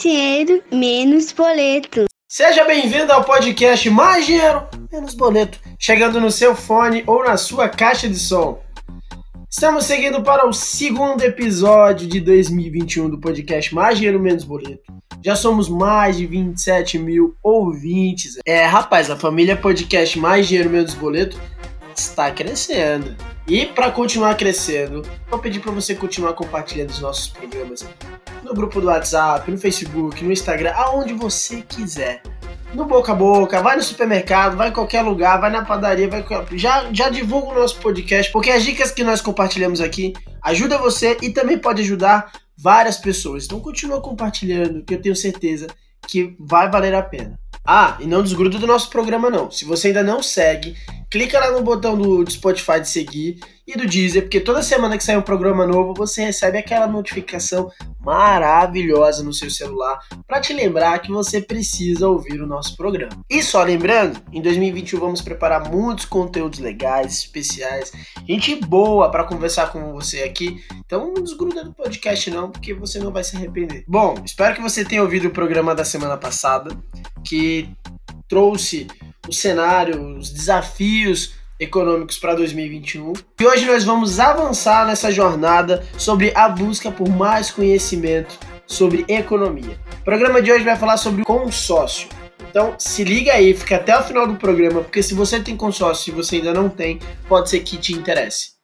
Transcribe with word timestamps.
dinheiro, 0.00 0.62
menos 0.72 1.32
boleto. 1.32 2.04
Seja 2.28 2.64
bem-vindo 2.64 3.12
ao 3.12 3.24
podcast 3.24 3.90
Mais 3.90 4.26
Dinheiro, 4.26 4.68
Menos 4.92 5.14
Boleto, 5.14 5.58
chegando 5.78 6.20
no 6.20 6.30
seu 6.30 6.54
fone 6.54 7.02
ou 7.04 7.24
na 7.24 7.36
sua 7.36 7.68
caixa 7.68 8.08
de 8.08 8.16
som. 8.16 8.60
Estamos 9.50 9.86
seguindo 9.86 10.22
para 10.22 10.46
o 10.46 10.52
segundo 10.52 11.22
episódio 11.22 12.06
de 12.06 12.20
2021 12.20 13.10
do 13.10 13.18
podcast 13.18 13.74
Mais 13.74 13.96
Dinheiro, 13.96 14.20
Menos 14.20 14.44
Boleto. 14.44 14.84
Já 15.24 15.34
somos 15.34 15.68
mais 15.68 16.16
de 16.16 16.26
27 16.26 16.96
mil 16.98 17.34
ouvintes. 17.42 18.38
É, 18.46 18.64
rapaz, 18.66 19.10
a 19.10 19.16
família 19.16 19.56
podcast 19.56 20.16
Mais 20.16 20.46
Dinheiro, 20.46 20.70
Menos 20.70 20.94
Boleto 20.94 21.40
está 21.96 22.30
crescendo. 22.30 23.16
E 23.48 23.66
para 23.66 23.90
continuar 23.90 24.36
crescendo, 24.36 25.02
vou 25.28 25.40
pedir 25.40 25.58
para 25.58 25.72
você 25.72 25.94
continuar 25.94 26.34
compartilhando 26.34 26.90
os 26.90 27.00
nossos 27.00 27.28
programas 27.28 27.82
no 28.42 28.54
grupo 28.54 28.80
do 28.80 28.86
WhatsApp, 28.86 29.50
no 29.50 29.58
Facebook, 29.58 30.24
no 30.24 30.32
Instagram, 30.32 30.72
aonde 30.72 31.12
você 31.14 31.62
quiser. 31.62 32.22
No 32.74 32.84
boca 32.84 33.12
a 33.12 33.14
boca, 33.14 33.62
vai 33.62 33.76
no 33.76 33.82
supermercado, 33.82 34.56
vai 34.56 34.68
em 34.68 34.72
qualquer 34.72 35.00
lugar, 35.00 35.40
vai 35.40 35.50
na 35.50 35.64
padaria, 35.64 36.08
vai 36.08 36.22
já 36.52 36.92
já 36.92 37.08
divulga 37.08 37.48
o 37.48 37.54
nosso 37.54 37.78
podcast, 37.80 38.30
porque 38.30 38.50
as 38.50 38.62
dicas 38.62 38.90
que 38.90 39.02
nós 39.02 39.22
compartilhamos 39.22 39.80
aqui 39.80 40.12
ajuda 40.42 40.76
você 40.76 41.16
e 41.22 41.30
também 41.30 41.58
pode 41.58 41.80
ajudar 41.80 42.30
várias 42.56 42.98
pessoas. 42.98 43.46
Então 43.46 43.58
continua 43.60 44.02
compartilhando, 44.02 44.84
que 44.84 44.94
eu 44.94 45.00
tenho 45.00 45.16
certeza 45.16 45.66
que 46.06 46.36
vai 46.38 46.70
valer 46.70 46.94
a 46.94 47.02
pena. 47.02 47.38
Ah, 47.66 47.98
e 48.00 48.06
não 48.06 48.22
desgruda 48.22 48.58
do 48.58 48.66
nosso 48.66 48.88
programa 48.88 49.28
não. 49.28 49.50
Se 49.50 49.64
você 49.64 49.88
ainda 49.88 50.02
não 50.02 50.22
segue, 50.22 50.74
clica 51.10 51.38
lá 51.38 51.50
no 51.52 51.62
botão 51.62 51.96
do, 51.96 52.24
do 52.24 52.30
Spotify 52.30 52.80
de 52.80 52.88
seguir 52.88 53.40
e 53.66 53.76
do 53.76 53.86
Deezer, 53.86 54.22
porque 54.22 54.40
toda 54.40 54.62
semana 54.62 54.96
que 54.96 55.04
sai 55.04 55.16
um 55.16 55.22
programa 55.22 55.66
novo, 55.66 55.92
você 55.92 56.24
recebe 56.24 56.56
aquela 56.56 56.86
notificação 56.86 57.70
maravilhosa 58.00 59.22
no 59.22 59.34
seu 59.34 59.50
celular 59.50 59.98
para 60.26 60.40
te 60.40 60.54
lembrar 60.54 60.98
que 61.00 61.10
você 61.10 61.38
precisa 61.40 62.08
ouvir 62.08 62.40
o 62.40 62.46
nosso 62.46 62.74
programa. 62.76 63.22
E 63.28 63.42
só 63.42 63.62
lembrando, 63.62 64.22
em 64.32 64.40
2021 64.40 64.98
vamos 64.98 65.20
preparar 65.20 65.70
muitos 65.70 66.06
conteúdos 66.06 66.60
legais, 66.60 67.12
especiais, 67.12 67.92
gente 68.26 68.56
boa 68.56 69.10
para 69.10 69.24
conversar 69.24 69.70
com 69.70 69.92
você 69.92 70.22
aqui. 70.22 70.64
Então 70.86 71.12
não 71.12 71.22
desgruda 71.22 71.62
do 71.62 71.74
podcast 71.74 72.30
não, 72.30 72.50
porque 72.50 72.72
você 72.72 72.98
não 72.98 73.12
vai 73.12 73.22
se 73.22 73.36
arrepender. 73.36 73.84
Bom, 73.86 74.14
espero 74.24 74.54
que 74.54 74.62
você 74.62 74.82
tenha 74.82 75.02
ouvido 75.02 75.28
o 75.28 75.30
programa 75.30 75.74
da 75.74 75.84
semana 75.84 76.16
passada, 76.16 76.74
que 77.22 77.68
trouxe 78.28 78.86
o 79.28 79.32
cenário, 79.32 80.16
os 80.18 80.30
desafios 80.30 81.32
econômicos 81.58 82.18
para 82.18 82.34
2021. 82.34 83.14
E 83.40 83.46
hoje 83.46 83.64
nós 83.66 83.84
vamos 83.84 84.20
avançar 84.20 84.86
nessa 84.86 85.10
jornada 85.10 85.84
sobre 85.96 86.32
a 86.34 86.48
busca 86.48 86.90
por 86.90 87.08
mais 87.08 87.50
conhecimento 87.50 88.38
sobre 88.66 89.04
economia. 89.08 89.78
O 90.00 90.04
programa 90.04 90.40
de 90.40 90.52
hoje 90.52 90.64
vai 90.64 90.76
falar 90.76 90.98
sobre 90.98 91.24
consórcio. 91.24 92.08
Então 92.50 92.74
se 92.78 93.02
liga 93.02 93.32
aí, 93.32 93.54
fica 93.54 93.76
até 93.76 93.98
o 93.98 94.04
final 94.04 94.26
do 94.26 94.36
programa, 94.36 94.82
porque 94.82 95.02
se 95.02 95.14
você 95.14 95.40
tem 95.40 95.56
consórcio 95.56 96.12
e 96.12 96.14
você 96.14 96.36
ainda 96.36 96.54
não 96.54 96.68
tem, 96.68 96.98
pode 97.28 97.50
ser 97.50 97.60
que 97.60 97.76
te 97.76 97.92
interesse. 97.92 98.58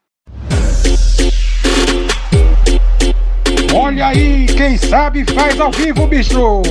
Olha 3.74 4.06
aí, 4.06 4.46
quem 4.46 4.76
sabe 4.76 5.24
faz 5.34 5.58
ao 5.58 5.72
vivo, 5.72 6.06
bicho! 6.06 6.62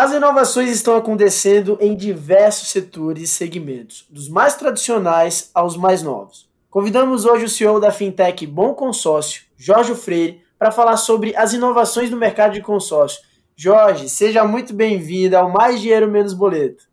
As 0.00 0.12
inovações 0.12 0.70
estão 0.70 0.96
acontecendo 0.96 1.76
em 1.80 1.96
diversos 1.96 2.68
setores 2.68 3.20
e 3.24 3.26
segmentos, 3.26 4.06
dos 4.08 4.28
mais 4.28 4.54
tradicionais 4.54 5.50
aos 5.52 5.76
mais 5.76 6.04
novos. 6.04 6.48
Convidamos 6.70 7.24
hoje 7.24 7.46
o 7.46 7.48
CEO 7.48 7.80
da 7.80 7.90
fintech 7.90 8.46
Bom 8.46 8.74
Consórcio, 8.74 9.42
Jorge 9.56 9.96
Freire, 9.96 10.40
para 10.56 10.70
falar 10.70 10.96
sobre 10.98 11.34
as 11.34 11.52
inovações 11.52 12.12
no 12.12 12.16
mercado 12.16 12.52
de 12.52 12.62
consórcio. 12.62 13.20
Jorge, 13.56 14.08
seja 14.08 14.44
muito 14.44 14.72
bem-vindo 14.72 15.36
ao 15.36 15.50
Mais 15.50 15.80
Dinheiro 15.80 16.08
Menos 16.08 16.32
Boleto. 16.32 16.84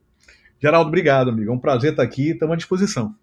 Geraldo, 0.59 0.87
obrigado, 0.87 1.29
amigo. 1.29 1.51
É 1.51 1.53
um 1.53 1.59
prazer 1.59 1.91
estar 1.91 2.01
aqui, 2.01 2.31
estamos 2.31 2.53
à 2.53 2.57
disposição. 2.57 3.13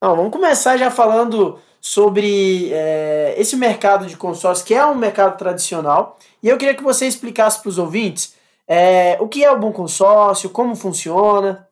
Não, 0.00 0.14
vamos 0.14 0.30
começar 0.30 0.76
já 0.76 0.92
falando 0.92 1.58
sobre 1.80 2.70
é, 2.72 3.34
esse 3.36 3.56
mercado 3.56 4.06
de 4.06 4.16
consórcio, 4.16 4.64
que 4.64 4.74
é 4.74 4.86
um 4.86 4.94
mercado 4.94 5.36
tradicional, 5.36 6.20
e 6.40 6.48
eu 6.48 6.56
queria 6.56 6.76
que 6.76 6.84
você 6.84 7.04
explicasse 7.04 7.60
para 7.60 7.68
os 7.68 7.78
ouvintes 7.78 8.40
é, 8.72 9.18
o 9.20 9.28
que 9.28 9.44
é 9.44 9.50
o 9.50 9.60
bom 9.60 9.70
consórcio? 9.70 10.48
Como 10.48 10.74
funciona? 10.74 11.68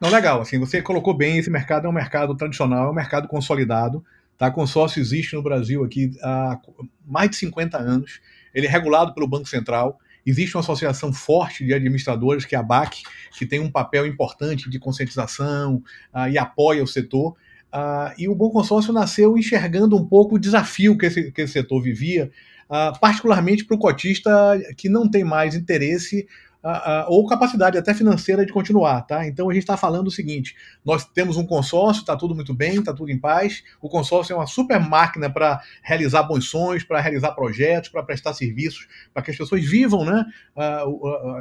Não, 0.00 0.08
legal. 0.08 0.40
Assim, 0.40 0.58
você 0.58 0.80
colocou 0.80 1.12
bem, 1.12 1.36
esse 1.36 1.50
mercado 1.50 1.86
é 1.86 1.90
um 1.90 1.92
mercado 1.92 2.34
tradicional, 2.34 2.88
é 2.88 2.90
um 2.90 2.94
mercado 2.94 3.28
consolidado. 3.28 4.02
Tá? 4.38 4.50
Consórcio 4.50 5.00
existe 5.00 5.34
no 5.34 5.42
Brasil 5.42 5.84
aqui 5.84 6.12
há 6.22 6.58
mais 7.04 7.28
de 7.28 7.36
50 7.36 7.76
anos. 7.76 8.20
Ele 8.54 8.66
é 8.66 8.70
regulado 8.70 9.12
pelo 9.12 9.28
Banco 9.28 9.46
Central. 9.46 9.98
Existe 10.24 10.56
uma 10.56 10.62
associação 10.62 11.12
forte 11.12 11.62
de 11.62 11.74
administradores, 11.74 12.46
que 12.46 12.54
é 12.54 12.58
a 12.58 12.62
BAC, 12.62 13.02
que 13.36 13.44
tem 13.44 13.60
um 13.60 13.70
papel 13.70 14.06
importante 14.06 14.70
de 14.70 14.78
conscientização 14.78 15.82
uh, 16.14 16.28
e 16.30 16.38
apoia 16.38 16.82
o 16.82 16.86
setor. 16.86 17.36
Uh, 17.70 18.14
e 18.16 18.28
o 18.28 18.34
Bom 18.34 18.48
Consórcio 18.48 18.94
nasceu 18.94 19.36
enxergando 19.36 19.94
um 19.94 20.06
pouco 20.06 20.36
o 20.36 20.38
desafio 20.38 20.96
que 20.96 21.04
esse, 21.04 21.30
que 21.32 21.42
esse 21.42 21.52
setor 21.52 21.82
vivia 21.82 22.30
uh, 22.68 22.98
particularmente 23.00 23.64
para 23.64 23.76
o 23.76 23.78
cotista 23.78 24.30
que 24.76 24.88
não 24.88 25.10
tem 25.10 25.24
mais 25.24 25.54
interesse 25.54 26.26
uh, 26.62 26.68
uh, 26.68 27.04
ou 27.08 27.26
capacidade 27.26 27.78
até 27.78 27.94
financeira 27.94 28.44
de 28.44 28.52
continuar, 28.52 29.02
tá? 29.02 29.26
Então 29.26 29.48
a 29.48 29.52
gente 29.52 29.62
está 29.62 29.76
falando 29.76 30.08
o 30.08 30.10
seguinte: 30.10 30.54
nós 30.84 31.04
temos 31.04 31.36
um 31.36 31.46
consórcio, 31.46 32.00
está 32.00 32.16
tudo 32.16 32.34
muito 32.34 32.54
bem, 32.54 32.78
está 32.78 32.92
tudo 32.92 33.10
em 33.10 33.18
paz. 33.18 33.62
O 33.80 33.88
consórcio 33.88 34.34
é 34.34 34.36
uma 34.36 34.46
super 34.46 34.78
máquina 34.78 35.30
para 35.30 35.60
realizar 35.82 36.22
bons 36.22 36.48
sonhos, 36.48 36.84
para 36.84 37.00
realizar 37.00 37.32
projetos, 37.32 37.88
para 37.88 38.02
prestar 38.02 38.34
serviços, 38.34 38.86
para 39.12 39.22
que 39.22 39.30
as 39.30 39.36
pessoas 39.36 39.64
vivam, 39.64 40.04
né? 40.04 40.24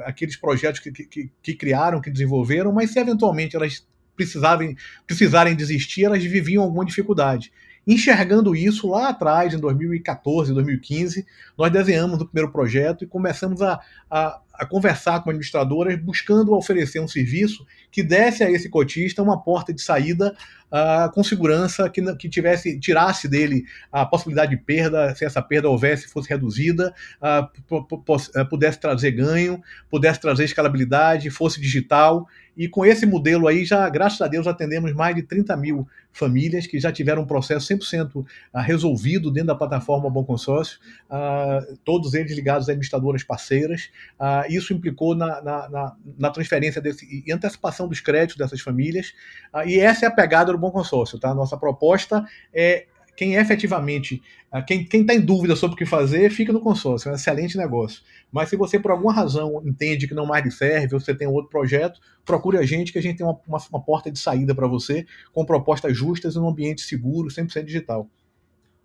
aqueles 0.06 0.36
projetos 0.36 0.80
que, 0.80 0.92
que, 0.92 1.32
que 1.42 1.54
criaram, 1.54 2.02
que 2.02 2.10
desenvolveram, 2.10 2.72
mas 2.72 2.92
se 2.92 3.00
eventualmente 3.00 3.56
elas 3.56 3.86
precisarem, 4.16 4.76
precisarem 5.06 5.56
desistir, 5.56 6.06
elas 6.06 6.24
viviam 6.24 6.64
alguma 6.64 6.84
dificuldade. 6.84 7.52
Enxergando 7.88 8.53
isso 8.53 8.90
lá 8.90 9.09
atrás, 9.09 9.53
em 9.53 9.59
2014, 9.59 10.53
2015, 10.53 11.25
nós 11.58 11.72
desenhamos 11.72 12.20
o 12.22 12.25
primeiro 12.25 12.52
projeto 12.52 13.06
e 13.06 13.08
começamos 13.08 13.62
a, 13.62 13.80
a, 14.12 14.42
a 14.57 14.66
conversar 14.66 15.22
com 15.23 15.29
administradoras, 15.29 16.00
buscando 16.00 16.53
oferecer 16.53 17.00
um 17.00 17.07
serviço 17.07 17.66
que 17.91 18.03
desse 18.03 18.44
a 18.44 18.51
esse 18.51 18.69
cotista 18.69 19.22
uma 19.22 19.41
porta 19.41 19.73
de 19.73 19.81
saída 19.81 20.35
uh, 20.72 21.12
com 21.12 21.23
segurança, 21.23 21.90
que, 21.90 22.01
que 22.16 22.29
tivesse, 22.29 22.79
tirasse 22.79 23.28
dele 23.28 23.66
a 23.91 24.06
possibilidade 24.06 24.51
de 24.51 24.57
perda, 24.57 25.13
se 25.16 25.25
essa 25.25 25.41
perda 25.41 25.69
houvesse, 25.69 26.07
fosse 26.07 26.29
reduzida, 26.29 26.94
uh, 27.22 28.45
pudesse 28.45 28.79
trazer 28.79 29.12
ganho, 29.12 29.62
pudesse 29.90 30.19
trazer 30.19 30.45
escalabilidade, 30.45 31.29
fosse 31.29 31.59
digital. 31.59 32.28
E 32.56 32.68
com 32.68 32.84
esse 32.84 33.06
modelo 33.06 33.47
aí, 33.47 33.63
já, 33.63 33.88
graças 33.88 34.19
a 34.19 34.28
Deus, 34.28 34.47
atendemos 34.47 34.91
mais 34.91 35.16
de 35.16 35.22
30 35.22 35.56
mil 35.57 35.88
famílias 36.12 36.66
que 36.66 36.79
já 36.79 36.91
tiveram 36.91 37.22
um 37.22 37.25
processo 37.28 37.72
100% 37.72 38.25
resolvido 38.56 39.29
dentro 39.29 39.47
da 39.47 39.56
plataforma 39.56 40.09
Bom 40.09 40.24
Consórcio, 40.24 40.79
uh, 41.09 41.78
todos 41.85 42.16
eles 42.16 42.35
ligados 42.35 42.68
a 42.68 42.72
administradoras 42.72 43.24
parceiras. 43.24 43.91
Uh, 44.19 44.47
isso 44.50 44.74
implicou 44.74 45.16
na, 45.16 45.41
na, 45.41 45.69
na, 45.69 45.96
na, 46.18 46.30
transferência 46.30 46.81
desse, 46.81 47.24
e 47.25 47.31
antecipação 47.31 47.88
dos 47.88 48.00
créditos 48.00 48.38
dessas 48.38 48.62
famílias. 48.62 49.13
Uh, 49.53 49.68
e 49.68 49.80
essa 49.80 50.06
é 50.06 50.08
a 50.08 50.12
pegada 50.12 50.52
do 50.52 50.58
Bom 50.58 50.72
Consórcio. 50.72 51.19
Tá? 51.19 51.34
Nossa 51.34 51.58
proposta 51.58 52.25
é 52.53 52.88
quem 53.18 53.34
efetivamente, 53.34 54.22
quem 54.68 54.86
está 55.02 55.13
em 55.13 55.19
dúvida 55.19 55.56
sobre 55.56 55.74
o 55.74 55.78
que 55.78 55.88
fazer, 55.88 56.30
fica 56.30 56.53
no 56.53 56.62
consórcio, 56.62 57.09
é 57.09 57.12
um 57.12 57.16
excelente 57.16 57.57
negócio. 57.57 58.03
Mas 58.31 58.47
se 58.47 58.56
você, 58.56 58.80
por 58.80 58.91
alguma 58.91 59.12
razão, 59.12 59.59
entende 59.66 60.07
que 60.07 60.13
não 60.13 60.28
mais 60.28 60.46
lhe 60.46 60.52
serve, 60.52 60.94
ou 60.94 61.00
você 61.00 61.16
tem 61.16 61.28
outro 61.28 61.50
projeto, 61.50 62.00
procure 62.24 62.59
a 62.59 62.62
gente, 62.62 62.94
que 62.94 63.00
a 63.00 63.02
gente 63.02 63.18
tem 63.18 63.25
uma, 63.25 63.40
uma, 63.47 63.57
uma 63.72 63.84
porta 63.84 64.12
de 64.12 64.19
saída 64.19 64.54
para 64.54 64.68
você, 64.68 65.04
com 65.33 65.44
propostas 65.44 65.98
justas 65.98 66.36
e 66.36 66.38
num 66.38 66.48
ambiente 66.48 66.81
seguro, 66.81 67.30
100% 67.30 67.63
digital. 67.63 68.07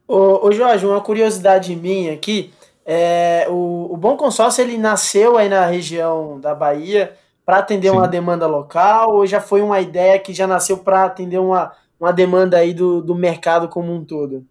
Ô, 0.08 0.46
ô 0.46 0.50
Jorge, 0.50 0.86
uma 0.86 1.02
curiosidade 1.02 1.76
minha 1.76 2.14
aqui, 2.14 2.50
é, 2.84 3.46
o, 3.48 3.88
o 3.92 3.96
Bom 3.96 4.16
Consórcio 4.16 4.62
ele 4.62 4.76
nasceu 4.76 5.36
aí 5.36 5.48
na 5.48 5.66
região 5.66 6.40
da 6.40 6.54
Bahia 6.54 7.14
para 7.44 7.58
atender 7.58 7.90
Sim. 7.90 7.96
uma 7.96 8.08
demanda 8.08 8.46
local 8.46 9.16
ou 9.16 9.26
já 9.26 9.40
foi 9.40 9.62
uma 9.62 9.80
ideia 9.80 10.18
que 10.18 10.32
já 10.32 10.46
nasceu 10.46 10.78
para 10.78 11.04
atender 11.04 11.38
uma, 11.38 11.72
uma 11.98 12.12
demanda 12.12 12.58
aí 12.58 12.72
do, 12.72 13.00
do 13.00 13.14
mercado 13.14 13.68
como 13.68 13.92
um 13.92 14.04
todo? 14.04 14.44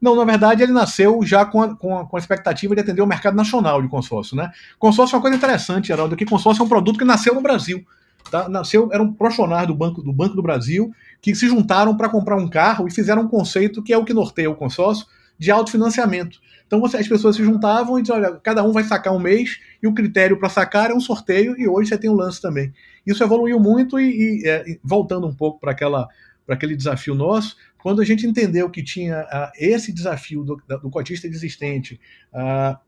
Não, 0.00 0.16
na 0.16 0.24
verdade, 0.24 0.62
ele 0.62 0.72
nasceu 0.72 1.20
já 1.22 1.44
com 1.44 1.60
a, 1.62 1.76
com 1.76 1.98
a, 1.98 2.06
com 2.06 2.16
a 2.16 2.18
expectativa 2.18 2.74
de 2.74 2.80
atender 2.80 3.02
o 3.02 3.06
mercado 3.06 3.36
nacional 3.36 3.82
de 3.82 3.88
consórcio. 3.88 4.34
Né? 4.34 4.50
Consórcio 4.78 5.14
é 5.14 5.16
uma 5.16 5.22
coisa 5.22 5.36
interessante, 5.36 5.88
Geraldo, 5.88 6.16
que 6.16 6.24
consórcio 6.24 6.62
é 6.62 6.64
um 6.64 6.68
produto 6.68 6.98
que 6.98 7.04
nasceu 7.04 7.34
no 7.34 7.42
Brasil. 7.42 7.84
Tá? 8.30 8.48
Nasceu, 8.48 8.88
era 8.92 9.02
um 9.02 9.12
profissionais 9.12 9.66
do 9.66 9.74
Banco, 9.74 10.02
do 10.02 10.12
Banco 10.12 10.34
do 10.34 10.42
Brasil 10.42 10.90
que 11.20 11.34
se 11.34 11.46
juntaram 11.48 11.96
para 11.96 12.08
comprar 12.08 12.36
um 12.36 12.48
carro 12.48 12.88
e 12.88 12.90
fizeram 12.90 13.22
um 13.22 13.28
conceito 13.28 13.82
que 13.82 13.92
é 13.92 13.98
o 13.98 14.04
que 14.04 14.14
norteia 14.14 14.50
o 14.50 14.54
consórcio 14.54 15.06
de 15.38 15.50
autofinanciamento. 15.50 16.38
Então 16.70 16.78
você, 16.78 16.98
as 16.98 17.08
pessoas 17.08 17.34
se 17.34 17.42
juntavam 17.42 17.98
e 17.98 18.02
diziam, 18.02 18.16
olha, 18.16 18.30
cada 18.44 18.62
um 18.62 18.70
vai 18.70 18.84
sacar 18.84 19.12
um 19.12 19.18
mês 19.18 19.58
e 19.82 19.88
o 19.88 19.92
critério 19.92 20.38
para 20.38 20.48
sacar 20.48 20.92
é 20.92 20.94
um 20.94 21.00
sorteio 21.00 21.58
e 21.58 21.66
hoje 21.66 21.88
você 21.88 21.98
tem 21.98 22.08
um 22.08 22.14
lance 22.14 22.40
também. 22.40 22.72
Isso 23.04 23.24
evoluiu 23.24 23.58
muito 23.58 23.98
e, 23.98 24.44
e 24.44 24.48
é, 24.48 24.78
voltando 24.80 25.26
um 25.26 25.34
pouco 25.34 25.58
para 25.58 25.72
aquela 25.72 26.06
para 26.46 26.54
aquele 26.54 26.76
desafio 26.76 27.14
nosso, 27.14 27.56
quando 27.82 28.00
a 28.00 28.04
gente 28.04 28.24
entendeu 28.26 28.70
que 28.70 28.82
tinha 28.82 29.22
uh, 29.22 29.50
esse 29.56 29.92
desafio 29.92 30.44
do, 30.44 30.62
do 30.80 30.90
cotista 30.90 31.26
existente, 31.26 32.00
uh, 32.32 32.78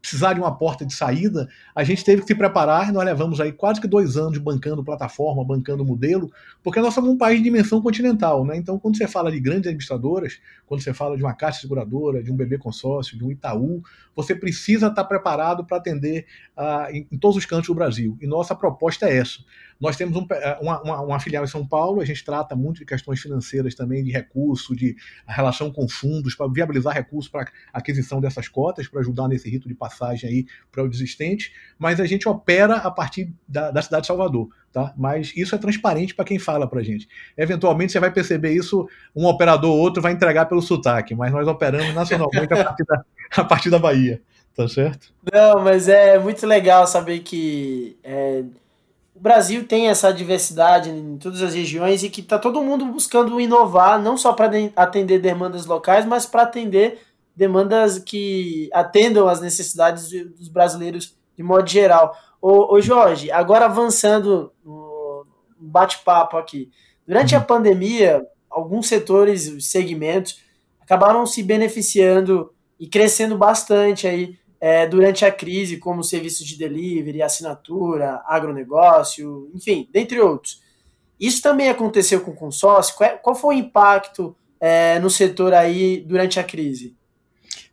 precisar 0.00 0.34
de 0.34 0.40
uma 0.40 0.56
porta 0.56 0.84
de 0.84 0.92
saída, 0.92 1.48
a 1.74 1.82
gente 1.84 2.04
teve 2.04 2.22
que 2.22 2.28
se 2.28 2.34
preparar. 2.34 2.92
Nós 2.92 3.04
levamos 3.04 3.40
aí 3.40 3.52
quase 3.52 3.80
que 3.80 3.88
dois 3.88 4.16
anos 4.16 4.38
bancando 4.38 4.84
plataforma, 4.84 5.44
bancando 5.44 5.84
modelo, 5.84 6.30
porque 6.62 6.80
nós 6.80 6.92
somos 6.92 7.10
um 7.10 7.16
país 7.16 7.38
de 7.38 7.44
dimensão 7.44 7.80
continental. 7.80 8.44
Né? 8.44 8.56
Então, 8.56 8.78
quando 8.78 8.96
você 8.96 9.06
fala 9.06 9.30
de 9.30 9.40
grandes 9.40 9.66
administradoras, 9.66 10.40
quando 10.66 10.82
você 10.82 10.92
fala 10.92 11.16
de 11.16 11.22
uma 11.22 11.34
caixa 11.34 11.60
seguradora, 11.60 12.22
de 12.22 12.30
um 12.30 12.36
BB 12.36 12.58
consórcio, 12.58 13.16
de 13.16 13.24
um 13.24 13.30
Itaú, 13.30 13.82
você 14.14 14.34
precisa 14.34 14.88
estar 14.88 15.04
preparado 15.04 15.64
para 15.64 15.78
atender 15.78 16.26
uh, 16.56 16.90
em, 16.94 17.06
em, 17.10 17.18
todos 17.18 17.36
os 17.36 17.46
cantos 17.46 17.68
do 17.68 17.74
Brasil. 17.74 18.18
E 18.20 18.26
nossa 18.26 18.54
proposta 18.54 19.06
é 19.06 19.16
essa. 19.16 19.38
Nós 19.80 19.96
temos 19.96 20.16
um, 20.16 20.26
eh, 20.30 20.58
uma, 20.60 20.82
uma, 20.82 21.00
uma, 21.00 21.20
filial 21.20 21.42
em 21.42 21.46
São 21.46 21.66
Paulo, 21.66 22.00
a 22.00 22.04
gente 22.04 22.22
trata 22.24 22.54
muito 22.54 22.78
de 22.78 22.84
questões 22.84 23.20
financeiras 23.20 23.74
também, 23.74 24.04
de 24.04 24.10
recurso, 24.10 24.76
de 24.76 24.94
relação 25.26 25.72
com 25.72 25.88
fundos, 25.88 26.34
para 26.34 26.46
viabilizar 26.52 26.94
recursos 26.94 27.30
para 27.30 27.50
aquisição 27.72 28.20
dessas 28.20 28.46
cotas, 28.46 28.86
para 28.86 29.00
ajudar 29.00 29.26
nesse 29.28 29.48
rito 29.48 29.66
de 29.66 29.74
passagem 29.74 30.28
aí 30.28 30.46
para 30.70 30.84
o 30.84 30.88
desistente, 30.88 31.52
mas 31.78 31.98
a 31.98 32.06
gente 32.06 32.28
opera 32.28 32.76
a 32.76 32.90
partir 32.90 33.32
da, 33.48 33.70
da 33.70 33.80
cidade 33.80 34.02
de 34.02 34.08
Salvador. 34.08 34.48
Tá? 34.72 34.94
Mas 34.96 35.32
isso 35.34 35.54
é 35.54 35.58
transparente 35.58 36.14
para 36.14 36.24
quem 36.24 36.38
fala 36.38 36.68
para 36.68 36.80
gente. 36.82 37.08
Eventualmente 37.36 37.90
você 37.90 37.98
vai 37.98 38.12
perceber 38.12 38.52
isso, 38.52 38.88
um 39.16 39.26
operador 39.26 39.72
ou 39.72 39.78
outro 39.78 40.00
vai 40.00 40.12
entregar 40.12 40.46
pelo 40.46 40.62
sotaque, 40.62 41.14
mas 41.14 41.32
nós 41.32 41.48
operamos 41.48 41.92
nacionalmente 41.92 42.52
a 42.54 42.64
partir 42.64 42.84
da, 42.84 43.04
a 43.36 43.44
partir 43.44 43.70
da 43.70 43.78
Bahia, 43.80 44.22
tá 44.54 44.68
certo? 44.68 45.12
Não, 45.32 45.64
mas 45.64 45.88
é 45.88 46.18
muito 46.20 46.46
legal 46.46 46.86
saber 46.86 47.18
que 47.20 47.96
é, 48.04 48.44
o 49.20 49.22
Brasil 49.22 49.66
tem 49.66 49.88
essa 49.88 50.10
diversidade 50.14 50.88
em 50.88 51.18
todas 51.18 51.42
as 51.42 51.52
regiões 51.52 52.02
e 52.02 52.08
que 52.08 52.22
está 52.22 52.38
todo 52.38 52.62
mundo 52.62 52.86
buscando 52.86 53.38
inovar, 53.38 54.00
não 54.00 54.16
só 54.16 54.32
para 54.32 54.50
atender 54.74 55.18
demandas 55.18 55.66
locais, 55.66 56.06
mas 56.06 56.24
para 56.24 56.44
atender 56.44 57.02
demandas 57.36 57.98
que 57.98 58.70
atendam 58.72 59.28
as 59.28 59.38
necessidades 59.38 60.08
dos 60.08 60.48
brasileiros 60.48 61.14
de 61.36 61.42
modo 61.42 61.68
geral. 61.68 62.16
Ô, 62.40 62.74
ô 62.74 62.80
Jorge, 62.80 63.30
agora 63.30 63.66
avançando 63.66 64.54
no 64.64 65.26
bate-papo 65.58 66.38
aqui. 66.38 66.70
Durante 67.06 67.34
a 67.34 67.40
uhum. 67.40 67.44
pandemia, 67.44 68.26
alguns 68.48 68.88
setores, 68.88 69.52
segmentos, 69.66 70.40
acabaram 70.80 71.26
se 71.26 71.42
beneficiando 71.42 72.54
e 72.78 72.86
crescendo 72.86 73.36
bastante 73.36 74.06
aí 74.06 74.38
é, 74.60 74.86
durante 74.86 75.24
a 75.24 75.32
crise, 75.32 75.78
como 75.78 76.04
serviços 76.04 76.46
de 76.46 76.58
delivery, 76.58 77.22
assinatura, 77.22 78.22
agronegócio, 78.26 79.50
enfim, 79.54 79.88
dentre 79.90 80.20
outros. 80.20 80.60
Isso 81.18 81.42
também 81.42 81.68
aconteceu 81.68 82.20
com 82.20 82.32
o 82.32 82.36
consórcio? 82.36 82.94
Qual, 82.96 83.18
qual 83.18 83.36
foi 83.36 83.56
o 83.56 83.58
impacto 83.58 84.36
é, 84.60 84.98
no 84.98 85.08
setor 85.08 85.54
aí 85.54 86.04
durante 86.06 86.38
a 86.38 86.44
crise? 86.44 86.96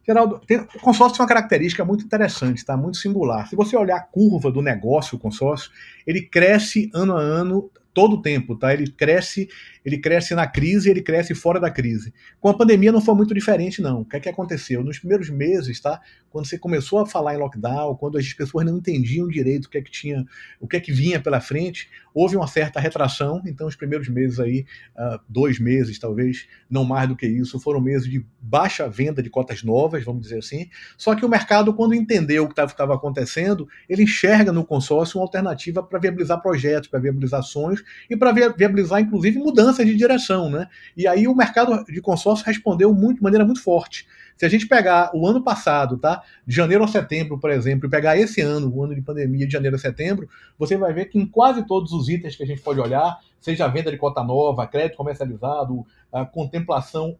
Geraldo, 0.07 0.39
tem, 0.47 0.59
o 0.59 0.79
consórcio 0.79 1.17
tem 1.17 1.23
uma 1.23 1.27
característica 1.27 1.83
muito 1.83 2.05
interessante, 2.05 2.63
tá? 2.63 2.77
muito 2.77 2.97
singular. 2.97 3.47
Se 3.49 3.57
você 3.57 3.75
olhar 3.75 3.97
a 3.97 4.01
curva 4.01 4.49
do 4.49 4.61
negócio, 4.61 5.17
o 5.17 5.19
consórcio, 5.19 5.69
ele 6.05 6.21
cresce 6.21 6.89
ano 6.93 7.17
a 7.17 7.19
ano 7.19 7.69
todo 7.93 8.13
o 8.13 8.21
tempo, 8.21 8.55
tá? 8.55 8.73
Ele 8.73 8.89
cresce, 8.89 9.49
ele 9.87 9.97
cresce 9.97 10.35
na 10.35 10.45
crise, 10.45 10.89
ele 10.89 11.01
cresce 11.01 11.33
fora 11.33 11.61
da 11.61 11.71
crise. 11.71 12.13
Com 12.41 12.49
a 12.49 12.53
pandemia 12.53 12.91
não 12.91 12.99
foi 12.99 13.15
muito 13.15 13.33
diferente 13.33 13.81
não. 13.81 14.01
O 14.01 14.05
que 14.05 14.17
é 14.17 14.19
que 14.19 14.27
aconteceu? 14.27 14.83
Nos 14.83 14.99
primeiros 14.99 15.29
meses, 15.29 15.79
tá? 15.79 16.01
Quando 16.29 16.45
você 16.45 16.59
começou 16.59 16.99
a 16.99 17.05
falar 17.05 17.35
em 17.35 17.37
lockdown, 17.37 17.95
quando 17.95 18.17
as 18.17 18.33
pessoas 18.33 18.65
não 18.65 18.79
entendiam 18.79 19.29
direito 19.29 19.67
o 19.67 19.69
que 19.69 19.77
é 19.77 19.81
que 19.81 19.89
tinha, 19.89 20.25
o 20.59 20.67
que 20.67 20.75
é 20.75 20.81
que 20.81 20.91
vinha 20.91 21.21
pela 21.21 21.39
frente, 21.39 21.89
houve 22.13 22.35
uma 22.35 22.47
certa 22.47 22.81
retração. 22.81 23.41
Então 23.45 23.65
os 23.65 23.77
primeiros 23.77 24.09
meses 24.09 24.41
aí, 24.41 24.65
uh, 24.97 25.21
dois 25.29 25.57
meses 25.57 25.97
talvez, 25.97 26.47
não 26.69 26.83
mais 26.83 27.07
do 27.07 27.15
que 27.15 27.25
isso, 27.25 27.57
foram 27.57 27.79
meses 27.79 28.09
de 28.09 28.25
baixa 28.41 28.89
venda 28.89 29.23
de 29.23 29.29
cotas 29.29 29.63
novas, 29.63 30.03
vamos 30.03 30.21
dizer 30.21 30.39
assim. 30.39 30.69
Só 30.97 31.15
que 31.15 31.25
o 31.25 31.29
mercado, 31.29 31.73
quando 31.73 31.95
entendeu 31.95 32.43
o 32.43 32.49
que 32.49 32.59
estava 32.59 32.93
acontecendo, 32.93 33.69
ele 33.87 34.03
enxerga 34.03 34.51
no 34.51 34.65
consórcio 34.65 35.17
uma 35.17 35.23
alternativa 35.23 35.81
para 35.81 35.97
viabilizar 35.97 36.41
projetos, 36.41 36.89
para 36.89 36.99
viabilizar 36.99 37.41
sonhos 37.41 37.81
e 38.09 38.17
para 38.17 38.33
viabilizar, 38.51 38.99
inclusive, 38.99 39.39
mudanças 39.39 39.76
de 39.85 39.95
direção. 39.95 40.49
Né? 40.49 40.67
E 40.95 41.07
aí 41.07 41.27
o 41.27 41.35
mercado 41.35 41.83
de 41.85 42.01
consórcio 42.01 42.45
respondeu 42.45 42.93
muito, 42.93 43.17
de 43.17 43.23
maneira 43.23 43.45
muito 43.45 43.61
forte. 43.61 44.07
Se 44.35 44.45
a 44.45 44.49
gente 44.49 44.67
pegar 44.67 45.09
o 45.15 45.27
ano 45.27 45.43
passado, 45.43 45.97
tá? 45.97 46.21
De 46.45 46.55
janeiro 46.55 46.83
a 46.83 46.87
setembro, 46.87 47.39
por 47.39 47.49
exemplo, 47.49 47.87
e 47.87 47.89
pegar 47.89 48.15
esse 48.17 48.39
ano, 48.39 48.71
o 48.71 48.83
ano 48.83 48.93
de 48.93 49.01
pandemia, 49.01 49.47
de 49.47 49.53
janeiro 49.53 49.75
a 49.75 49.79
setembro, 49.79 50.29
você 50.59 50.77
vai 50.77 50.93
ver 50.93 51.05
que 51.05 51.17
em 51.17 51.25
quase 51.25 51.65
todos 51.65 51.91
os 51.91 52.07
itens 52.07 52.35
que 52.35 52.43
a 52.43 52.45
gente 52.45 52.61
pode 52.61 52.79
olhar, 52.79 53.17
seja 53.39 53.65
a 53.65 53.67
venda 53.67 53.89
de 53.89 53.97
cota 53.97 54.23
nova, 54.23 54.67
crédito 54.67 54.95
comercializado, 54.95 55.83
a 56.13 56.23
contemplação, 56.23 57.17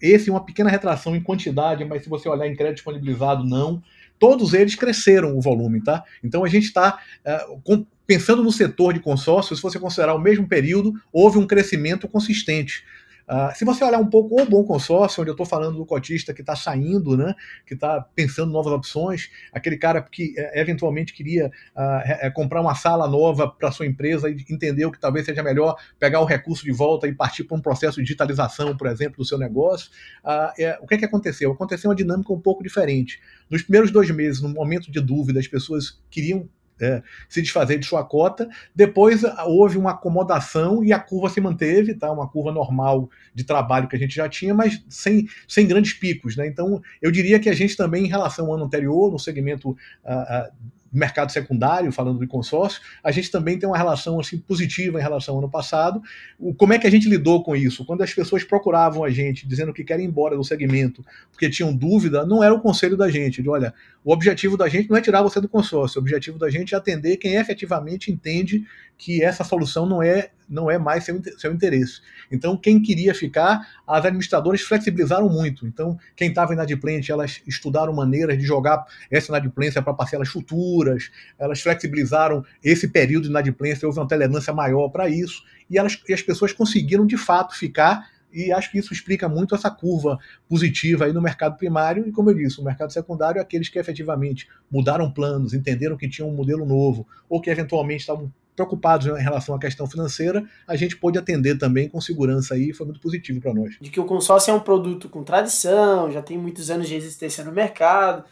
esse 0.00 0.30
é 0.30 0.32
uma 0.32 0.44
pequena 0.44 0.70
retração 0.70 1.14
em 1.14 1.22
quantidade, 1.22 1.84
mas 1.84 2.02
se 2.02 2.08
você 2.08 2.28
olhar 2.28 2.46
em 2.46 2.54
crédito 2.54 2.76
disponibilizado, 2.76 3.44
não. 3.44 3.82
Todos 4.18 4.54
eles 4.54 4.74
cresceram 4.74 5.36
o 5.36 5.40
volume, 5.40 5.82
tá? 5.82 6.02
Então 6.22 6.44
a 6.44 6.48
gente 6.48 6.64
está 6.64 6.98
uh, 7.24 7.86
pensando 8.06 8.42
no 8.42 8.50
setor 8.50 8.94
de 8.94 9.00
consórcios, 9.00 9.58
se 9.58 9.62
você 9.62 9.78
considerar 9.78 10.14
o 10.14 10.20
mesmo 10.20 10.48
período, 10.48 10.94
houve 11.12 11.38
um 11.38 11.46
crescimento 11.46 12.08
consistente. 12.08 12.84
Uh, 13.28 13.54
se 13.54 13.64
você 13.64 13.84
olhar 13.84 13.98
um 13.98 14.08
pouco 14.08 14.40
o 14.40 14.46
bom 14.46 14.64
consórcio, 14.64 15.20
onde 15.20 15.30
eu 15.30 15.34
estou 15.34 15.44
falando 15.44 15.76
do 15.76 15.84
cotista 15.84 16.32
que 16.32 16.40
está 16.40 16.56
saindo, 16.56 17.14
né, 17.14 17.34
que 17.66 17.74
está 17.74 18.00
pensando 18.00 18.50
novas 18.50 18.72
opções, 18.72 19.30
aquele 19.52 19.76
cara 19.76 20.00
que 20.00 20.32
é, 20.36 20.60
eventualmente 20.60 21.12
queria 21.12 21.48
uh, 21.48 22.00
é, 22.04 22.30
comprar 22.30 22.62
uma 22.62 22.74
sala 22.74 23.06
nova 23.06 23.46
para 23.46 23.70
sua 23.70 23.86
empresa 23.86 24.30
e 24.30 24.36
entendeu 24.50 24.90
que 24.90 24.98
talvez 24.98 25.26
seja 25.26 25.42
melhor 25.42 25.76
pegar 25.98 26.20
o 26.20 26.24
recurso 26.24 26.64
de 26.64 26.72
volta 26.72 27.06
e 27.06 27.14
partir 27.14 27.44
para 27.44 27.56
um 27.56 27.60
processo 27.60 27.96
de 27.96 28.04
digitalização, 28.04 28.74
por 28.74 28.86
exemplo, 28.86 29.18
do 29.18 29.24
seu 29.26 29.36
negócio, 29.36 29.90
uh, 30.24 30.52
é, 30.58 30.78
o 30.80 30.86
que, 30.86 30.94
é 30.94 30.98
que 30.98 31.04
aconteceu? 31.04 31.52
Aconteceu 31.52 31.90
uma 31.90 31.96
dinâmica 31.96 32.32
um 32.32 32.40
pouco 32.40 32.62
diferente. 32.62 33.20
Nos 33.50 33.62
primeiros 33.62 33.90
dois 33.90 34.10
meses, 34.10 34.40
no 34.40 34.48
momento 34.48 34.90
de 34.90 35.00
dúvida, 35.00 35.38
as 35.38 35.46
pessoas 35.46 36.00
queriam 36.10 36.48
é, 36.80 37.02
se 37.28 37.42
desfazer 37.42 37.78
de 37.78 37.86
sua 37.86 38.04
cota. 38.04 38.48
Depois 38.74 39.24
ah, 39.24 39.44
houve 39.46 39.78
uma 39.78 39.92
acomodação 39.92 40.84
e 40.84 40.92
a 40.92 40.98
curva 40.98 41.28
se 41.28 41.40
manteve, 41.40 41.94
tá? 41.94 42.10
uma 42.10 42.28
curva 42.28 42.52
normal 42.52 43.08
de 43.34 43.44
trabalho 43.44 43.88
que 43.88 43.96
a 43.96 43.98
gente 43.98 44.14
já 44.14 44.28
tinha, 44.28 44.54
mas 44.54 44.82
sem, 44.88 45.28
sem 45.46 45.66
grandes 45.66 45.92
picos. 45.92 46.36
Né? 46.36 46.46
Então, 46.46 46.80
eu 47.00 47.10
diria 47.10 47.38
que 47.38 47.48
a 47.48 47.54
gente 47.54 47.76
também, 47.76 48.04
em 48.04 48.08
relação 48.08 48.46
ao 48.46 48.54
ano 48.54 48.64
anterior, 48.64 49.10
no 49.10 49.18
segmento 49.18 49.70
uh, 49.70 49.74
uh, 49.74 50.52
mercado 50.92 51.30
secundário, 51.30 51.92
falando 51.92 52.18
de 52.18 52.26
consórcio, 52.26 52.80
a 53.02 53.10
gente 53.10 53.30
também 53.30 53.58
tem 53.58 53.68
uma 53.68 53.76
relação 53.76 54.18
assim 54.18 54.38
positiva 54.38 54.98
em 54.98 55.02
relação 55.02 55.34
ao 55.34 55.40
ano 55.40 55.50
passado. 55.50 56.02
O, 56.38 56.54
como 56.54 56.72
é 56.72 56.78
que 56.78 56.86
a 56.86 56.90
gente 56.90 57.08
lidou 57.08 57.42
com 57.42 57.54
isso? 57.54 57.84
Quando 57.84 58.02
as 58.02 58.12
pessoas 58.12 58.44
procuravam 58.44 59.04
a 59.04 59.10
gente 59.10 59.46
dizendo 59.46 59.72
que 59.72 59.84
querem 59.84 60.06
ir 60.06 60.08
embora 60.08 60.36
do 60.36 60.44
segmento 60.44 61.04
porque 61.30 61.50
tinham 61.50 61.74
dúvida, 61.74 62.24
não 62.26 62.42
era 62.42 62.54
o 62.54 62.60
conselho 62.60 62.96
da 62.96 63.10
gente, 63.10 63.42
de 63.42 63.48
olha, 63.48 63.74
o 64.04 64.12
objetivo 64.12 64.56
da 64.56 64.68
gente 64.68 64.88
não 64.88 64.96
é 64.96 65.00
tirar 65.00 65.22
você 65.22 65.40
do 65.40 65.48
consórcio, 65.48 65.98
o 65.98 66.02
objetivo 66.02 66.38
da 66.38 66.50
gente 66.50 66.74
é 66.74 66.78
atender 66.78 67.16
quem 67.16 67.34
efetivamente 67.34 68.10
entende 68.10 68.64
que 68.98 69.22
essa 69.22 69.44
solução 69.44 69.86
não 69.86 70.02
é 70.02 70.30
não 70.48 70.70
é 70.70 70.78
mais 70.78 71.04
seu, 71.04 71.20
seu 71.36 71.52
interesse. 71.52 72.00
Então, 72.32 72.56
quem 72.56 72.80
queria 72.80 73.14
ficar, 73.14 73.68
as 73.86 74.04
administradoras 74.04 74.62
flexibilizaram 74.62 75.28
muito. 75.28 75.66
Então, 75.66 75.98
quem 76.16 76.30
estava 76.30 76.54
inadimplente, 76.54 77.12
elas 77.12 77.42
estudaram 77.46 77.92
maneiras 77.92 78.38
de 78.38 78.44
jogar 78.44 78.86
essa 79.10 79.30
inadimplência 79.30 79.82
para 79.82 79.92
parcelas 79.92 80.28
futuras, 80.30 81.10
elas 81.38 81.60
flexibilizaram 81.60 82.42
esse 82.64 82.88
período 82.88 83.24
de 83.24 83.28
inadimplência, 83.28 83.86
houve 83.86 84.00
uma 84.00 84.08
tolerância 84.08 84.52
maior 84.54 84.88
para 84.88 85.06
isso, 85.06 85.42
e, 85.68 85.76
elas, 85.76 86.02
e 86.08 86.14
as 86.14 86.22
pessoas 86.22 86.50
conseguiram, 86.50 87.06
de 87.06 87.18
fato, 87.18 87.54
ficar 87.54 88.08
e 88.32 88.52
acho 88.52 88.70
que 88.70 88.78
isso 88.78 88.92
explica 88.92 89.26
muito 89.26 89.54
essa 89.54 89.70
curva 89.70 90.18
positiva 90.46 91.06
aí 91.06 91.12
no 91.14 91.22
mercado 91.22 91.56
primário 91.56 92.06
e, 92.06 92.12
como 92.12 92.28
eu 92.30 92.34
disse, 92.34 92.60
o 92.60 92.64
mercado 92.64 92.92
secundário 92.92 93.38
é 93.38 93.42
aqueles 93.42 93.70
que 93.70 93.78
efetivamente 93.78 94.46
mudaram 94.70 95.10
planos, 95.10 95.54
entenderam 95.54 95.96
que 95.96 96.08
tinham 96.08 96.28
um 96.28 96.34
modelo 96.34 96.66
novo 96.66 97.06
ou 97.28 97.40
que 97.40 97.48
eventualmente 97.48 98.00
estavam 98.00 98.30
preocupados 98.58 99.06
em 99.06 99.22
relação 99.22 99.54
à 99.54 99.58
questão 99.58 99.86
financeira, 99.86 100.44
a 100.66 100.74
gente 100.74 100.96
pôde 100.96 101.18
atender 101.18 101.56
também 101.56 101.88
com 101.88 102.00
segurança 102.00 102.54
aí, 102.54 102.72
foi 102.72 102.86
muito 102.86 103.00
positivo 103.00 103.40
para 103.40 103.54
nós. 103.54 103.76
De 103.80 103.88
que 103.88 104.00
o 104.00 104.04
consórcio 104.04 104.50
é 104.50 104.54
um 104.54 104.60
produto 104.60 105.08
com 105.08 105.22
tradição, 105.22 106.10
já 106.10 106.20
tem 106.20 106.36
muitos 106.36 106.70
anos 106.70 106.88
de 106.88 106.96
existência 106.96 107.44
no 107.44 107.52
mercado, 107.52 108.24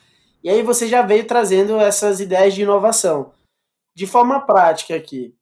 e 0.43 0.51
aí 0.51 0.63
você 0.63 0.89
já 0.89 1.03
veio 1.03 1.25
trazendo 1.25 1.79
essas 1.79 2.19
ideias 2.19 2.55
de 2.55 2.63
inovação. 2.63 3.31
De 3.95 4.07
forma 4.07 4.41
prática 4.41 4.95
aqui, 4.97 5.35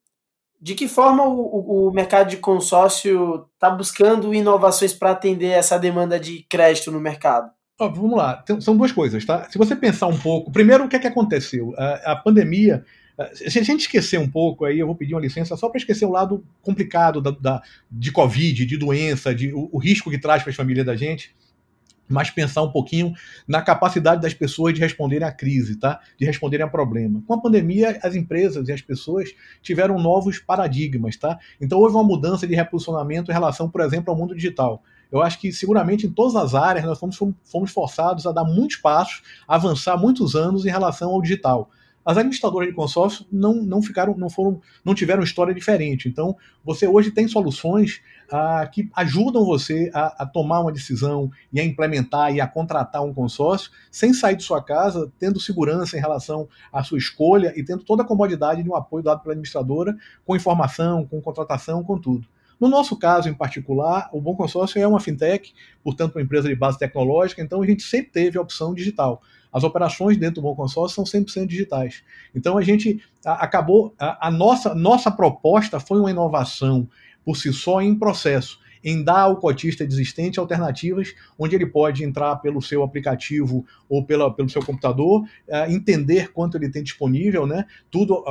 de 0.61 0.75
que 0.75 0.87
forma 0.87 1.25
o, 1.25 1.89
o 1.89 1.91
mercado 1.91 2.29
de 2.29 2.37
consórcio 2.37 3.47
está 3.55 3.71
buscando 3.71 4.35
inovações 4.35 4.93
para 4.93 5.11
atender 5.11 5.49
essa 5.49 5.79
demanda 5.79 6.21
de 6.21 6.47
crédito 6.49 6.93
no 6.93 7.01
mercado? 7.01 7.51
Oh, 7.81 7.91
vamos 7.91 8.17
lá, 8.17 8.45
são 8.61 8.77
duas 8.77 8.93
coisas, 8.93 9.25
tá? 9.25 9.51
Se 9.51 9.59
você 9.59 9.75
pensar 9.75 10.07
um 10.07 10.17
pouco, 10.17 10.53
primeiro 10.53 10.85
o 10.85 10.89
que 10.89 10.95
é 10.95 10.99
que 10.99 11.09
aconteceu? 11.09 11.75
A, 11.77 12.13
a 12.13 12.17
pandemia 12.17 12.85
se 13.33 13.59
a 13.59 13.63
gente 13.63 13.83
esquecer 13.83 14.19
um 14.19 14.29
pouco, 14.29 14.65
aí 14.65 14.79
eu 14.79 14.87
vou 14.87 14.97
pedir 14.97 15.15
uma 15.15 15.21
licença 15.21 15.57
só 15.57 15.69
para 15.69 15.79
esquecer 15.79 16.05
o 16.05 16.11
lado 16.11 16.45
complicado 16.63 17.21
da, 17.21 17.31
da, 17.31 17.63
de 17.91 18.11
Covid, 18.11 18.67
de 18.67 18.77
doença, 18.77 19.35
de, 19.35 19.53
o, 19.53 19.69
o 19.73 19.79
risco 19.79 20.11
que 20.11 20.19
traz 20.19 20.43
para 20.43 20.51
as 20.51 20.57
famílias 20.57 20.85
da 20.85 20.97
gente, 20.97 21.35
mas 22.09 22.31
pensar 22.31 22.63
um 22.63 22.71
pouquinho 22.71 23.15
na 23.47 23.63
capacidade 23.63 24.21
das 24.21 24.35
pessoas 24.35 24.75
de 24.75 24.81
responderem 24.81 25.27
à 25.27 25.33
crise, 25.33 25.77
tá? 25.77 26.01
de 26.19 26.25
responderem 26.25 26.67
a 26.67 26.69
problema. 26.69 27.23
Com 27.27 27.35
a 27.35 27.41
pandemia, 27.41 27.99
as 28.03 28.15
empresas 28.15 28.69
e 28.69 28.73
as 28.73 28.83
pessoas 28.83 29.31
tiveram 29.63 29.99
novos 29.99 30.39
paradigmas. 30.39 31.17
Tá? 31.17 31.39
Então 31.61 31.79
houve 31.79 31.95
uma 31.95 32.05
mudança 32.05 32.47
de 32.47 32.55
reposicionamento 32.55 33.31
em 33.31 33.35
relação, 33.35 33.71
por 33.71 33.81
exemplo, 33.81 34.11
ao 34.11 34.19
mundo 34.19 34.35
digital. 34.35 34.83
Eu 35.11 35.23
acho 35.23 35.39
que 35.39 35.53
seguramente 35.53 36.07
em 36.07 36.11
todas 36.11 36.35
as 36.35 36.55
áreas 36.55 36.85
nós 36.85 36.99
fomos, 36.99 37.17
fomos 37.45 37.71
forçados 37.71 38.27
a 38.27 38.33
dar 38.33 38.45
muitos 38.45 38.77
passos, 38.77 39.23
a 39.47 39.55
avançar 39.55 39.97
muitos 39.97 40.35
anos 40.35 40.67
em 40.67 40.71
relação 40.71 41.11
ao 41.11 41.23
digital. 41.23 41.71
As 42.05 42.19
administradoras 42.19 42.69
de 42.69 42.75
consórcio 42.75 43.25
não, 43.33 43.55
não 43.55 43.83
ficaram, 43.83 44.15
não 44.17 44.29
foram, 44.29 44.61
não 44.85 44.95
tiveram 44.95 45.23
história 45.23 45.55
diferente. 45.55 46.09
Então, 46.09 46.37
você 46.63 46.87
hoje 46.87 47.11
tem 47.11 47.27
soluções 47.27 48.03
ah, 48.31 48.69
que 48.71 48.91
ajudam 48.95 49.45
você 49.45 49.91
a, 49.95 50.23
a, 50.23 50.27
tomar 50.27 50.61
uma 50.61 50.73
decisão 50.73 51.31
e 51.53 51.61
a 51.61 51.65
implementar 51.65 52.35
e 52.35 52.41
a 52.41 52.47
contratar 52.47 53.03
um 53.03 53.15
consórcio 53.15 53.71
sem 53.91 54.13
sair 54.13 54.37
de 54.37 54.43
sua 54.43 54.63
casa, 54.63 55.11
tendo 55.19 55.41
segurança 55.41 55.97
em 55.97 56.01
relação 56.01 56.47
à 56.73 56.83
sua 56.83 56.99
escolha 56.99 57.53
e 57.57 57.65
tendo 57.65 57.85
toda 57.85 58.03
a 58.03 58.07
comodidade 58.07 58.63
de 58.63 58.69
um 58.69 58.75
apoio 58.75 59.03
dado 59.03 59.23
pela 59.23 59.33
administradora, 59.33 59.97
com 60.27 60.37
informação, 60.37 61.07
com 61.07 61.21
contratação, 61.23 61.83
com 61.83 61.99
tudo. 61.99 62.27
No 62.61 62.69
nosso 62.69 62.97
caso 62.97 63.29
em 63.29 63.35
particular, 63.35 64.09
o 64.13 64.21
Bom 64.21 64.37
Consórcio 64.37 64.81
é 64.81 64.87
uma 64.87 65.01
fintech, 65.01 65.53
portanto, 65.83 66.15
uma 66.15 66.23
empresa 66.23 66.49
de 66.49 66.55
base 66.55 66.79
tecnológica, 66.79 67.43
então 67.43 67.61
a 67.63 67.67
gente 67.67 67.83
sempre 67.83 68.11
teve 68.13 68.39
a 68.39 68.41
opção 68.41 68.75
digital. 68.75 69.23
As 69.55 69.63
operações 69.63 70.17
dentro 70.17 70.37
do 70.37 70.43
Bom 70.43 70.57
Consórcio 70.57 70.97
são 70.97 71.21
100% 71.21 71.47
digitais. 71.47 72.03
Então 72.35 72.59
a 72.59 72.63
gente 72.63 73.01
acabou, 73.25 73.95
a, 73.97 74.27
a 74.27 74.31
nossa, 74.31 74.75
nossa 74.75 75.13
proposta 75.13 75.79
foi 75.79 76.01
uma 76.01 76.11
inovação 76.11 76.89
por 77.25 77.37
si 77.37 77.53
só 77.53 77.81
em 77.81 77.95
processo 77.95 78.59
em 78.85 79.03
dar 79.03 79.23
ao 79.23 79.37
cotista 79.37 79.83
existente 79.83 80.39
alternativas 80.39 81.15
onde 81.39 81.57
ele 81.57 81.67
pode 81.67 82.05
entrar 82.05 82.37
pelo 82.37 82.61
seu 82.61 82.83
aplicativo 82.83 83.65
ou 83.89 84.05
pela, 84.05 84.33
pelo 84.33 84.49
seu 84.49 84.63
computador, 84.65 85.23
uh, 85.23 85.71
entender 85.71 86.33
quanto 86.33 86.57
ele 86.57 86.69
tem 86.69 86.83
disponível, 86.83 87.47
né? 87.47 87.65
tudo 87.91 88.23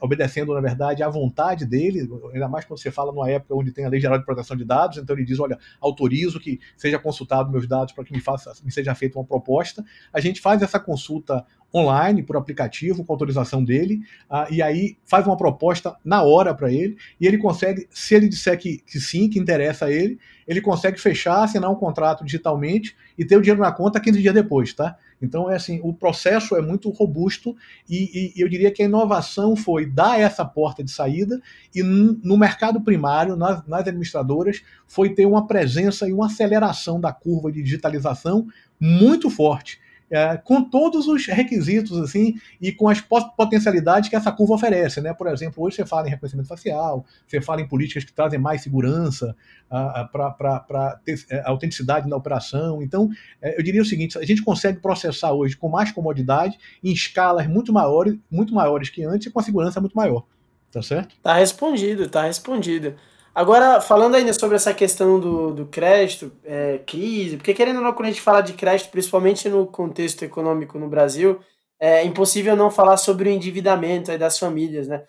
obedecendo, 0.00 0.52
na 0.54 0.60
verdade, 0.60 1.02
à 1.02 1.08
vontade 1.08 1.64
dele, 1.64 2.08
ainda 2.32 2.48
mais 2.48 2.64
quando 2.64 2.80
você 2.80 2.90
fala 2.90 3.12
numa 3.12 3.30
época 3.30 3.54
onde 3.54 3.70
tem 3.70 3.84
a 3.84 3.88
Lei 3.88 4.00
Geral 4.00 4.18
de 4.18 4.24
Proteção 4.24 4.56
de 4.56 4.64
Dados, 4.64 4.98
então 4.98 5.14
ele 5.14 5.24
diz, 5.24 5.38
olha, 5.38 5.58
autorizo 5.80 6.40
que 6.40 6.58
seja 6.76 6.98
consultado 6.98 7.50
meus 7.50 7.68
dados 7.68 7.92
para 7.92 8.04
que 8.04 8.12
me, 8.12 8.20
faça, 8.20 8.52
me 8.64 8.72
seja 8.72 8.94
feita 8.94 9.18
uma 9.18 9.24
proposta. 9.24 9.84
A 10.12 10.20
gente 10.20 10.40
faz 10.40 10.62
essa 10.62 10.80
consulta 10.80 11.44
online, 11.74 12.22
por 12.22 12.36
aplicativo, 12.36 13.04
com 13.04 13.12
autorização 13.12 13.64
dele, 13.64 14.00
uh, 14.30 14.52
e 14.52 14.60
aí 14.60 14.96
faz 15.04 15.26
uma 15.26 15.36
proposta 15.36 15.96
na 16.04 16.22
hora 16.22 16.54
para 16.54 16.72
ele, 16.72 16.96
e 17.20 17.26
ele 17.26 17.38
consegue, 17.38 17.86
se 17.90 18.14
ele 18.14 18.28
disser 18.28 18.58
que, 18.58 18.78
que 18.78 18.98
sim, 18.98 19.28
que 19.28 19.38
interessa 19.38 19.86
a 19.86 19.92
ele, 19.92 20.18
ele 20.46 20.60
consegue 20.60 21.00
fechar, 21.00 21.44
assinar 21.44 21.70
um 21.70 21.76
contrato 21.76 22.24
digitalmente 22.24 22.96
e 23.16 23.24
ter 23.24 23.36
o 23.36 23.40
dinheiro 23.40 23.60
na 23.60 23.70
conta 23.70 24.00
15 24.00 24.20
dias 24.20 24.34
depois, 24.34 24.72
tá? 24.72 24.96
Então, 25.22 25.50
é 25.50 25.54
assim, 25.54 25.80
o 25.84 25.92
processo 25.92 26.56
é 26.56 26.62
muito 26.62 26.88
robusto 26.90 27.54
e, 27.88 28.32
e 28.36 28.40
eu 28.40 28.48
diria 28.48 28.70
que 28.70 28.82
a 28.82 28.86
inovação 28.86 29.54
foi 29.54 29.86
dar 29.86 30.18
essa 30.18 30.44
porta 30.44 30.82
de 30.82 30.90
saída 30.90 31.40
e 31.74 31.82
no 31.82 32.36
mercado 32.36 32.80
primário, 32.80 33.36
nas, 33.36 33.64
nas 33.66 33.80
administradoras, 33.80 34.62
foi 34.86 35.10
ter 35.10 35.26
uma 35.26 35.46
presença 35.46 36.08
e 36.08 36.12
uma 36.12 36.26
aceleração 36.26 37.00
da 37.00 37.12
curva 37.12 37.52
de 37.52 37.62
digitalização 37.62 38.48
muito 38.80 39.28
forte 39.28 39.78
é, 40.10 40.36
com 40.36 40.62
todos 40.62 41.06
os 41.06 41.26
requisitos 41.26 41.96
assim 41.98 42.34
e 42.60 42.72
com 42.72 42.88
as 42.88 43.00
potencialidades 43.00 44.08
que 44.08 44.16
essa 44.16 44.32
curva 44.32 44.54
oferece, 44.54 45.00
né? 45.00 45.14
Por 45.14 45.28
exemplo, 45.28 45.62
hoje 45.62 45.76
você 45.76 45.86
fala 45.86 46.08
em 46.08 46.10
reconhecimento 46.10 46.48
facial, 46.48 47.04
você 47.26 47.40
fala 47.40 47.60
em 47.60 47.68
políticas 47.68 48.04
que 48.04 48.12
trazem 48.12 48.38
mais 48.38 48.62
segurança 48.62 49.36
para 49.68 51.00
é, 51.30 51.42
autenticidade 51.44 52.08
na 52.08 52.16
operação. 52.16 52.82
Então, 52.82 53.08
é, 53.40 53.58
eu 53.58 53.62
diria 53.62 53.82
o 53.82 53.84
seguinte: 53.84 54.18
a 54.18 54.24
gente 54.24 54.42
consegue 54.42 54.80
processar 54.80 55.32
hoje 55.32 55.56
com 55.56 55.68
mais 55.68 55.92
comodidade, 55.92 56.58
em 56.82 56.92
escalas 56.92 57.46
muito 57.46 57.72
maiores, 57.72 58.18
muito 58.30 58.52
maiores 58.52 58.90
que 58.90 59.04
antes 59.04 59.28
e 59.28 59.30
com 59.30 59.38
a 59.38 59.42
segurança 59.42 59.80
muito 59.80 59.94
maior. 59.94 60.24
Tá 60.72 60.82
certo? 60.82 61.16
Tá 61.20 61.34
respondido, 61.34 62.08
tá 62.08 62.22
respondido. 62.22 62.94
Agora, 63.34 63.80
falando 63.80 64.16
ainda 64.16 64.32
sobre 64.32 64.56
essa 64.56 64.74
questão 64.74 65.20
do, 65.20 65.54
do 65.54 65.66
crédito, 65.66 66.32
é, 66.44 66.78
crise, 66.78 67.36
porque 67.36 67.54
querendo 67.54 67.76
ou 67.76 67.82
não, 67.82 67.92
quando 67.92 68.06
a 68.06 68.10
gente 68.10 68.20
fala 68.20 68.40
de 68.40 68.54
crédito, 68.54 68.90
principalmente 68.90 69.48
no 69.48 69.66
contexto 69.66 70.24
econômico 70.24 70.78
no 70.78 70.88
Brasil, 70.88 71.38
é 71.78 72.04
impossível 72.04 72.56
não 72.56 72.70
falar 72.70 72.96
sobre 72.96 73.28
o 73.28 73.32
endividamento 73.32 74.16
das 74.18 74.38
famílias, 74.38 74.88
né? 74.88 75.04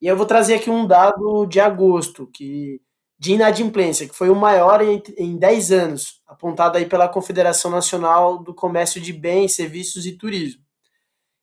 E 0.00 0.06
eu 0.06 0.16
vou 0.16 0.26
trazer 0.26 0.54
aqui 0.54 0.70
um 0.70 0.86
dado 0.86 1.46
de 1.46 1.60
agosto, 1.60 2.26
que 2.32 2.80
de 3.18 3.32
inadimplência, 3.34 4.08
que 4.08 4.16
foi 4.16 4.30
o 4.30 4.34
maior 4.34 4.82
em, 4.82 5.00
em 5.16 5.36
10 5.36 5.70
anos, 5.70 6.20
apontado 6.26 6.76
aí 6.76 6.86
pela 6.86 7.08
Confederação 7.08 7.70
Nacional 7.70 8.38
do 8.38 8.52
Comércio 8.52 9.00
de 9.00 9.12
Bens, 9.12 9.54
Serviços 9.54 10.06
e 10.06 10.16
Turismo. 10.16 10.60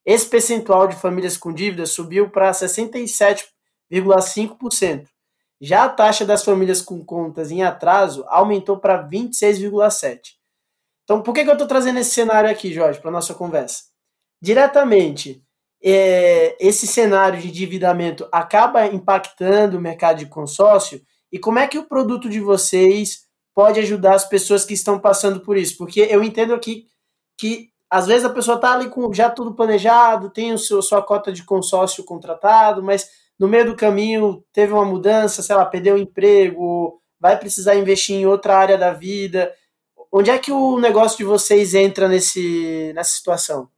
Esse 0.06 0.28
percentual 0.28 0.88
de 0.88 0.98
famílias 0.98 1.38
com 1.38 1.54
dívidas 1.54 1.92
subiu 1.92 2.30
para 2.30 2.52
67,5%. 2.52 5.08
Já 5.62 5.84
a 5.84 5.90
taxa 5.90 6.26
das 6.26 6.44
famílias 6.44 6.82
com 6.82 7.04
contas 7.04 7.52
em 7.52 7.64
atraso 7.64 8.24
aumentou 8.28 8.78
para 8.78 9.08
26,7%. 9.08 10.20
Então, 11.04 11.22
por 11.22 11.34
que, 11.34 11.44
que 11.44 11.50
eu 11.50 11.54
estou 11.54 11.68
trazendo 11.68 12.00
esse 12.00 12.12
cenário 12.12 12.50
aqui, 12.50 12.72
Jorge, 12.72 13.00
para 13.00 13.10
nossa 13.10 13.34
conversa? 13.34 13.86
Diretamente, 14.42 15.44
é, 15.84 16.56
esse 16.60 16.86
cenário 16.86 17.40
de 17.42 17.48
endividamento 17.48 18.28
acaba 18.32 18.86
impactando 18.86 19.78
o 19.78 19.82
mercado 19.82 20.20
de 20.20 20.28
consórcio 20.28 21.02
e 21.32 21.40
como 21.40 21.60
é 21.60 21.68
que 21.68 21.78
o 21.78 21.88
produto 21.88 22.30
de 22.30 22.40
vocês 22.40 23.28
pode 23.54 23.80
ajudar 23.80 24.16
as 24.16 24.26
pessoas 24.26 24.66
que 24.66 24.74
estão 24.74 25.00
passando 25.00 25.42
por 25.42 25.58
isso? 25.58 25.78
Porque 25.78 26.02
eu 26.02 26.24
entendo 26.24 26.54
aqui 26.54 26.88
que 27.38 27.70
às 27.90 28.06
vezes 28.06 28.26
a 28.26 28.30
pessoa 28.30 28.56
está 28.56 28.74
ali 28.74 28.90
com 28.90 29.12
já 29.14 29.30
tudo 29.30 29.54
planejado, 29.54 30.30
tem 30.30 30.54
o 30.54 30.58
seu, 30.58 30.82
sua 30.82 31.02
cota 31.02 31.32
de 31.32 31.44
consórcio 31.44 32.04
contratado, 32.04 32.84
mas 32.84 33.10
no 33.40 33.48
meio 33.48 33.66
do 33.66 33.76
caminho 33.76 34.44
teve 34.52 34.74
uma 34.74 34.86
mudança, 34.86 35.42
sei 35.42 35.56
lá, 35.56 35.66
perdeu 35.66 35.96
o 35.96 36.00
emprego, 36.00 37.02
vai 37.20 37.40
precisar 37.40 37.76
investir 37.76 38.16
em 38.16 38.26
outra 38.26 38.58
área 38.58 38.78
da 38.78 38.92
vida. 38.92 39.52
Onde 40.12 40.30
é 40.30 40.38
que 40.38 40.52
o 40.52 40.80
negócio 40.80 41.18
de 41.18 41.24
vocês 41.24 41.74
entra 41.74 42.08
nesse, 42.08 42.92
nessa 42.94 43.12
situação? 43.12 43.70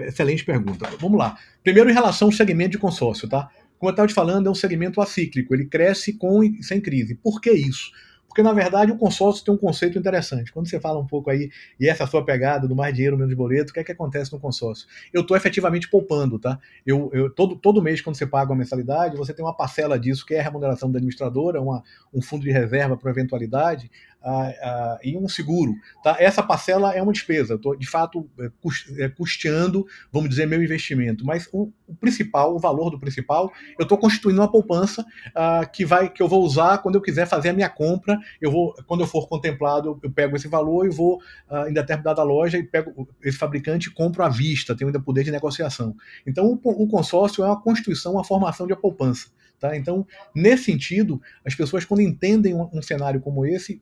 Excelente 0.00 0.44
pergunta. 0.44 0.90
Vamos 0.98 1.18
lá. 1.18 1.36
Primeiro, 1.62 1.88
em 1.88 1.94
relação 1.94 2.28
ao 2.28 2.32
segmento 2.32 2.72
de 2.72 2.78
consórcio, 2.78 3.28
tá? 3.28 3.48
Como 3.78 3.90
eu 3.90 3.92
estava 3.92 4.08
te 4.08 4.14
falando, 4.14 4.48
é 4.48 4.50
um 4.50 4.54
segmento 4.54 5.00
acíclico, 5.00 5.54
ele 5.54 5.66
cresce 5.66 6.16
com 6.16 6.42
e 6.42 6.62
sem 6.62 6.80
crise. 6.80 7.14
Por 7.14 7.40
que 7.40 7.52
isso? 7.52 7.90
Porque, 8.34 8.42
na 8.42 8.52
verdade, 8.52 8.90
o 8.90 8.96
consórcio 8.96 9.44
tem 9.44 9.54
um 9.54 9.56
conceito 9.56 9.96
interessante. 9.96 10.52
Quando 10.52 10.68
você 10.68 10.80
fala 10.80 10.98
um 10.98 11.06
pouco 11.06 11.30
aí, 11.30 11.52
e 11.78 11.88
essa 11.88 12.02
é 12.02 12.04
a 12.04 12.08
sua 12.08 12.24
pegada 12.24 12.66
do 12.66 12.74
mais 12.74 12.92
dinheiro, 12.92 13.16
menos 13.16 13.32
boleto, 13.32 13.70
o 13.70 13.72
que 13.72 13.78
é 13.78 13.84
que 13.84 13.92
acontece 13.92 14.32
no 14.32 14.40
consórcio? 14.40 14.88
Eu 15.12 15.20
estou 15.20 15.36
efetivamente 15.36 15.88
poupando, 15.88 16.36
tá? 16.36 16.58
Eu, 16.84 17.08
eu, 17.12 17.30
todo, 17.30 17.54
todo 17.54 17.80
mês, 17.80 18.00
quando 18.00 18.16
você 18.16 18.26
paga 18.26 18.50
uma 18.50 18.58
mensalidade, 18.58 19.16
você 19.16 19.32
tem 19.32 19.44
uma 19.44 19.56
parcela 19.56 19.96
disso, 19.96 20.26
que 20.26 20.34
é 20.34 20.40
a 20.40 20.42
remuneração 20.42 20.90
da 20.90 20.98
administradora, 20.98 21.62
uma, 21.62 21.84
um 22.12 22.20
fundo 22.20 22.42
de 22.42 22.50
reserva 22.50 22.96
para 22.96 23.08
eventualidade, 23.08 23.88
em 25.02 25.18
um 25.18 25.28
seguro. 25.28 25.74
Tá? 26.02 26.16
Essa 26.18 26.42
parcela 26.42 26.94
é 26.94 27.02
uma 27.02 27.12
despesa, 27.12 27.54
estou 27.54 27.76
de 27.76 27.86
fato 27.86 28.28
é, 28.40 28.50
é, 29.04 29.08
custeando, 29.08 29.86
vamos 30.10 30.30
dizer, 30.30 30.46
meu 30.46 30.62
investimento. 30.62 31.24
Mas 31.24 31.48
o, 31.52 31.72
o 31.86 31.94
principal, 31.94 32.54
o 32.54 32.58
valor 32.58 32.90
do 32.90 32.98
principal, 32.98 33.52
eu 33.78 33.82
estou 33.82 33.98
constituindo 33.98 34.40
uma 34.40 34.50
poupança 34.50 35.02
uh, 35.02 35.70
que, 35.70 35.84
vai, 35.84 36.08
que 36.08 36.22
eu 36.22 36.28
vou 36.28 36.42
usar 36.42 36.78
quando 36.78 36.94
eu 36.94 37.02
quiser 37.02 37.26
fazer 37.26 37.50
a 37.50 37.52
minha 37.52 37.68
compra. 37.68 38.18
Eu 38.40 38.50
vou, 38.50 38.74
quando 38.86 39.00
eu 39.00 39.06
for 39.06 39.28
contemplado, 39.28 39.98
eu 40.02 40.10
pego 40.10 40.36
esse 40.36 40.48
valor 40.48 40.86
e 40.86 40.90
vou 40.90 41.16
uh, 41.50 41.68
em 41.68 41.72
determinada 41.72 42.22
loja 42.22 42.58
e 42.58 42.62
pego 42.62 43.08
esse 43.22 43.36
fabricante 43.36 43.88
e 43.88 43.92
compro 43.92 44.22
à 44.22 44.28
vista, 44.28 44.74
tenho 44.74 44.88
ainda 44.88 45.00
poder 45.00 45.24
de 45.24 45.30
negociação. 45.30 45.94
Então, 46.26 46.46
o, 46.46 46.60
o 46.64 46.88
consórcio 46.88 47.44
é 47.44 47.46
uma 47.46 47.60
constituição, 47.60 48.12
uma 48.12 48.24
formação 48.24 48.66
de 48.66 48.74
poupança. 48.74 49.28
Tá? 49.58 49.76
Então, 49.76 50.06
nesse 50.34 50.64
sentido, 50.64 51.20
as 51.44 51.54
pessoas, 51.54 51.84
quando 51.84 52.00
entendem 52.00 52.54
um, 52.54 52.68
um 52.72 52.82
cenário 52.82 53.20
como 53.20 53.46
esse, 53.46 53.80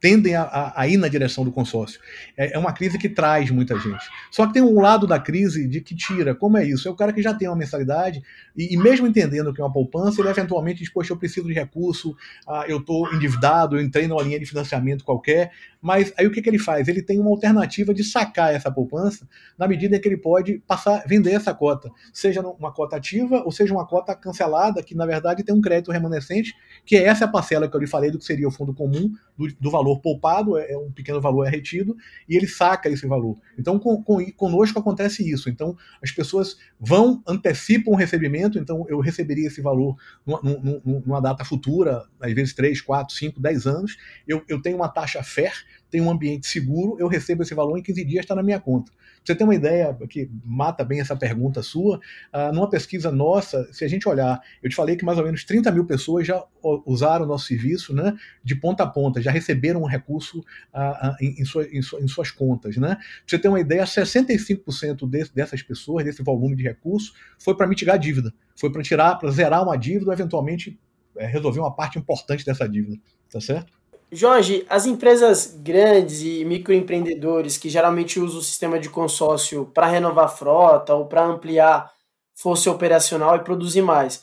tendem 0.00 0.34
a, 0.34 0.72
a, 0.74 0.88
ir 0.88 0.96
na 0.96 1.08
direção 1.08 1.44
do 1.44 1.52
consórcio. 1.52 2.00
É, 2.36 2.54
é, 2.54 2.58
uma 2.58 2.72
crise 2.72 2.98
que 2.98 3.08
traz 3.08 3.50
muita 3.50 3.78
gente. 3.78 4.04
Só 4.30 4.46
que 4.46 4.54
tem 4.54 4.62
um 4.62 4.80
lado 4.80 5.06
da 5.06 5.20
crise 5.20 5.68
de 5.68 5.80
que 5.80 5.94
tira. 5.94 6.34
Como 6.34 6.56
é 6.56 6.64
isso? 6.64 6.88
É 6.88 6.90
o 6.90 6.96
cara 6.96 7.12
que 7.12 7.22
já 7.22 7.34
tem 7.34 7.46
uma 7.46 7.56
mensalidade 7.56 8.22
e, 8.56 8.74
e 8.74 8.76
mesmo 8.76 9.06
entendendo 9.06 9.52
que 9.52 9.60
é 9.60 9.64
uma 9.64 9.72
poupança, 9.72 10.20
ele 10.20 10.30
eventualmente 10.30 10.78
diz, 10.80 10.90
poxa, 10.90 11.12
eu 11.12 11.16
preciso 11.16 11.46
de 11.46 11.52
recurso, 11.52 12.16
ah, 12.48 12.64
eu 12.66 12.78
estou 12.78 13.12
endividado, 13.12 13.76
eu 13.76 13.82
entrei 13.82 14.08
numa 14.08 14.22
linha 14.22 14.38
de 14.38 14.46
financiamento 14.46 15.04
qualquer, 15.04 15.50
mas 15.80 16.12
aí 16.18 16.26
o 16.26 16.30
que, 16.30 16.42
que 16.42 16.48
ele 16.48 16.58
faz? 16.58 16.88
Ele 16.88 17.02
tem 17.02 17.18
uma 17.18 17.30
alternativa 17.30 17.94
de 17.94 18.04
sacar 18.04 18.54
essa 18.54 18.70
poupança 18.70 19.26
na 19.58 19.66
medida 19.66 19.98
que 19.98 20.06
ele 20.06 20.16
pode 20.16 20.62
passar, 20.66 21.04
vender 21.06 21.32
essa 21.32 21.54
cota, 21.54 21.90
seja 22.12 22.40
uma 22.40 22.72
cota 22.72 22.96
ativa 22.96 23.42
ou 23.44 23.52
seja 23.52 23.72
uma 23.72 23.86
cota 23.86 24.14
cancelada, 24.14 24.82
que 24.82 24.94
na 24.94 25.06
verdade 25.06 25.42
tem 25.42 25.54
um 25.54 25.60
crédito 25.60 25.90
remanescente, 25.90 26.54
que 26.84 26.96
é 26.96 27.04
essa 27.04 27.26
parcela 27.26 27.68
que 27.68 27.74
eu 27.76 27.80
lhe 27.80 27.86
falei 27.86 28.10
do 28.10 28.18
que 28.18 28.24
seria 28.24 28.46
o 28.46 28.50
fundo 28.50 28.74
comum, 28.74 29.10
do, 29.36 29.48
do 29.58 29.70
valor 29.70 29.89
poupado, 29.98 30.58
é, 30.58 30.72
é, 30.72 30.78
um 30.78 30.92
pequeno 30.92 31.20
valor 31.20 31.46
é 31.46 31.50
retido, 31.50 31.96
e 32.28 32.36
ele 32.36 32.46
saca 32.46 32.88
esse 32.88 33.06
valor. 33.06 33.38
Então 33.58 33.78
com, 33.78 34.02
com, 34.02 34.30
conosco 34.32 34.78
acontece 34.78 35.28
isso. 35.28 35.48
Então 35.48 35.76
as 36.02 36.10
pessoas 36.10 36.56
vão, 36.78 37.22
antecipam 37.26 37.90
o 37.92 37.96
recebimento, 37.96 38.58
então 38.58 38.86
eu 38.88 39.00
receberia 39.00 39.48
esse 39.48 39.60
valor 39.60 39.96
numa, 40.26 40.40
numa, 40.84 41.20
data 41.20 41.44
futura, 41.44 42.04
às 42.20 42.32
vezes 42.32 42.54
3, 42.54 42.80
4, 42.80 43.14
5, 43.14 43.40
10 43.40 43.66
anos, 43.66 43.96
eu, 44.26 44.42
eu 44.48 44.60
tenho 44.60 44.76
uma 44.76 44.88
taxa 44.88 45.22
FER, 45.22 45.52
tem 45.90 46.00
um 46.00 46.10
ambiente 46.10 46.46
seguro, 46.46 46.96
eu 47.00 47.08
recebo 47.08 47.42
esse 47.42 47.54
valor 47.54 47.76
em 47.78 47.82
15 47.82 48.04
dias, 48.04 48.24
está 48.24 48.34
na 48.34 48.42
minha 48.42 48.60
conta. 48.60 48.92
Você 49.24 49.34
ter 49.34 49.44
uma 49.44 49.54
ideia 49.54 49.96
que 50.08 50.30
mata 50.44 50.84
bem 50.84 51.00
essa 51.00 51.14
pergunta 51.14 51.62
sua, 51.62 51.98
uh, 52.32 52.52
numa 52.52 52.68
pesquisa 52.68 53.10
nossa, 53.10 53.70
se 53.72 53.84
a 53.84 53.88
gente 53.88 54.08
olhar, 54.08 54.40
eu 54.62 54.70
te 54.70 54.76
falei 54.76 54.96
que 54.96 55.04
mais 55.04 55.18
ou 55.18 55.24
menos 55.24 55.44
30 55.44 55.70
mil 55.70 55.84
pessoas 55.84 56.26
já 56.26 56.42
usaram 56.86 57.24
o 57.24 57.28
nosso 57.28 57.46
serviço 57.46 57.94
né, 57.94 58.16
de 58.42 58.54
ponta 58.54 58.84
a 58.84 58.86
ponta, 58.86 59.20
já 59.20 59.30
receberam 59.30 59.82
um 59.82 59.86
recurso 59.86 60.40
uh, 60.40 61.14
em, 61.20 61.40
em, 61.40 61.44
sua, 61.44 61.64
em, 61.66 61.78
em, 61.78 62.08
suas 62.08 62.30
contas. 62.30 62.76
Né? 62.76 62.96
Pra 62.96 63.04
você 63.26 63.38
ter 63.38 63.48
uma 63.48 63.60
ideia, 63.60 63.84
65% 63.84 65.08
de, 65.08 65.30
dessas 65.34 65.62
pessoas, 65.62 66.04
desse 66.04 66.22
volume 66.22 66.56
de 66.56 66.62
recursos, 66.62 67.12
foi 67.38 67.56
para 67.56 67.66
mitigar 67.66 67.96
a 67.96 67.98
dívida, 67.98 68.32
foi 68.56 68.72
para 68.72 68.82
tirar, 68.82 69.16
para 69.16 69.30
zerar 69.30 69.62
uma 69.62 69.76
dívida 69.76 70.06
ou 70.06 70.12
eventualmente 70.12 70.78
é, 71.16 71.26
resolver 71.26 71.60
uma 71.60 71.74
parte 71.74 71.98
importante 71.98 72.44
dessa 72.44 72.68
dívida. 72.68 72.96
Tá 73.30 73.40
certo? 73.40 73.79
Jorge, 74.12 74.66
as 74.68 74.86
empresas 74.86 75.54
grandes 75.62 76.20
e 76.22 76.44
microempreendedores 76.44 77.56
que 77.56 77.68
geralmente 77.68 78.18
usam 78.18 78.40
o 78.40 78.42
sistema 78.42 78.78
de 78.78 78.90
consórcio 78.90 79.66
para 79.66 79.86
renovar 79.86 80.24
a 80.24 80.28
frota 80.28 80.94
ou 80.94 81.06
para 81.06 81.24
ampliar 81.24 81.92
força 82.34 82.70
operacional 82.70 83.36
e 83.36 83.44
produzir 83.44 83.82
mais, 83.82 84.22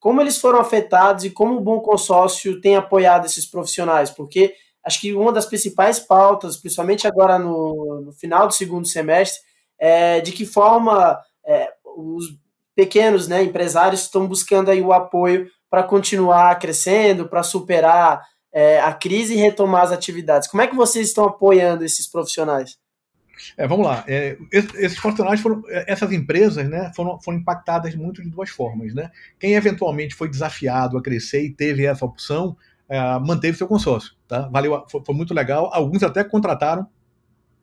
como 0.00 0.20
eles 0.20 0.38
foram 0.38 0.58
afetados 0.58 1.24
e 1.24 1.30
como 1.30 1.56
o 1.56 1.60
Bom 1.60 1.78
Consórcio 1.80 2.58
tem 2.60 2.74
apoiado 2.74 3.26
esses 3.26 3.44
profissionais? 3.44 4.10
Porque 4.10 4.54
acho 4.82 4.98
que 4.98 5.12
uma 5.12 5.30
das 5.30 5.44
principais 5.44 6.00
pautas, 6.00 6.56
principalmente 6.56 7.06
agora 7.06 7.38
no, 7.38 8.00
no 8.06 8.12
final 8.12 8.46
do 8.46 8.54
segundo 8.54 8.88
semestre, 8.88 9.42
é 9.78 10.20
de 10.22 10.32
que 10.32 10.46
forma 10.46 11.20
é, 11.44 11.70
os 11.84 12.24
pequenos 12.74 13.28
né, 13.28 13.42
empresários 13.42 14.00
estão 14.00 14.26
buscando 14.26 14.70
aí 14.70 14.80
o 14.80 14.92
apoio 14.92 15.50
para 15.68 15.82
continuar 15.82 16.58
crescendo, 16.58 17.28
para 17.28 17.42
superar 17.42 18.22
é, 18.52 18.80
a 18.80 18.92
crise 18.92 19.34
e 19.34 19.36
retomar 19.36 19.82
as 19.82 19.92
atividades. 19.92 20.48
Como 20.48 20.62
é 20.62 20.66
que 20.66 20.74
vocês 20.74 21.08
estão 21.08 21.24
apoiando 21.24 21.84
esses 21.84 22.06
profissionais? 22.06 22.78
É, 23.56 23.66
vamos 23.66 23.86
lá. 23.86 24.04
É, 24.06 24.36
esses 24.52 25.00
profissionais 25.00 25.40
foram, 25.40 25.62
é, 25.68 25.90
essas 25.90 26.12
empresas, 26.12 26.68
né, 26.68 26.92
foram, 26.94 27.20
foram 27.20 27.38
impactadas 27.38 27.94
muito 27.94 28.22
de 28.22 28.28
duas 28.28 28.50
formas, 28.50 28.94
né? 28.94 29.10
Quem 29.38 29.54
eventualmente 29.54 30.14
foi 30.14 30.28
desafiado 30.28 30.98
a 30.98 31.02
crescer 31.02 31.44
e 31.44 31.52
teve 31.52 31.86
essa 31.86 32.04
opção, 32.04 32.56
é, 32.88 33.00
manteve 33.18 33.56
seu 33.56 33.66
consórcio, 33.66 34.12
tá? 34.28 34.48
Valeu, 34.48 34.84
foi, 34.90 35.02
foi 35.04 35.14
muito 35.14 35.32
legal. 35.32 35.70
Alguns 35.72 36.02
até 36.02 36.22
contrataram 36.22 36.86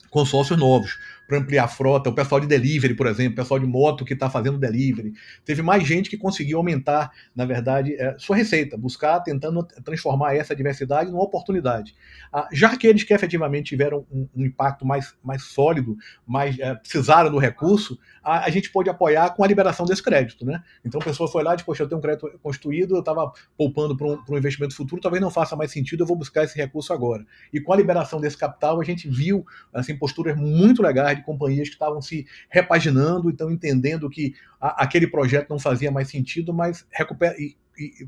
consórcios 0.09 0.57
novos 0.57 0.97
para 1.27 1.37
ampliar 1.37 1.65
a 1.65 1.67
frota, 1.67 2.09
o 2.09 2.13
pessoal 2.13 2.39
de 2.39 2.47
delivery, 2.47 2.93
por 2.93 3.05
exemplo, 3.05 3.33
o 3.33 3.35
pessoal 3.35 3.59
de 3.59 3.65
moto 3.65 4.05
que 4.05 4.13
está 4.13 4.29
fazendo 4.29 4.57
delivery. 4.57 5.13
Teve 5.43 5.61
mais 5.61 5.85
gente 5.85 6.09
que 6.09 6.17
conseguiu 6.17 6.57
aumentar, 6.57 7.11
na 7.35 7.45
verdade, 7.45 7.95
é, 7.95 8.15
sua 8.17 8.35
receita, 8.35 8.77
buscar, 8.77 9.19
tentando 9.19 9.61
transformar 9.83 10.35
essa 10.35 10.55
diversidade 10.55 11.11
numa 11.11 11.23
oportunidade. 11.23 11.93
Ah, 12.31 12.47
já 12.51 12.71
aqueles 12.71 13.03
que 13.03 13.13
efetivamente 13.13 13.67
tiveram 13.67 14.05
um, 14.11 14.27
um 14.35 14.45
impacto 14.45 14.85
mais, 14.85 15.15
mais 15.23 15.43
sólido, 15.43 15.97
mais 16.25 16.57
é, 16.59 16.73
precisaram 16.75 17.29
do 17.29 17.37
recurso, 17.37 17.99
a, 18.27 18.45
a, 18.45 18.49
gente 18.49 18.69
pode 18.69 18.89
apoiar 18.89 19.29
com 19.29 19.41
a 19.41 19.47
liberação 19.47 19.85
desse 19.85 20.03
crédito. 20.03 20.45
Né? 20.45 20.61
Então 20.83 20.99
a 20.99 21.03
pessoa 21.03 21.31
foi 21.31 21.43
lá 21.43 21.53
e 21.53 21.55
disse, 21.55 21.65
poxa, 21.65 21.83
eu 21.83 21.87
tenho 21.87 21.99
um 21.99 22.01
crédito 22.01 22.29
construído, 22.43 22.95
eu 22.95 22.99
estava 22.99 23.31
poupando 23.57 23.95
para 23.95 24.05
um, 24.05 24.21
um 24.29 24.37
investimento 24.37 24.75
futuro, 24.75 25.01
talvez 25.01 25.21
não 25.21 25.31
faça 25.31 25.55
mais 25.55 25.71
sentido, 25.71 26.03
eu 26.03 26.05
vou 26.05 26.17
buscar 26.17 26.43
esse 26.43 26.57
recurso 26.57 26.91
agora. 26.91 27.25
E 27.53 27.61
com 27.61 27.71
a 27.71 27.77
liberação 27.77 28.19
desse 28.19 28.37
capital, 28.37 28.81
a 28.81 28.83
gente 28.83 29.07
viu 29.07 29.45
assim, 29.73 29.95
posturas 29.95 30.35
muito 30.35 30.81
legais 30.81 31.17
de 31.17 31.23
companhias 31.23 31.69
que 31.69 31.75
estavam 31.75 32.01
se 32.01 32.27
repaginando 32.49 33.29
e 33.29 33.31
estão 33.31 33.49
entendendo 33.49 34.09
que 34.09 34.35
a, 34.59 34.83
aquele 34.83 35.07
projeto 35.07 35.49
não 35.49 35.57
fazia 35.57 35.89
mais 35.89 36.09
sentido, 36.09 36.53
mas 36.53 36.85
recupera. 36.91 37.33
E, 37.39 37.55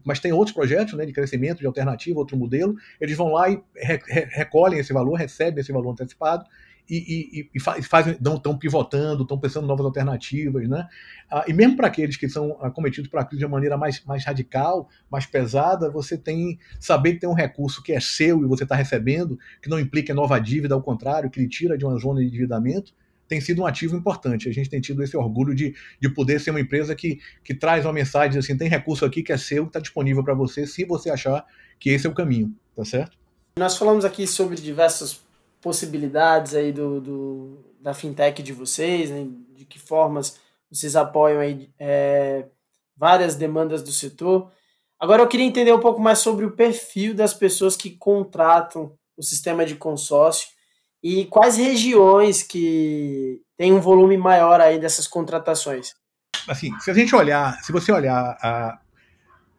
mas 0.03 0.19
tem 0.19 0.33
outros 0.33 0.53
projetos 0.53 0.95
né, 0.95 1.05
de 1.05 1.13
crescimento, 1.13 1.59
de 1.59 1.67
alternativa, 1.67 2.17
outro 2.17 2.35
modelo, 2.35 2.75
eles 2.99 3.15
vão 3.15 3.31
lá 3.31 3.51
e 3.51 3.61
re, 3.75 3.99
recolhem 4.31 4.79
esse 4.79 4.91
valor, 4.91 5.13
recebem 5.13 5.61
esse 5.61 5.71
valor 5.71 5.91
antecipado 5.91 6.43
e, 6.89 7.39
e, 7.41 7.49
e 7.55 7.59
fazem, 7.83 8.13
estão 8.13 8.57
pivotando, 8.57 9.23
estão 9.23 9.39
pensando 9.39 9.65
em 9.65 9.67
novas 9.67 9.85
alternativas, 9.85 10.67
né? 10.67 10.87
Ah, 11.29 11.45
e 11.47 11.53
mesmo 11.53 11.77
para 11.77 11.87
aqueles 11.87 12.17
que 12.17 12.27
são 12.27 12.57
acometidos 12.61 13.09
por 13.09 13.23
crise 13.25 13.39
de 13.39 13.45
uma 13.45 13.51
maneira 13.51 13.77
mais, 13.77 14.03
mais 14.05 14.25
radical, 14.25 14.89
mais 15.09 15.25
pesada, 15.25 15.91
você 15.91 16.17
tem 16.17 16.57
saber 16.79 17.13
que 17.13 17.19
tem 17.19 17.29
um 17.29 17.33
recurso 17.33 17.83
que 17.83 17.91
é 17.91 17.99
seu 17.99 18.43
e 18.43 18.47
você 18.47 18.63
está 18.63 18.75
recebendo, 18.75 19.37
que 19.61 19.69
não 19.69 19.79
implica 19.79 20.13
nova 20.13 20.39
dívida, 20.39 20.73
ao 20.73 20.81
contrário, 20.81 21.29
que 21.29 21.39
lhe 21.39 21.47
tira 21.47 21.77
de 21.77 21.85
uma 21.85 21.97
zona 21.99 22.21
de 22.21 22.27
endividamento, 22.27 22.93
tem 23.27 23.39
sido 23.39 23.61
um 23.61 23.65
ativo 23.67 23.95
importante. 23.95 24.49
A 24.49 24.51
gente 24.51 24.69
tem 24.69 24.81
tido 24.81 25.03
esse 25.03 25.15
orgulho 25.15 25.53
de, 25.53 25.75
de 26.01 26.09
poder 26.09 26.39
ser 26.39 26.49
uma 26.49 26.59
empresa 26.59 26.95
que, 26.95 27.19
que 27.43 27.53
traz 27.53 27.85
uma 27.85 27.93
mensagem 27.93 28.39
assim: 28.39 28.57
tem 28.57 28.67
recurso 28.67 29.05
aqui 29.05 29.21
que 29.21 29.31
é 29.31 29.37
seu, 29.37 29.65
está 29.65 29.79
disponível 29.79 30.23
para 30.23 30.33
você, 30.33 30.65
se 30.65 30.83
você 30.83 31.11
achar 31.11 31.45
que 31.79 31.91
esse 31.91 32.07
é 32.07 32.09
o 32.09 32.13
caminho, 32.13 32.53
tá 32.75 32.83
certo? 32.83 33.17
Nós 33.57 33.77
falamos 33.77 34.03
aqui 34.03 34.25
sobre 34.25 34.55
diversas 34.55 35.21
possibilidades 35.61 36.55
aí 36.55 36.71
do, 36.71 37.01
do 37.01 37.65
da 37.79 37.93
fintech 37.93 38.41
de 38.43 38.53
vocês, 38.53 39.09
né? 39.09 39.27
de 39.55 39.65
que 39.65 39.79
formas 39.79 40.39
vocês 40.71 40.95
apoiam 40.95 41.39
aí 41.39 41.69
é, 41.79 42.45
várias 42.95 43.35
demandas 43.35 43.81
do 43.81 43.91
setor. 43.91 44.51
Agora 44.99 45.23
eu 45.23 45.27
queria 45.27 45.45
entender 45.45 45.73
um 45.73 45.79
pouco 45.79 45.99
mais 45.99 46.19
sobre 46.19 46.45
o 46.45 46.51
perfil 46.51 47.13
das 47.15 47.33
pessoas 47.33 47.75
que 47.75 47.91
contratam 47.91 48.93
o 49.17 49.23
sistema 49.23 49.65
de 49.65 49.75
consórcio 49.75 50.49
e 51.01 51.25
quais 51.25 51.57
regiões 51.57 52.43
que 52.43 53.41
tem 53.57 53.73
um 53.73 53.79
volume 53.79 54.17
maior 54.17 54.59
aí 54.59 54.77
dessas 54.77 55.07
contratações. 55.07 55.93
Assim, 56.47 56.77
se 56.79 56.91
a 56.91 56.93
gente 56.93 57.15
olhar, 57.15 57.61
se 57.63 57.71
você 57.71 57.91
olhar 57.91 58.37
a, 58.41 58.79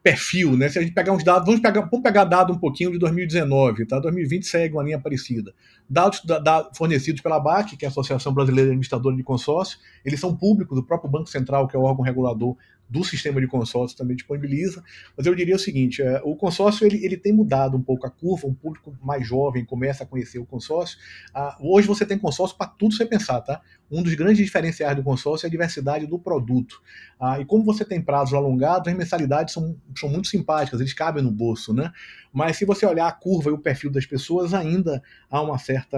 perfil, 0.03 0.57
né? 0.57 0.67
Se 0.67 0.79
a 0.79 0.81
gente 0.81 0.93
pegar 0.93 1.13
uns 1.13 1.23
dados, 1.23 1.45
vamos 1.45 1.61
pegar, 1.61 1.81
vamos 1.81 2.01
pegar 2.01 2.23
dado 2.25 2.53
um 2.53 2.57
pouquinho 2.57 2.91
de 2.91 2.97
2019, 2.97 3.85
tá? 3.85 3.99
2020 3.99 4.45
segue 4.45 4.73
uma 4.73 4.83
linha 4.83 4.99
parecida. 4.99 5.53
Dados 5.89 6.23
da, 6.25 6.39
da, 6.39 6.69
fornecidos 6.73 7.21
pela 7.21 7.39
BAC, 7.39 7.77
que 7.77 7.85
é 7.85 7.87
a 7.87 7.91
Associação 7.91 8.33
Brasileira 8.33 8.67
de 8.67 8.71
Administradores 8.71 9.17
de 9.17 9.23
Consórcio, 9.23 9.77
eles 10.03 10.19
são 10.19 10.35
públicos 10.35 10.75
do 10.75 10.83
próprio 10.83 11.09
Banco 11.09 11.29
Central, 11.29 11.67
que 11.67 11.75
é 11.75 11.79
o 11.79 11.83
órgão 11.83 12.03
regulador 12.03 12.55
do 12.91 13.05
sistema 13.05 13.39
de 13.39 13.47
consórcio 13.47 13.97
também 13.97 14.17
disponibiliza, 14.17 14.83
mas 15.15 15.25
eu 15.25 15.33
diria 15.33 15.55
o 15.55 15.59
seguinte, 15.59 16.01
é, 16.01 16.21
o 16.25 16.35
consórcio 16.35 16.85
ele, 16.85 17.03
ele 17.05 17.15
tem 17.15 17.31
mudado 17.31 17.77
um 17.77 17.81
pouco 17.81 18.05
a 18.05 18.09
curva, 18.09 18.45
um 18.47 18.53
público 18.53 18.93
mais 19.01 19.25
jovem 19.25 19.63
começa 19.63 20.03
a 20.03 20.05
conhecer 20.05 20.39
o 20.39 20.45
consórcio, 20.45 20.97
ah, 21.33 21.57
hoje 21.61 21.87
você 21.87 22.05
tem 22.05 22.17
consórcio 22.17 22.57
para 22.57 22.67
tudo 22.67 22.93
você 22.93 23.05
pensar, 23.05 23.39
tá? 23.39 23.61
Um 23.89 24.03
dos 24.03 24.13
grandes 24.13 24.43
diferenciais 24.43 24.93
do 24.93 25.03
consórcio 25.03 25.45
é 25.45 25.47
a 25.47 25.49
diversidade 25.49 26.05
do 26.05 26.19
produto, 26.19 26.81
ah, 27.17 27.39
e 27.39 27.45
como 27.45 27.63
você 27.63 27.85
tem 27.85 28.01
prazos 28.01 28.33
alongados, 28.33 28.89
as 28.89 28.97
mensalidades 28.97 29.53
são, 29.53 29.73
são 29.97 30.09
muito 30.09 30.27
simpáticas, 30.27 30.81
eles 30.81 30.93
cabem 30.93 31.23
no 31.23 31.31
bolso, 31.31 31.73
né? 31.73 31.93
Mas 32.33 32.57
se 32.57 32.65
você 32.65 32.85
olhar 32.85 33.07
a 33.07 33.11
curva 33.11 33.49
e 33.49 33.53
o 33.53 33.57
perfil 33.57 33.89
das 33.89 34.05
pessoas, 34.05 34.53
ainda 34.53 35.01
há 35.29 35.41
uma 35.41 35.57
certa, 35.57 35.97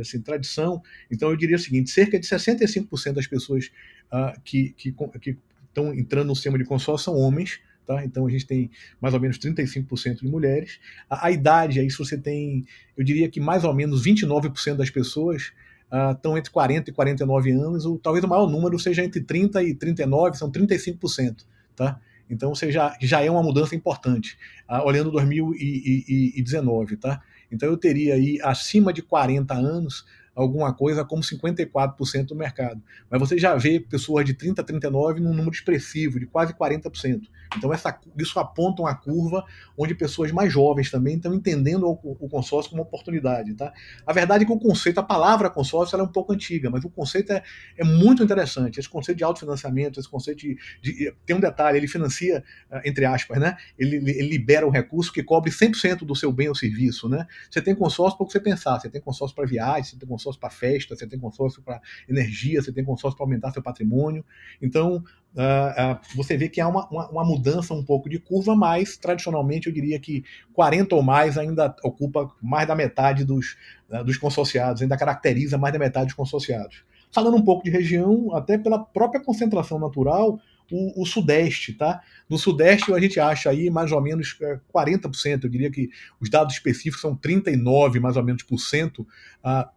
assim, 0.00 0.20
tradição, 0.20 0.82
então 1.08 1.30
eu 1.30 1.36
diria 1.36 1.56
o 1.56 1.58
seguinte, 1.58 1.88
cerca 1.90 2.18
de 2.18 2.26
65% 2.26 3.12
das 3.12 3.28
pessoas 3.28 3.70
Uh, 4.12 4.38
que, 4.44 4.74
que, 4.76 4.94
que, 5.22 5.38
estão 5.72 5.92
entrando 5.92 6.28
no 6.28 6.34
sistema 6.34 6.58
de 6.58 6.64
consórcio 6.64 7.06
são 7.06 7.16
homens, 7.18 7.60
tá? 7.86 8.04
Então 8.04 8.26
a 8.26 8.30
gente 8.30 8.46
tem 8.46 8.70
mais 9.00 9.14
ou 9.14 9.20
menos 9.20 9.38
35% 9.38 10.20
de 10.20 10.28
mulheres. 10.28 10.78
A, 11.08 11.26
a, 11.26 11.30
idade, 11.30 11.80
aí 11.80 11.90
se 11.90 11.98
você 11.98 12.16
tem, 12.16 12.64
eu 12.96 13.02
diria 13.02 13.28
que 13.28 13.40
mais 13.40 13.64
ou 13.64 13.74
menos 13.74 14.04
29% 14.04 14.76
das 14.76 14.90
pessoas 14.90 15.52
uh, 15.90 16.12
estão 16.12 16.36
entre 16.38 16.52
40 16.52 16.90
e 16.90 16.92
49 16.92 17.50
anos, 17.50 17.84
ou 17.84 17.98
talvez 17.98 18.24
o 18.24 18.28
maior 18.28 18.48
número 18.48 18.78
seja 18.78 19.02
entre 19.02 19.20
30 19.22 19.62
e 19.62 19.74
39, 19.74 20.36
são 20.36 20.50
35%, 20.50 21.44
tá? 21.74 21.98
Então 22.30 22.54
você 22.54 22.70
já, 22.70 22.96
já 23.00 23.20
é 23.22 23.30
uma 23.30 23.42
mudança 23.42 23.74
importante, 23.74 24.38
uh, 24.70 24.86
olhando 24.86 25.10
2019, 25.10 26.96
tá? 26.96 27.20
Então 27.50 27.68
eu 27.68 27.76
teria 27.76 28.14
aí 28.14 28.38
acima 28.42 28.92
de 28.92 29.02
40 29.02 29.52
anos 29.52 30.06
alguma 30.34 30.72
coisa 30.72 31.04
como 31.04 31.22
54% 31.22 32.26
do 32.26 32.34
mercado. 32.36 32.82
Mas 33.10 33.20
você 33.20 33.36
já 33.38 33.54
vê 33.54 33.78
pessoas 33.78 34.24
de 34.24 34.34
30 34.34 34.62
a 34.62 34.64
39 34.64 35.20
num 35.20 35.34
número 35.34 35.50
expressivo, 35.50 36.18
de 36.18 36.26
quase 36.26 36.54
40%. 36.54 37.22
Então 37.56 37.72
essa, 37.72 37.98
isso 38.18 38.38
aponta 38.38 38.82
uma 38.82 38.94
curva 38.94 39.44
onde 39.76 39.94
pessoas 39.94 40.32
mais 40.32 40.52
jovens 40.52 40.90
também 40.90 41.16
estão 41.16 41.34
entendendo 41.34 41.86
o, 41.86 42.16
o, 42.20 42.28
consórcio 42.28 42.70
como 42.70 42.82
oportunidade. 42.82 43.54
Tá? 43.54 43.72
A 44.06 44.12
verdade 44.12 44.44
é 44.44 44.46
que 44.46 44.52
o 44.52 44.58
conceito, 44.58 44.98
a 44.98 45.02
palavra 45.02 45.50
consórcio, 45.50 45.98
é 45.98 46.02
um 46.02 46.08
pouco 46.08 46.32
antiga, 46.32 46.70
mas 46.70 46.82
o 46.84 46.90
conceito 46.90 47.32
é, 47.32 47.42
é 47.76 47.84
muito 47.84 48.22
interessante. 48.22 48.80
Esse 48.80 48.88
conceito 48.88 49.18
de 49.18 49.24
autofinanciamento, 49.24 50.00
esse 50.00 50.08
conceito 50.08 50.38
de, 50.38 50.56
de 50.80 51.14
Tem 51.26 51.36
um 51.36 51.40
detalhe, 51.40 51.76
ele 51.76 51.88
financia, 51.88 52.42
ah, 52.70 52.80
entre 52.84 53.04
aspas, 53.04 53.38
né? 53.38 53.56
ele, 53.78 53.96
ele 53.96 54.28
libera 54.28 54.66
um 54.66 54.70
recurso 54.70 55.12
que 55.12 55.22
cobre 55.22 55.50
100% 55.50 56.04
do 56.04 56.16
seu 56.16 56.32
bem 56.32 56.48
ou 56.48 56.54
serviço. 56.54 57.08
Né? 57.08 57.26
Você 57.50 57.60
tem 57.60 57.74
consórcio 57.74 58.16
para 58.16 58.24
o 58.24 58.26
que 58.26 58.32
você 58.32 58.40
pensar, 58.40 58.80
você 58.80 58.88
tem 58.88 59.00
consórcio 59.00 59.34
para 59.34 59.46
viagem, 59.46 59.84
você 59.84 59.96
tem 59.96 60.08
consórcio 60.08 60.21
consórcio 60.22 60.40
para 60.40 60.50
festa, 60.50 60.94
você 60.94 61.06
tem 61.06 61.18
consórcio 61.18 61.62
para 61.62 61.80
energia, 62.08 62.62
você 62.62 62.72
tem 62.72 62.84
consórcio 62.84 63.16
para 63.16 63.26
aumentar 63.26 63.50
seu 63.50 63.62
patrimônio. 63.62 64.24
Então, 64.60 64.96
uh, 64.96 65.94
uh, 65.94 66.16
você 66.16 66.36
vê 66.36 66.48
que 66.48 66.60
há 66.60 66.68
uma, 66.68 66.88
uma, 66.88 67.10
uma, 67.10 67.24
mudança 67.24 67.74
um 67.74 67.84
pouco 67.84 68.08
de 68.08 68.18
curva, 68.18 68.54
mas 68.54 68.96
tradicionalmente 68.96 69.66
eu 69.66 69.72
diria 69.72 69.98
que 69.98 70.24
40 70.52 70.94
ou 70.94 71.02
mais 71.02 71.36
ainda 71.36 71.74
ocupa 71.82 72.30
mais 72.40 72.68
da 72.68 72.74
metade 72.74 73.24
dos, 73.24 73.56
uh, 73.90 74.04
dos 74.04 74.16
consorciados, 74.16 74.82
ainda 74.82 74.96
caracteriza 74.96 75.58
mais 75.58 75.72
da 75.72 75.78
metade 75.78 76.06
dos 76.06 76.14
consorciados. 76.14 76.84
Falando 77.10 77.36
um 77.36 77.44
pouco 77.44 77.64
de 77.64 77.70
região, 77.70 78.34
até 78.34 78.56
pela 78.56 78.78
própria 78.78 79.22
concentração 79.22 79.78
natural, 79.78 80.40
o, 80.70 81.02
o, 81.02 81.06
Sudeste, 81.06 81.74
tá? 81.74 82.00
No 82.28 82.38
Sudeste 82.38 82.92
a 82.92 82.98
gente 82.98 83.20
acha 83.20 83.50
aí 83.50 83.68
mais 83.68 83.92
ou 83.92 84.00
menos 84.00 84.38
40%, 84.74 85.44
eu 85.44 85.50
diria 85.50 85.70
que 85.70 85.90
os 86.18 86.30
dados 86.30 86.54
específicos 86.54 87.00
são 87.02 87.14
39 87.14 88.00
mais 88.00 88.16
ou 88.16 88.24
menos 88.24 88.42
por 88.42 88.58
cento, 88.58 89.00
uh, 89.44 89.68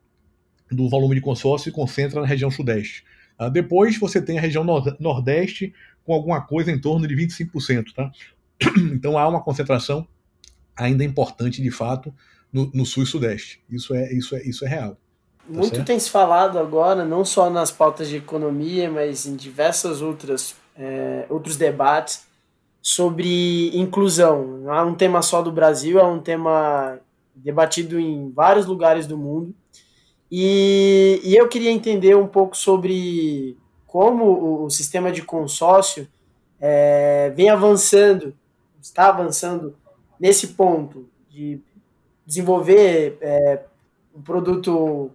do 0.71 0.89
volume 0.89 1.15
de 1.15 1.21
consórcio 1.21 1.71
se 1.71 1.75
concentra 1.75 2.21
na 2.21 2.27
região 2.27 2.49
sudeste. 2.49 3.03
Uh, 3.39 3.49
depois 3.49 3.99
você 3.99 4.21
tem 4.21 4.37
a 4.37 4.41
região 4.41 4.63
nordeste 4.99 5.73
com 6.03 6.13
alguma 6.13 6.41
coisa 6.41 6.71
em 6.71 6.79
torno 6.79 7.07
de 7.07 7.15
25%. 7.15 7.93
Tá? 7.93 8.11
Então 8.93 9.17
há 9.17 9.27
uma 9.27 9.41
concentração 9.41 10.07
ainda 10.75 11.03
importante 11.03 11.61
de 11.61 11.71
fato 11.71 12.13
no, 12.51 12.71
no 12.73 12.85
sul 12.85 13.03
e 13.03 13.05
sudeste. 13.05 13.61
Isso 13.69 13.93
é, 13.93 14.13
isso 14.13 14.35
é, 14.35 14.43
isso 14.43 14.65
é 14.65 14.67
real. 14.67 14.91
Tá 14.91 14.97
Muito 15.47 15.75
certo? 15.75 15.85
tem 15.85 15.99
se 15.99 16.09
falado 16.09 16.57
agora, 16.57 17.05
não 17.05 17.23
só 17.23 17.49
nas 17.49 17.71
pautas 17.71 18.09
de 18.09 18.17
economia, 18.17 18.89
mas 18.89 19.25
em 19.25 19.35
diversas 19.35 20.01
outras 20.01 20.55
é, 20.77 21.25
outros 21.29 21.55
debates 21.55 22.25
sobre 22.81 23.75
inclusão. 23.75 24.59
Não 24.59 24.73
é 24.73 24.83
um 24.83 24.95
tema 24.95 25.21
só 25.21 25.41
do 25.41 25.51
Brasil, 25.51 25.99
é 25.99 26.03
um 26.03 26.19
tema 26.19 26.99
debatido 27.33 27.99
em 27.99 28.31
vários 28.31 28.65
lugares 28.65 29.07
do 29.07 29.17
mundo. 29.17 29.53
E, 30.31 31.21
e 31.23 31.35
eu 31.35 31.47
queria 31.47 31.71
entender 31.71 32.15
um 32.15 32.27
pouco 32.27 32.57
sobre 32.57 33.57
como 33.85 34.25
o, 34.25 34.65
o 34.65 34.69
sistema 34.69 35.11
de 35.11 35.21
consórcio 35.21 36.07
é, 36.59 37.31
vem 37.35 37.49
avançando, 37.49 38.33
está 38.81 39.09
avançando 39.09 39.75
nesse 40.19 40.47
ponto 40.47 41.07
de 41.29 41.59
desenvolver 42.25 43.17
é, 43.21 43.61
um 44.15 44.21
produto 44.21 45.11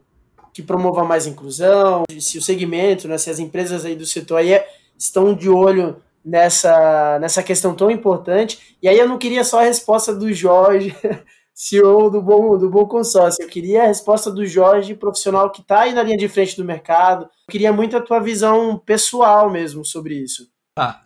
que 0.53 0.63
promova 0.63 1.05
mais 1.05 1.27
inclusão, 1.27 2.05
se 2.19 2.39
o 2.39 2.43
segmento, 2.43 3.09
né, 3.09 3.19
se 3.19 3.31
as 3.31 3.39
empresas 3.39 3.85
aí 3.85 3.95
do 3.95 4.07
setor 4.07 4.37
aí 4.37 4.53
é, 4.53 4.69
estão 4.99 5.35
de 5.35 5.49
olho 5.49 6.03
nessa, 6.25 7.19
nessa 7.19 7.43
questão 7.43 7.75
tão 7.75 7.91
importante. 7.91 8.77
E 8.83 8.89
aí 8.89 8.99
eu 8.99 9.09
não 9.09 9.19
queria 9.19 9.45
só 9.45 9.61
a 9.61 9.65
resposta 9.65 10.15
do 10.15 10.33
Jorge, 10.33 10.95
CEO 11.55 12.11
do 12.11 12.23
Bom, 12.23 12.57
do 12.57 12.71
Bom 12.71 12.87
Consórcio, 12.87 13.43
eu 13.43 13.49
queria 13.49 13.83
a 13.83 13.87
resposta 13.87 14.31
do 14.31 14.47
Jorge, 14.47 14.95
profissional 14.95 15.51
que 15.51 15.61
está 15.61 15.81
aí 15.81 15.93
na 15.93 16.03
linha 16.03 16.17
de 16.17 16.29
frente 16.29 16.57
do 16.57 16.65
mercado. 16.65 17.25
Eu 17.25 17.53
queria 17.53 17.73
muito 17.73 17.97
a 17.97 18.01
tua 18.01 18.19
visão 18.19 18.79
pessoal 18.79 19.51
mesmo 19.51 19.85
sobre 19.85 20.15
isso. 20.15 20.49
Ah, 20.77 21.03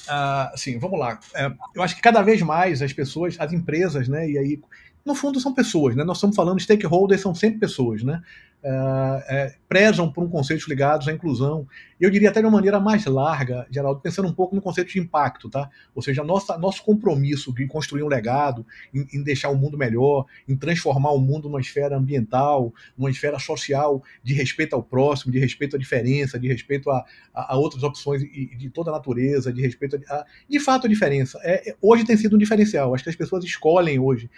uh, 0.54 0.58
sim, 0.58 0.78
vamos 0.78 0.98
lá. 0.98 1.18
É, 1.34 1.50
eu 1.74 1.82
acho 1.82 1.96
que 1.96 2.02
cada 2.02 2.22
vez 2.22 2.40
mais 2.42 2.82
as 2.82 2.92
pessoas, 2.92 3.36
as 3.38 3.52
empresas, 3.52 4.08
né, 4.08 4.28
e 4.28 4.38
aí, 4.38 4.60
no 5.04 5.14
fundo 5.14 5.40
são 5.40 5.52
pessoas, 5.52 5.96
né? 5.96 6.04
Nós 6.04 6.18
estamos 6.18 6.36
falando 6.36 6.60
stakeholders, 6.60 7.20
são 7.20 7.34
sempre 7.34 7.58
pessoas, 7.58 8.02
né? 8.02 8.22
É, 8.66 9.54
prezam 9.68 10.10
por 10.10 10.24
um 10.24 10.28
conceito 10.28 10.66
ligados 10.68 11.06
à 11.06 11.12
inclusão. 11.12 11.66
Eu 12.00 12.10
diria 12.10 12.30
até 12.30 12.40
de 12.40 12.46
uma 12.46 12.52
maneira 12.52 12.80
mais 12.80 13.04
larga, 13.04 13.66
Geraldo, 13.70 14.00
pensando 14.00 14.28
um 14.28 14.32
pouco 14.32 14.54
no 14.54 14.62
conceito 14.62 14.90
de 14.90 14.98
impacto, 14.98 15.50
tá? 15.50 15.68
Ou 15.94 16.02
seja, 16.02 16.24
nossa, 16.24 16.56
nosso 16.56 16.82
compromisso 16.82 17.54
em 17.58 17.66
construir 17.66 18.02
um 18.02 18.08
legado, 18.08 18.64
em, 18.92 19.06
em, 19.12 19.22
deixar 19.22 19.50
o 19.50 19.56
mundo 19.56 19.76
melhor, 19.76 20.24
em 20.48 20.56
transformar 20.56 21.12
o 21.12 21.18
mundo 21.18 21.48
numa 21.48 21.60
esfera 21.60 21.96
ambiental, 21.96 22.72
numa 22.96 23.10
esfera 23.10 23.38
social, 23.38 24.02
de 24.22 24.32
respeito 24.32 24.74
ao 24.74 24.82
próximo, 24.82 25.32
de 25.32 25.38
respeito 25.38 25.76
à 25.76 25.78
diferença, 25.78 26.38
de 26.38 26.48
respeito 26.48 26.90
a, 26.90 27.04
a, 27.34 27.54
a 27.54 27.56
outras 27.56 27.82
opções 27.82 28.22
de, 28.22 28.56
de 28.56 28.70
toda 28.70 28.90
a 28.90 28.94
natureza, 28.94 29.52
de 29.52 29.60
respeito 29.60 30.00
a, 30.08 30.14
a 30.14 30.26
de 30.48 30.60
fato 30.60 30.86
a 30.86 30.90
diferença. 30.90 31.38
É, 31.42 31.70
é, 31.70 31.76
hoje 31.82 32.04
tem 32.04 32.16
sido 32.16 32.36
um 32.36 32.38
diferencial. 32.38 32.94
Acho 32.94 33.04
que 33.04 33.10
as 33.10 33.16
pessoas 33.16 33.44
escolhem 33.44 33.98
hoje 33.98 34.30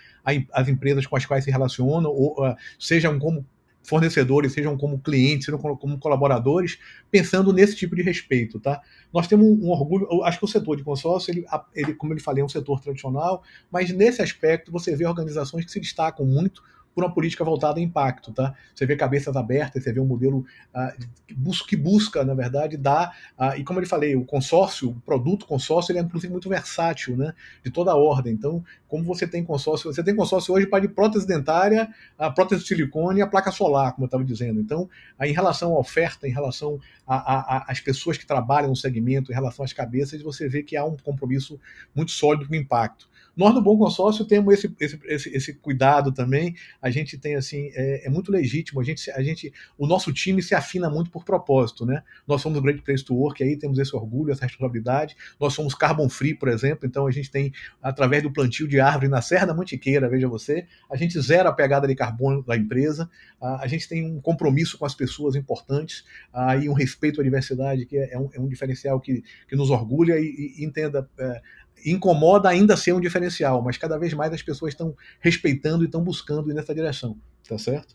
as 0.53 0.69
empresas 0.69 1.07
com 1.07 1.17
as 1.17 1.25
quais 1.25 1.45
se 1.45 1.51
relacionam, 1.51 2.11
ou, 2.11 2.33
uh, 2.45 2.57
sejam 2.79 3.17
como 3.19 3.47
fornecedores, 3.87 4.53
sejam 4.53 4.77
como 4.77 4.99
clientes, 4.99 5.47
sejam 5.47 5.59
como 5.61 5.99
colaboradores, 5.99 6.79
pensando 7.11 7.53
nesse 7.53 7.77
tipo 7.77 7.95
de 7.95 8.03
respeito, 8.03 8.59
tá? 8.59 8.81
Nós 9.13 9.29
temos 9.29 9.47
um, 9.47 9.71
orgulho, 9.71 10.23
acho 10.25 10.39
que 10.39 10.45
o 10.45 10.49
setor 10.49 10.77
de 10.77 10.83
consórcio, 10.83 11.31
ele, 11.31 11.47
ele, 11.75 11.95
como 11.95 12.13
eu 12.13 12.21
falei, 12.21 12.43
é 12.43 12.45
um 12.45 12.49
setor 12.49 12.81
tradicional, 12.81 13.43
mas 13.71 13.91
nesse 13.91 14.21
aspecto 14.21 14.73
você 14.73 14.95
vê 14.97 15.07
organizações 15.07 15.65
que 15.65 15.71
se 15.71 15.81
destacam 15.81 16.27
muito 16.27 16.63
por 16.97 17.05
uma 17.05 17.13
política 17.13 17.45
voltada 17.45 17.79
a 17.79 17.83
impacto, 17.83 18.33
tá? 18.33 18.55
Você 18.75 18.87
vê 18.87 18.97
cabeças 18.97 19.37
abertas, 19.37 19.85
você 19.85 19.93
vê 19.93 20.01
um 20.01 20.07
modelo 20.07 20.47
uh, 20.75 21.67
que, 21.69 21.77
busca, 21.77 22.25
na 22.25 22.33
verdade, 22.33 22.79
dar, 22.79 23.15
uh, 23.39 23.55
e 23.55 23.63
como 23.63 23.79
eu 23.79 23.87
falei, 23.87 24.17
o 24.17 24.25
consórcio, 24.25 24.89
o 24.89 25.01
produto 25.03 25.45
consórcio, 25.45 25.93
ele 25.93 25.99
é 25.99 26.03
inclusive 26.03 26.33
muito 26.33 26.49
versátil, 26.49 27.15
né? 27.15 27.35
De 27.63 27.71
toda 27.71 27.93
a 27.93 27.97
ordem. 27.97 28.33
Então, 28.33 28.65
como 28.89 29.05
você 29.05 29.27
tem 29.27 29.45
consórcio, 29.45 29.93
você 29.93 30.03
tem 30.03 30.15
consórcio 30.15 30.55
hoje 30.55 30.67
para 30.67 30.81
de 30.81 30.89
prótese 30.89 31.27
dentária, 31.27 31.89
a 32.19 32.31
prótese 32.31 32.63
de 32.63 32.69
silicone 32.69 33.21
e 33.21 33.23
a 33.23 33.27
placa 33.27 33.51
solar, 33.51 33.93
como 33.93 34.05
eu 34.05 34.07
estava 34.07 34.25
dizendo. 34.25 34.61
Então, 34.61 34.89
em 35.21 35.33
relação 35.33 35.75
à 35.75 35.79
oferta, 35.79 36.27
em 36.29 36.33
relação 36.33 36.79
às 37.07 37.81
pessoas 37.81 38.17
que 38.17 38.27
trabalham 38.27 38.71
no 38.71 38.77
segmento, 38.77 39.31
em 39.31 39.35
relação 39.35 39.65
às 39.65 39.73
cabeças, 39.73 40.23
você 40.23 40.49
vê 40.49 40.63
que 40.63 40.77
há 40.77 40.85
um 40.85 40.97
compromisso 40.97 41.59
muito 41.95 42.13
sólido 42.13 42.47
com 42.47 42.53
o 42.53 42.57
impacto. 42.57 43.09
Nós, 43.37 43.55
no 43.55 43.61
Bom 43.61 43.77
Consórcio, 43.77 44.25
temos 44.25 44.55
esse, 44.55 44.75
esse, 44.81 44.99
esse, 45.05 45.37
esse 45.37 45.55
cuidado 45.55 46.11
também. 46.11 46.55
A 46.81 46.89
gente 46.89 47.19
tem, 47.19 47.35
assim, 47.35 47.71
é, 47.75 48.07
é, 48.07 48.09
muito 48.09 48.33
legítimo. 48.33 48.81
A 48.81 48.83
gente, 48.83 49.11
a 49.11 49.23
gente, 49.23 49.53
o 49.77 49.87
nosso 49.87 50.11
time 50.11 50.43
se 50.43 50.55
afina 50.55 50.89
muito 50.89 51.11
por 51.11 51.23
propósito, 51.23 51.85
né? 51.85 52.03
Nós 52.27 52.41
somos 52.41 52.59
o 52.59 52.63
Great 52.63 52.81
Place 52.81 53.05
to 53.05 53.15
Work, 53.15 53.45
aí 53.45 53.59
temos 53.59 53.79
esse 53.79 53.95
orgulho, 53.95 54.33
essa 54.33 54.47
responsabilidade. 54.47 55.15
Nós 55.39 55.53
somos 55.53 55.75
carbon 55.75 56.09
free, 56.09 56.33
por 56.33 56.49
exemplo, 56.49 56.87
então 56.87 57.07
a 57.07 57.11
gente 57.11 57.31
tem, 57.31 57.53
através 57.83 58.23
do 58.23 58.33
plantio 58.33 58.67
de 58.67 58.76
árvore 58.81 59.09
na 59.09 59.21
Serra 59.21 59.47
da 59.47 59.55
Mantiqueira, 59.55 60.09
veja 60.09 60.29
você, 60.29 60.67
a 60.91 60.97
gente 60.97 61.21
zera 61.21 61.49
a 61.49 61.53
pegada 61.53 61.87
de 61.87 61.95
carbono 61.95 62.43
da 62.43 62.57
empresa, 62.57 63.09
a, 63.41 63.65
a 63.65 63.67
gente 63.67 63.89
tem 63.89 64.05
um 64.05 64.21
compromisso 64.21 64.79
com 64.79 64.85
as 64.85 64.95
pessoas 64.95 65.35
importantes, 65.35 66.05
aí 66.33 66.69
um 66.69 66.73
respeito 66.73 67.21
à 67.21 67.25
diversidade, 67.25 67.87
que 67.87 67.97
é, 67.97 68.15
é, 68.15 68.19
um, 68.19 68.29
é 68.33 68.41
um, 68.41 68.49
diferencial 68.49 69.01
que, 69.01 69.23
que 69.49 69.57
nos 69.57 69.71
orgulha 69.71 70.19
e, 70.19 70.57
e 70.59 70.65
entenda. 70.65 71.09
É, 71.19 71.41
incomoda 71.85 72.49
ainda 72.49 72.75
ser 72.75 72.95
um 72.95 73.01
diferencial, 73.01 73.63
mas 73.63 73.77
cada 73.77 73.99
vez 73.99 74.15
mais 74.15 74.33
as 74.33 74.43
pessoas 74.43 74.73
estão 74.73 74.97
respeitando 75.21 75.85
e 75.85 75.87
estão 75.87 76.03
buscando 76.03 76.51
ir 76.51 76.55
nessa 76.55 76.75
direção, 76.75 77.17
tá 77.47 77.59
certo? 77.59 77.95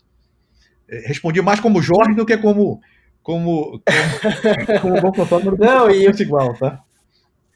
É, 0.88 1.08
respondi 1.08 1.42
mais 1.42 1.58
como 1.58 1.82
Jorge 1.82 2.14
do 2.14 2.24
que 2.24 2.36
como 2.38 2.80
como 3.22 3.82
como, 4.80 5.00
como 5.00 5.12
bom 5.12 5.56
Não, 5.58 5.90
e 5.90 6.04
eu, 6.04 6.12
igual, 6.12 6.54
tá? 6.54 6.80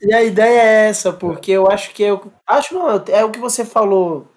E 0.07 0.15
a 0.15 0.23
ideia 0.23 0.61
é 0.61 0.89
essa, 0.89 1.13
porque 1.13 1.51
eu 1.51 1.69
acho 1.69 1.93
que 1.93 2.03
eu 2.03 2.33
acho 2.47 2.75
não, 2.75 2.89
é 3.09 3.25
o 3.25 3.31
que 3.31 3.41
você 3.41 3.65
falou. 3.65 4.29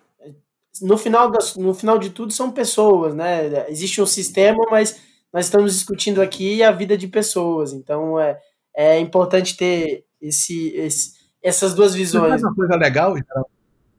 No 0.81 0.97
final, 0.97 1.29
das, 1.29 1.55
no 1.55 1.73
final 1.73 1.99
de 1.99 2.09
tudo 2.09 2.31
são 2.33 2.51
pessoas, 2.51 3.13
né? 3.13 3.69
Existe 3.69 4.01
um 4.01 4.05
sistema, 4.05 4.65
mas 4.71 4.99
nós 5.31 5.45
estamos 5.45 5.73
discutindo 5.73 6.21
aqui 6.21 6.63
a 6.63 6.71
vida 6.71 6.97
de 6.97 7.07
pessoas. 7.07 7.73
Então 7.73 8.19
é, 8.19 8.39
é 8.75 8.99
importante 8.99 9.55
ter 9.55 10.05
esse, 10.21 10.69
esse 10.69 11.19
essas 11.41 11.73
duas 11.73 11.93
visões. 11.93 12.41
Uma 12.41 12.55
coisa 12.55 12.75
legal, 12.75 13.15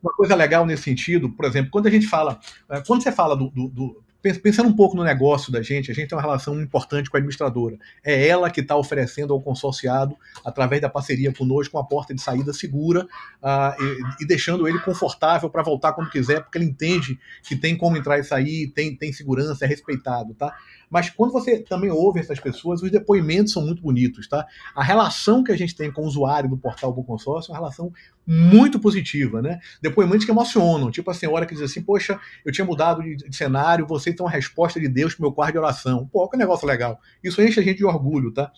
uma 0.03 0.13
coisa 0.15 0.35
legal 0.35 0.67
nesse 0.67 0.83
sentido, 0.83 1.31
por 1.31 1.45
exemplo, 1.45 1.71
quando 1.71 1.87
a 1.87 1.91
gente 1.91 2.07
fala, 2.07 2.39
é, 2.69 2.81
quando 2.81 3.03
você 3.03 3.13
fala 3.13 3.37
do, 3.37 3.51
do, 3.51 3.69
do 3.69 4.05
pensando 4.23 4.69
um 4.69 4.75
pouco 4.75 4.97
no 4.97 5.03
negócio 5.03 5.51
da 5.51 5.63
gente, 5.63 5.91
a 5.91 5.95
gente 5.95 6.09
tem 6.09 6.17
uma 6.17 6.23
relação 6.23 6.61
importante 6.61 7.09
com 7.09 7.17
a 7.17 7.19
administradora. 7.19 7.79
É 8.05 8.29
ela 8.29 8.51
que 8.51 8.61
está 8.61 8.77
oferecendo 8.77 9.33
ao 9.33 9.41
consorciado, 9.41 10.17
através 10.45 10.83
da 10.83 10.89
parceria 10.89 11.33
conosco, 11.33 11.77
uma 11.77 11.87
porta 11.87 12.15
de 12.15 12.21
saída 12.21 12.53
segura 12.53 13.05
uh, 13.43 13.83
e, 13.83 14.25
e, 14.25 14.27
deixando 14.27 14.69
ele 14.69 14.79
confortável 14.81 15.49
para 15.49 15.63
voltar 15.63 15.93
quando 15.93 16.11
quiser, 16.11 16.43
porque 16.43 16.59
ele 16.59 16.67
entende 16.67 17.19
que 17.43 17.57
tem 17.57 17.77
como 17.77 17.97
entrar 17.97 18.19
e 18.19 18.25
sair, 18.25 18.69
tem, 18.69 18.95
tem 18.95 19.13
segurança, 19.13 19.65
é 19.65 19.69
respeitado, 19.69 20.35
tá? 20.35 20.55
Mas 20.91 21.09
quando 21.09 21.33
você 21.33 21.61
também 21.61 21.91
ouve 21.91 22.19
essas 22.19 22.41
pessoas, 22.41 22.83
os 22.83 22.91
depoimentos 22.91 23.53
são 23.53 23.65
muito 23.65 23.81
bonitos, 23.81 24.29
tá? 24.29 24.47
A 24.75 24.83
relação 24.83 25.45
que 25.45 25.53
a 25.53 25.57
gente 25.57 25.75
tem 25.75 25.91
com 25.91 26.03
o 26.03 26.07
usuário 26.07 26.51
do 26.51 26.59
portal 26.59 26.93
do 26.93 27.05
consórcio 27.05 27.51
é 27.51 27.55
uma 27.55 27.61
relação 27.61 27.93
muito 28.27 28.79
positiva, 28.79 29.43
né? 29.43 29.59
Depoimentos 29.83 30.25
que 30.25 30.31
emocionam, 30.31 30.91
tipo 30.91 31.11
a 31.11 31.15
senhora 31.15 31.47
que 31.47 31.55
diz 31.55 31.63
assim, 31.63 31.83
poxa, 31.83 32.19
eu 32.45 32.53
tinha 32.53 32.65
mudado 32.65 33.03
de, 33.03 33.37
cenário, 33.37 33.87
você 33.87 34.13
tem 34.13 34.25
uma 34.25 34.31
resposta 34.31 34.79
de 34.79 34.89
Deus 34.89 35.15
pro 35.15 35.25
meu 35.25 35.33
quarto 35.33 35.53
de 35.53 35.59
oração. 35.59 36.09
Pô, 36.13 36.29
que 36.29 36.37
negócio 36.37 36.67
legal. 36.67 37.01
Isso 37.23 37.43
enche 37.43 37.61
a 37.61 37.63
gente 37.63 37.79
de 37.79 37.85
orgulho, 37.85 38.33
tá? 38.33 38.53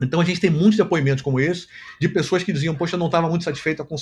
Então 0.00 0.20
a 0.20 0.24
gente 0.24 0.40
tem 0.40 0.50
muitos 0.50 0.76
depoimentos 0.76 1.22
como 1.22 1.40
esse, 1.40 1.66
de 2.00 2.08
pessoas 2.08 2.44
que 2.44 2.52
diziam, 2.52 2.74
poxa, 2.74 2.96
não 2.96 3.06
estava 3.06 3.28
muito 3.28 3.44
satisfeita 3.44 3.84
com 3.84 3.96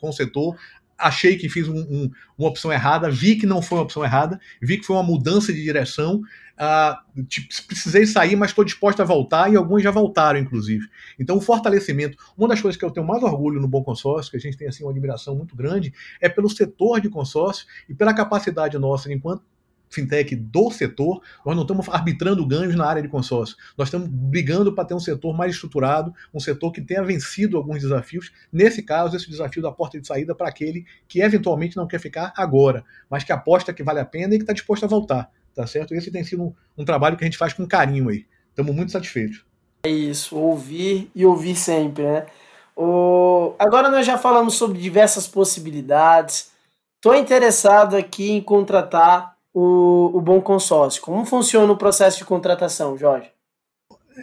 com 0.00 0.08
o 0.08 0.12
setor 0.12 0.56
achei 1.02 1.36
que 1.36 1.48
fiz 1.48 1.68
um, 1.68 1.78
um, 1.78 2.10
uma 2.38 2.48
opção 2.48 2.72
errada, 2.72 3.10
vi 3.10 3.36
que 3.36 3.46
não 3.46 3.60
foi 3.60 3.78
uma 3.78 3.84
opção 3.84 4.04
errada, 4.04 4.40
vi 4.60 4.78
que 4.78 4.86
foi 4.86 4.96
uma 4.96 5.02
mudança 5.02 5.52
de 5.52 5.62
direção, 5.62 6.22
uh, 6.58 7.24
precisei 7.66 8.06
sair, 8.06 8.36
mas 8.36 8.50
estou 8.50 8.64
disposto 8.64 9.00
a 9.00 9.04
voltar, 9.04 9.52
e 9.52 9.56
alguns 9.56 9.82
já 9.82 9.90
voltaram, 9.90 10.38
inclusive. 10.38 10.86
Então, 11.18 11.36
o 11.36 11.40
fortalecimento, 11.40 12.16
uma 12.38 12.48
das 12.48 12.60
coisas 12.60 12.78
que 12.78 12.84
eu 12.84 12.90
tenho 12.90 13.06
mais 13.06 13.22
orgulho 13.22 13.60
no 13.60 13.68
Bom 13.68 13.82
Consórcio, 13.82 14.30
que 14.30 14.36
a 14.36 14.40
gente 14.40 14.56
tem 14.56 14.68
assim, 14.68 14.84
uma 14.84 14.92
admiração 14.92 15.34
muito 15.34 15.56
grande, 15.56 15.92
é 16.20 16.28
pelo 16.28 16.48
setor 16.48 17.00
de 17.00 17.08
consórcio 17.08 17.66
e 17.88 17.94
pela 17.94 18.14
capacidade 18.14 18.78
nossa, 18.78 19.12
enquanto 19.12 19.42
fintech 19.92 20.34
do 20.34 20.70
setor, 20.70 21.20
nós 21.44 21.54
não 21.54 21.62
estamos 21.62 21.88
arbitrando 21.88 22.46
ganhos 22.46 22.74
na 22.74 22.86
área 22.86 23.02
de 23.02 23.08
consórcio. 23.08 23.56
Nós 23.76 23.88
estamos 23.88 24.08
brigando 24.08 24.74
para 24.74 24.84
ter 24.84 24.94
um 24.94 25.00
setor 25.00 25.36
mais 25.36 25.54
estruturado, 25.54 26.12
um 26.32 26.40
setor 26.40 26.72
que 26.72 26.80
tenha 26.80 27.02
vencido 27.02 27.56
alguns 27.56 27.80
desafios. 27.80 28.32
Nesse 28.52 28.82
caso, 28.82 29.16
esse 29.16 29.28
desafio 29.28 29.62
da 29.62 29.70
porta 29.70 30.00
de 30.00 30.06
saída 30.06 30.34
para 30.34 30.48
aquele 30.48 30.84
que 31.06 31.20
eventualmente 31.20 31.76
não 31.76 31.86
quer 31.86 32.00
ficar 32.00 32.32
agora, 32.36 32.84
mas 33.08 33.22
que 33.22 33.32
aposta 33.32 33.72
que 33.72 33.82
vale 33.82 34.00
a 34.00 34.04
pena 34.04 34.34
e 34.34 34.38
que 34.38 34.44
está 34.44 34.52
disposto 34.52 34.84
a 34.84 34.88
voltar. 34.88 35.30
Tá 35.54 35.66
certo? 35.66 35.94
Esse 35.94 36.10
tem 36.10 36.24
sido 36.24 36.44
um, 36.44 36.54
um 36.78 36.84
trabalho 36.84 37.16
que 37.16 37.24
a 37.24 37.26
gente 37.26 37.36
faz 37.36 37.52
com 37.52 37.66
carinho 37.66 38.08
aí. 38.08 38.24
Estamos 38.48 38.74
muito 38.74 38.92
satisfeitos. 38.92 39.44
É 39.84 39.90
isso, 39.90 40.36
ouvir 40.36 41.10
e 41.14 41.26
ouvir 41.26 41.56
sempre, 41.56 42.04
né? 42.04 42.26
O... 42.76 43.54
Agora 43.58 43.90
nós 43.90 44.06
já 44.06 44.16
falamos 44.16 44.54
sobre 44.54 44.78
diversas 44.78 45.26
possibilidades. 45.26 46.52
Estou 46.96 47.14
interessado 47.14 47.96
aqui 47.96 48.30
em 48.30 48.40
contratar 48.40 49.31
o, 49.52 50.10
o 50.14 50.20
bom 50.20 50.40
consórcio? 50.40 51.02
Como 51.02 51.24
funciona 51.24 51.72
o 51.72 51.76
processo 51.76 52.18
de 52.18 52.24
contratação, 52.24 52.96
Jorge? 52.96 53.30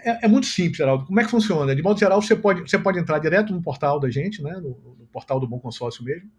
É, 0.03 0.25
é, 0.25 0.27
muito 0.27 0.47
simples, 0.47 0.77
Geraldo. 0.77 1.05
Como 1.05 1.19
é 1.19 1.23
que 1.23 1.31
funciona? 1.31 1.75
De 1.75 1.81
modo 1.81 1.99
geral, 1.99 2.21
você 2.21 2.35
pode, 2.35 2.61
você 2.61 2.77
pode 2.77 2.99
entrar 2.99 3.19
direto 3.19 3.53
no 3.53 3.61
portal 3.61 3.99
da 3.99 4.09
gente, 4.09 4.41
né, 4.41 4.53
no, 4.53 4.69
no 4.97 5.07
portal 5.11 5.39
do 5.39 5.47
Bom 5.47 5.59
Consórcio 5.59 6.03
mesmo, 6.03 6.29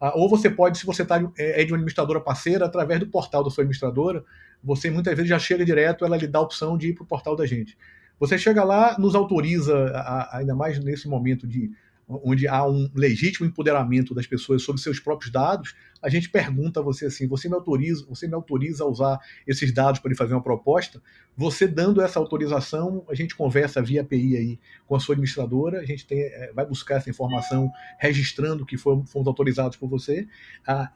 ah, 0.00 0.12
ou 0.14 0.28
você 0.28 0.48
pode, 0.48 0.78
se 0.78 0.86
você 0.86 1.04
tá, 1.04 1.18
é, 1.36 1.62
é 1.62 1.64
de 1.64 1.72
uma 1.72 1.76
administradora 1.76 2.20
parceira, 2.20 2.66
através 2.66 3.00
do 3.00 3.06
portal 3.06 3.42
da 3.42 3.50
sua 3.50 3.62
administradora, 3.62 4.24
você 4.62 4.90
muitas 4.90 5.14
vezes 5.14 5.28
já 5.28 5.38
chega 5.38 5.64
direto, 5.64 6.04
ela 6.04 6.16
lhe 6.16 6.26
dá 6.26 6.38
a 6.38 6.42
opção 6.42 6.76
de 6.76 6.88
ir 6.88 6.94
para 6.94 7.04
o 7.04 7.06
portal 7.06 7.34
da 7.34 7.46
gente. 7.46 7.76
Você 8.20 8.36
chega 8.36 8.64
lá, 8.64 8.96
nos 8.98 9.14
autoriza, 9.14 9.92
a, 9.94 10.38
ainda 10.38 10.54
mais 10.54 10.82
nesse 10.82 11.08
momento 11.08 11.46
de 11.46 11.70
onde 12.08 12.48
há 12.48 12.66
um 12.66 12.88
legítimo 12.94 13.46
empoderamento 13.46 14.14
das 14.14 14.26
pessoas 14.26 14.62
sobre 14.62 14.80
seus 14.80 14.98
próprios 14.98 15.30
dados, 15.30 15.74
a 16.02 16.08
gente 16.08 16.28
pergunta 16.28 16.80
a 16.80 16.82
você 16.82 17.06
assim: 17.06 17.26
você 17.26 17.48
me 17.48 17.54
autoriza, 17.54 18.04
você 18.08 18.26
me 18.26 18.34
autoriza 18.34 18.84
a 18.84 18.86
usar 18.86 19.18
esses 19.46 19.72
dados 19.72 20.00
para 20.00 20.08
ele 20.08 20.16
fazer 20.16 20.34
uma 20.34 20.42
proposta? 20.42 21.02
Você 21.36 21.68
dando 21.68 22.00
essa 22.02 22.18
autorização, 22.18 23.04
a 23.08 23.14
gente 23.14 23.36
conversa 23.36 23.80
via 23.80 24.00
API 24.00 24.36
aí 24.36 24.58
com 24.86 24.96
a 24.96 25.00
sua 25.00 25.12
administradora, 25.14 25.80
a 25.80 25.84
gente 25.84 26.06
tem, 26.06 26.20
é, 26.20 26.52
vai 26.52 26.66
buscar 26.66 26.96
essa 26.96 27.08
informação 27.08 27.70
registrando 27.98 28.66
que 28.66 28.76
fomos, 28.76 29.10
fomos 29.10 29.28
autorizados 29.28 29.76
por 29.76 29.88
você. 29.88 30.26
Ah, 30.66 30.90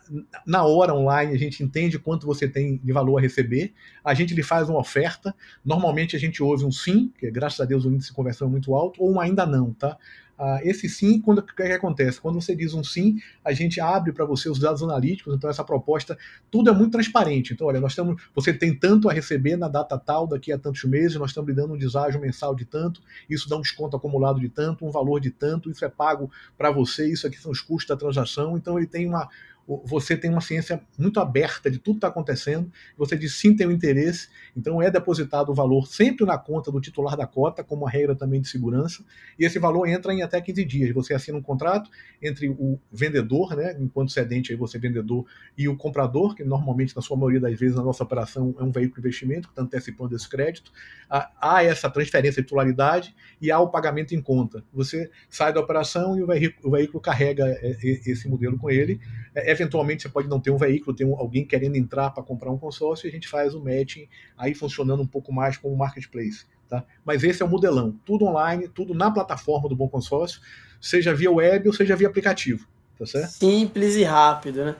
na 0.46 0.64
hora 0.64 0.94
online, 0.94 1.32
a 1.32 1.38
gente 1.38 1.62
entende 1.62 1.98
quanto 1.98 2.26
você 2.26 2.48
tem 2.48 2.78
de 2.82 2.92
valor 2.92 3.18
a 3.18 3.20
receber, 3.20 3.72
a 4.04 4.14
gente 4.14 4.34
lhe 4.34 4.42
faz 4.42 4.68
uma 4.68 4.80
oferta. 4.80 5.34
Normalmente 5.64 6.16
a 6.16 6.18
gente 6.18 6.42
ouve 6.42 6.64
um 6.64 6.72
sim, 6.72 7.12
que 7.18 7.30
graças 7.30 7.60
a 7.60 7.64
Deus 7.64 7.84
o 7.84 7.90
índice 7.90 8.08
de 8.08 8.14
conversão 8.14 8.48
é 8.48 8.50
muito 8.50 8.74
alto, 8.74 9.02
ou 9.02 9.12
um 9.12 9.20
ainda 9.20 9.46
não, 9.46 9.72
tá? 9.72 9.96
Ah, 10.44 10.58
esse 10.64 10.88
sim, 10.88 11.20
quando 11.20 11.38
o 11.38 11.42
que, 11.44 11.54
que, 11.54 11.62
acontece? 11.62 12.20
Quando 12.20 12.40
você 12.40 12.52
diz 12.56 12.74
um 12.74 12.82
sim, 12.82 13.16
a 13.44 13.52
gente 13.52 13.80
abre 13.80 14.12
para 14.12 14.24
você 14.24 14.50
os 14.50 14.58
dados 14.58 14.82
analíticos, 14.82 15.32
então 15.36 15.48
essa 15.48 15.62
proposta, 15.62 16.18
tudo 16.50 16.68
é 16.68 16.72
muito 16.72 16.90
transparente. 16.90 17.52
Então, 17.52 17.68
olha, 17.68 17.78
nós 17.78 17.92
estamos, 17.92 18.20
você 18.34 18.52
tem 18.52 18.76
tanto 18.76 19.08
a 19.08 19.12
receber 19.12 19.56
na 19.56 19.68
data 19.68 19.96
tal, 19.96 20.26
daqui 20.26 20.50
a 20.50 20.58
tantos 20.58 20.82
meses, 20.82 21.16
nós 21.16 21.30
estamos 21.30 21.48
lhe 21.48 21.54
dando 21.54 21.74
um 21.74 21.78
deságio 21.78 22.20
mensal 22.20 22.56
de 22.56 22.64
tanto, 22.64 23.00
isso 23.30 23.48
dá 23.48 23.56
um 23.56 23.60
desconto 23.60 23.96
acumulado 23.96 24.40
de 24.40 24.48
tanto, 24.48 24.84
um 24.84 24.90
valor 24.90 25.20
de 25.20 25.30
tanto, 25.30 25.70
isso 25.70 25.84
é 25.84 25.88
pago 25.88 26.28
para 26.58 26.72
você, 26.72 27.08
isso 27.08 27.24
aqui 27.24 27.38
são 27.38 27.52
os 27.52 27.60
custos 27.60 27.90
da 27.90 27.96
transação, 27.96 28.56
então 28.56 28.76
ele 28.76 28.88
tem 28.88 29.06
uma, 29.06 29.28
você 29.66 30.16
tem 30.16 30.30
uma 30.30 30.40
ciência 30.40 30.82
muito 30.98 31.20
aberta 31.20 31.70
de 31.70 31.78
tudo 31.78 31.94
que 31.94 31.98
está 31.98 32.08
acontecendo, 32.08 32.70
você 32.96 33.16
diz 33.16 33.34
sim 33.34 33.54
tem 33.54 33.66
o 33.66 33.70
um 33.70 33.72
interesse, 33.72 34.28
então 34.56 34.82
é 34.82 34.90
depositado 34.90 35.50
o 35.50 35.54
valor 35.54 35.86
sempre 35.86 36.26
na 36.26 36.36
conta 36.36 36.70
do 36.70 36.80
titular 36.80 37.16
da 37.16 37.26
cota, 37.26 37.62
como 37.62 37.82
uma 37.82 37.90
regra 37.90 38.14
também 38.14 38.40
de 38.40 38.48
segurança, 38.48 39.04
e 39.38 39.44
esse 39.44 39.58
valor 39.58 39.86
entra 39.86 40.12
em 40.12 40.22
até 40.22 40.40
15 40.40 40.64
dias. 40.64 40.94
Você 40.94 41.14
assina 41.14 41.38
um 41.38 41.42
contrato 41.42 41.90
entre 42.20 42.48
o 42.48 42.78
vendedor, 42.90 43.56
né, 43.56 43.76
enquanto 43.78 44.12
cedente 44.12 44.52
aí 44.52 44.58
você 44.58 44.76
é 44.76 44.80
vendedor, 44.80 45.24
e 45.56 45.68
o 45.68 45.76
comprador, 45.76 46.34
que 46.34 46.44
normalmente, 46.44 46.94
na 46.94 47.02
sua 47.02 47.16
maioria 47.16 47.40
das 47.40 47.58
vezes, 47.58 47.76
na 47.76 47.82
nossa 47.82 48.02
operação 48.02 48.54
é 48.58 48.62
um 48.62 48.70
veículo 48.70 49.00
de 49.00 49.08
investimento, 49.08 49.48
que 49.48 49.52
está 49.52 49.62
antecipando 49.62 50.14
esse 50.16 50.28
crédito, 50.28 50.72
há 51.08 51.62
essa 51.62 51.90
transferência 51.90 52.40
de 52.40 52.46
titularidade 52.46 53.14
e 53.40 53.50
há 53.50 53.58
o 53.60 53.68
pagamento 53.68 54.14
em 54.14 54.20
conta. 54.20 54.64
Você 54.72 55.10
sai 55.28 55.52
da 55.52 55.60
operação 55.60 56.18
e 56.18 56.22
o 56.22 56.26
veículo, 56.26 56.68
o 56.68 56.70
veículo 56.70 57.00
carrega 57.00 57.44
é, 57.46 57.76
esse 57.82 58.28
modelo 58.28 58.58
com 58.58 58.70
ele. 58.70 59.00
É, 59.34 59.51
eventualmente 59.52 60.02
você 60.02 60.08
pode 60.08 60.28
não 60.28 60.40
ter 60.40 60.50
um 60.50 60.56
veículo, 60.56 60.96
tem 60.96 61.10
alguém 61.12 61.46
querendo 61.46 61.76
entrar 61.76 62.10
para 62.10 62.22
comprar 62.22 62.50
um 62.50 62.58
consórcio 62.58 63.06
e 63.06 63.08
a 63.08 63.12
gente 63.12 63.28
faz 63.28 63.54
o 63.54 63.60
matching 63.60 64.08
aí 64.36 64.54
funcionando 64.54 65.02
um 65.02 65.06
pouco 65.06 65.32
mais 65.32 65.56
como 65.56 65.76
marketplace. 65.76 66.44
Tá? 66.68 66.84
Mas 67.04 67.22
esse 67.22 67.42
é 67.42 67.44
o 67.44 67.48
modelão, 67.48 67.94
tudo 68.04 68.24
online, 68.24 68.66
tudo 68.66 68.94
na 68.94 69.10
plataforma 69.10 69.68
do 69.68 69.76
Bom 69.76 69.88
Consórcio, 69.88 70.40
seja 70.80 71.14
via 71.14 71.30
web 71.30 71.68
ou 71.68 71.74
seja 71.74 71.94
via 71.94 72.08
aplicativo. 72.08 72.66
Tá 72.98 73.06
certo? 73.06 73.30
Simples 73.30 73.94
e 73.96 74.04
rápido, 74.04 74.64
né? 74.64 74.76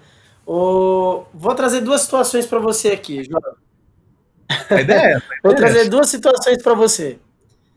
O... 0.47 1.25
Vou 1.35 1.55
trazer 1.55 1.81
duas 1.81 2.01
situações 2.01 2.47
para 2.47 2.59
você 2.59 2.89
aqui, 2.89 3.25
João. 3.25 3.43
A 4.71 4.81
ideia 4.81 5.01
é 5.01 5.13
essa. 5.13 5.27
Vou 5.43 5.55
trazer 5.55 5.89
duas 5.89 6.09
situações 6.09 6.63
para 6.63 6.75
você. 6.75 7.19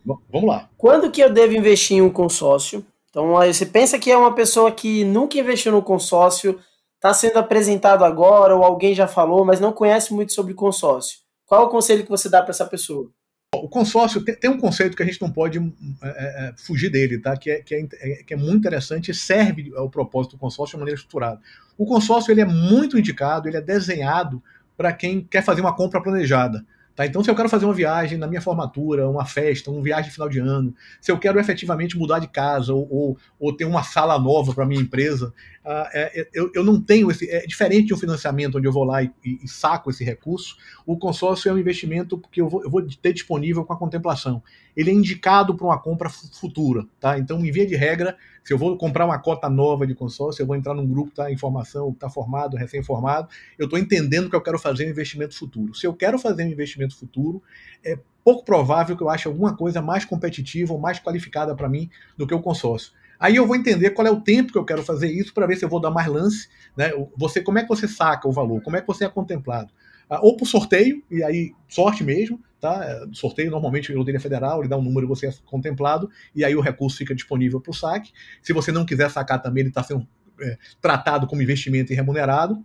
Vamos 0.04 0.48
lá. 0.48 0.68
Quando 0.76 1.10
que 1.10 1.20
eu 1.20 1.32
devo 1.32 1.54
investir 1.54 1.96
em 1.96 2.02
um 2.02 2.10
consórcio? 2.10 2.84
Então, 3.10 3.36
aí 3.36 3.52
você 3.52 3.66
pensa 3.66 3.98
que 3.98 4.10
é 4.10 4.16
uma 4.16 4.34
pessoa 4.34 4.70
que 4.70 5.04
nunca 5.04 5.38
investiu 5.38 5.72
no 5.72 5.82
consórcio, 5.82 6.60
está 6.96 7.14
sendo 7.14 7.38
apresentado 7.38 8.04
agora, 8.04 8.56
ou 8.56 8.64
alguém 8.64 8.94
já 8.94 9.06
falou, 9.06 9.44
mas 9.44 9.60
não 9.60 9.72
conhece 9.72 10.12
muito 10.12 10.32
sobre 10.32 10.54
consórcio. 10.54 11.20
Qual 11.46 11.62
é 11.62 11.64
o 11.64 11.70
conselho 11.70 12.02
que 12.02 12.10
você 12.10 12.28
dá 12.28 12.42
para 12.42 12.50
essa 12.50 12.66
pessoa? 12.66 13.10
O 13.54 13.68
consórcio 13.68 14.22
tem, 14.22 14.50
um 14.50 14.58
conceito 14.58 14.96
que 14.96 15.02
a 15.02 15.06
gente 15.06 15.20
não 15.20 15.30
pode 15.30 15.58
é, 16.02 16.48
é, 16.48 16.54
fugir 16.56 16.90
dele, 16.90 17.18
tá? 17.18 17.36
Que 17.36 17.50
é, 17.50 17.62
que, 17.62 17.74
é, 17.74 17.84
que 18.24 18.34
é 18.34 18.36
muito 18.36 18.58
interessante 18.58 19.10
e 19.10 19.14
serve 19.14 19.72
ao 19.76 19.88
propósito 19.88 20.32
do 20.32 20.40
consórcio 20.40 20.76
de 20.76 20.80
maneira 20.80 20.96
estruturada. 20.96 21.40
O 21.78 21.86
consórcio 21.86 22.32
ele 22.32 22.40
é 22.40 22.44
muito 22.44 22.98
indicado, 22.98 23.48
ele 23.48 23.56
é 23.56 23.60
desenhado 23.60 24.42
para 24.76 24.92
quem 24.92 25.22
quer 25.22 25.42
fazer 25.42 25.60
uma 25.60 25.74
compra 25.74 26.02
planejada. 26.02 26.66
Tá? 26.96 27.04
Então, 27.04 27.22
se 27.22 27.30
eu 27.30 27.34
quero 27.34 27.48
fazer 27.50 27.66
uma 27.66 27.74
viagem 27.74 28.16
na 28.16 28.26
minha 28.26 28.40
formatura, 28.40 29.06
uma 29.06 29.26
festa, 29.26 29.70
uma 29.70 29.82
viagem 29.82 30.06
de 30.06 30.14
final 30.14 30.30
de 30.30 30.38
ano, 30.38 30.74
se 30.98 31.12
eu 31.12 31.18
quero 31.18 31.38
efetivamente 31.38 31.96
mudar 31.96 32.18
de 32.18 32.26
casa 32.26 32.72
ou, 32.72 32.88
ou, 32.90 33.18
ou 33.38 33.54
ter 33.54 33.66
uma 33.66 33.82
sala 33.82 34.18
nova 34.18 34.54
para 34.54 34.64
minha 34.64 34.80
empresa, 34.80 35.28
uh, 35.62 35.86
é, 35.92 36.26
eu, 36.32 36.50
eu 36.54 36.64
não 36.64 36.80
tenho 36.80 37.10
esse. 37.10 37.30
É 37.30 37.46
diferente 37.46 37.88
de 37.88 37.94
um 37.94 37.98
financiamento 37.98 38.56
onde 38.56 38.66
eu 38.66 38.72
vou 38.72 38.84
lá 38.84 39.02
e, 39.02 39.12
e, 39.22 39.44
e 39.44 39.46
saco 39.46 39.90
esse 39.90 40.02
recurso. 40.02 40.56
O 40.86 40.96
consórcio 40.96 41.50
é 41.50 41.52
um 41.52 41.58
investimento 41.58 42.18
que 42.32 42.40
eu 42.40 42.48
vou, 42.48 42.64
eu 42.64 42.70
vou 42.70 42.82
ter 43.02 43.12
disponível 43.12 43.62
com 43.62 43.74
a 43.74 43.78
contemplação. 43.78 44.42
Ele 44.74 44.90
é 44.90 44.94
indicado 44.94 45.54
para 45.54 45.66
uma 45.66 45.78
compra 45.78 46.08
futura. 46.08 46.86
Tá? 46.98 47.18
Então, 47.18 47.44
em 47.44 47.50
via 47.50 47.66
de 47.66 47.76
regra, 47.76 48.16
se 48.46 48.52
eu 48.52 48.58
vou 48.58 48.78
comprar 48.78 49.04
uma 49.04 49.18
cota 49.18 49.50
nova 49.50 49.84
de 49.84 49.92
consórcio, 49.92 50.40
eu 50.40 50.46
vou 50.46 50.54
entrar 50.54 50.72
num 50.72 50.86
grupo 50.86 51.08
que 51.08 51.14
está 51.14 51.32
em 51.32 51.36
formação, 51.36 51.90
está 51.90 52.08
formado, 52.08 52.56
recém-formado, 52.56 53.28
eu 53.58 53.64
estou 53.64 53.76
entendendo 53.76 54.30
que 54.30 54.36
eu 54.36 54.40
quero 54.40 54.56
fazer 54.56 54.86
um 54.86 54.90
investimento 54.90 55.36
futuro. 55.36 55.74
Se 55.74 55.84
eu 55.84 55.92
quero 55.92 56.16
fazer 56.16 56.44
um 56.44 56.48
investimento 56.48 56.85
futuro, 56.94 57.42
é 57.82 57.98
pouco 58.22 58.44
provável 58.44 58.96
que 58.96 59.02
eu 59.02 59.08
ache 59.08 59.26
alguma 59.26 59.56
coisa 59.56 59.80
mais 59.80 60.04
competitiva 60.04 60.72
ou 60.72 60.78
mais 60.78 60.98
qualificada 60.98 61.54
para 61.54 61.68
mim 61.68 61.88
do 62.16 62.26
que 62.26 62.34
o 62.34 62.40
consórcio. 62.40 62.92
Aí 63.18 63.36
eu 63.36 63.46
vou 63.46 63.56
entender 63.56 63.90
qual 63.90 64.06
é 64.06 64.10
o 64.10 64.20
tempo 64.20 64.52
que 64.52 64.58
eu 64.58 64.64
quero 64.64 64.82
fazer 64.82 65.10
isso 65.10 65.32
para 65.32 65.46
ver 65.46 65.56
se 65.56 65.64
eu 65.64 65.68
vou 65.68 65.80
dar 65.80 65.90
mais 65.90 66.06
lance. 66.06 66.48
Né? 66.76 66.90
Você, 67.16 67.40
como 67.40 67.58
é 67.58 67.62
que 67.62 67.68
você 67.68 67.88
saca 67.88 68.28
o 68.28 68.32
valor? 68.32 68.60
Como 68.62 68.76
é 68.76 68.80
que 68.80 68.86
você 68.86 69.04
é 69.04 69.08
contemplado? 69.08 69.72
Ah, 70.08 70.20
ou 70.20 70.36
por 70.36 70.46
sorteio, 70.46 71.02
e 71.10 71.22
aí 71.22 71.52
sorte 71.68 72.04
mesmo, 72.04 72.40
tá? 72.60 72.84
É, 72.84 73.06
sorteio 73.12 73.50
normalmente 73.50 73.90
em 73.90 73.96
loteria 73.96 74.20
federal, 74.20 74.60
ele 74.60 74.68
dá 74.68 74.76
um 74.76 74.82
número 74.82 75.06
e 75.06 75.08
você 75.08 75.26
é 75.26 75.34
contemplado, 75.44 76.08
e 76.34 76.44
aí 76.44 76.54
o 76.54 76.60
recurso 76.60 76.96
fica 76.96 77.14
disponível 77.14 77.60
para 77.60 77.70
o 77.70 77.74
saque. 77.74 78.12
Se 78.40 78.52
você 78.52 78.70
não 78.70 78.86
quiser 78.86 79.10
sacar 79.10 79.42
também, 79.42 79.62
ele 79.62 79.70
está 79.70 79.82
sendo 79.82 80.06
é, 80.40 80.58
tratado 80.80 81.26
como 81.26 81.42
investimento 81.42 81.92
e 81.92 81.96
remunerado 81.96 82.64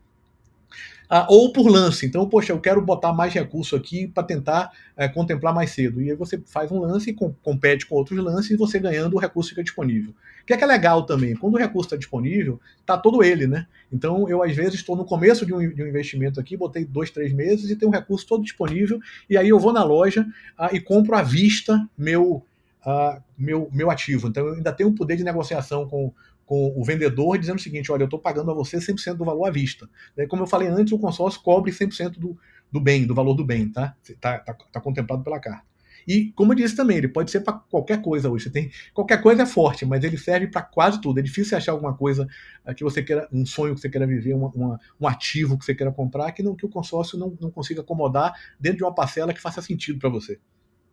ah, 1.13 1.27
ou 1.29 1.51
por 1.51 1.67
lance. 1.67 2.05
Então, 2.05 2.25
poxa, 2.29 2.53
eu 2.53 2.59
quero 2.61 2.81
botar 2.81 3.11
mais 3.11 3.33
recurso 3.33 3.75
aqui 3.75 4.07
para 4.07 4.23
tentar 4.23 4.71
é, 4.95 5.09
contemplar 5.09 5.53
mais 5.53 5.71
cedo. 5.71 6.01
E 6.01 6.09
aí 6.09 6.15
você 6.15 6.41
faz 6.45 6.71
um 6.71 6.79
lance 6.79 7.09
e 7.09 7.13
com, 7.13 7.33
compete 7.43 7.85
com 7.85 7.95
outros 7.95 8.17
lances 8.17 8.51
e 8.51 8.55
você 8.55 8.79
ganhando 8.79 9.17
o 9.17 9.19
recurso 9.19 9.49
fica 9.49 9.61
disponível. 9.61 10.11
O 10.11 10.45
que 10.45 10.53
é 10.53 10.57
que 10.57 10.63
é 10.63 10.67
legal 10.67 11.05
também? 11.05 11.35
Quando 11.35 11.55
o 11.55 11.57
recurso 11.57 11.87
está 11.87 11.97
disponível, 11.97 12.61
está 12.79 12.97
todo 12.97 13.21
ele, 13.21 13.45
né? 13.45 13.67
Então, 13.91 14.29
eu 14.29 14.41
às 14.41 14.55
vezes 14.55 14.75
estou 14.75 14.95
no 14.95 15.03
começo 15.03 15.45
de 15.45 15.53
um, 15.53 15.59
de 15.59 15.83
um, 15.83 15.87
investimento 15.87 16.39
aqui, 16.39 16.55
botei 16.55 16.85
dois, 16.85 17.11
três 17.11 17.33
meses 17.33 17.69
e 17.69 17.75
tem 17.75 17.89
um 17.89 17.91
recurso 17.91 18.25
todo 18.25 18.41
disponível, 18.41 18.97
e 19.29 19.35
aí 19.35 19.49
eu 19.49 19.59
vou 19.59 19.73
na 19.73 19.83
loja 19.83 20.25
ah, 20.57 20.69
e 20.71 20.79
compro 20.79 21.13
à 21.13 21.21
vista 21.21 21.77
meu, 21.97 22.41
ah, 22.85 23.21
meu, 23.37 23.69
meu 23.73 23.91
ativo. 23.91 24.29
Então, 24.29 24.47
eu 24.47 24.53
ainda 24.53 24.71
tenho 24.71 24.87
um 24.87 24.95
poder 24.95 25.17
de 25.17 25.25
negociação 25.25 25.89
com, 25.89 26.13
com 26.51 26.73
o 26.75 26.83
vendedor 26.83 27.37
dizendo 27.37 27.59
o 27.59 27.61
seguinte: 27.61 27.89
olha, 27.93 28.01
eu 28.03 28.05
estou 28.07 28.19
pagando 28.19 28.51
a 28.51 28.53
você 28.53 28.75
100% 28.75 29.13
do 29.13 29.23
valor 29.23 29.45
à 29.45 29.49
vista. 29.49 29.89
Como 30.27 30.43
eu 30.43 30.47
falei 30.47 30.67
antes, 30.67 30.91
o 30.91 30.99
consórcio 30.99 31.41
cobre 31.41 31.71
100% 31.71 32.19
do, 32.19 32.37
do 32.69 32.81
bem, 32.81 33.07
do 33.07 33.15
valor 33.15 33.35
do 33.35 33.45
bem, 33.45 33.71
tá? 33.71 33.95
Está 34.03 34.37
tá, 34.39 34.53
tá 34.53 34.81
contemplado 34.81 35.23
pela 35.23 35.39
carta. 35.39 35.63
E, 36.05 36.33
como 36.33 36.51
eu 36.51 36.57
disse 36.57 36.75
também, 36.75 36.97
ele 36.97 37.07
pode 37.07 37.31
ser 37.31 37.39
para 37.39 37.53
qualquer 37.53 38.01
coisa 38.01 38.29
hoje. 38.29 38.45
Você 38.45 38.49
tem 38.49 38.69
qualquer 38.93 39.21
coisa 39.21 39.43
é 39.43 39.45
forte, 39.45 39.85
mas 39.85 40.03
ele 40.03 40.17
serve 40.17 40.47
para 40.47 40.61
quase 40.61 40.99
tudo. 40.99 41.21
É 41.21 41.23
difícil 41.23 41.57
achar 41.57 41.71
alguma 41.71 41.95
coisa 41.95 42.27
eh, 42.65 42.73
que 42.73 42.83
você 42.83 43.01
queira, 43.01 43.29
um 43.31 43.45
sonho 43.45 43.73
que 43.73 43.79
você 43.79 43.87
queira 43.87 44.05
viver, 44.05 44.33
uma, 44.33 44.49
uma, 44.49 44.79
um 44.99 45.07
ativo 45.07 45.57
que 45.57 45.63
você 45.63 45.73
queira 45.73 45.93
comprar, 45.93 46.33
que, 46.33 46.43
não, 46.43 46.53
que 46.53 46.65
o 46.65 46.69
consórcio 46.69 47.17
não, 47.17 47.37
não 47.39 47.49
consiga 47.49 47.79
acomodar 47.79 48.33
dentro 48.59 48.79
de 48.79 48.83
uma 48.83 48.93
parcela 48.93 49.33
que 49.33 49.39
faça 49.39 49.61
sentido 49.61 49.99
para 49.99 50.09
você. 50.09 50.37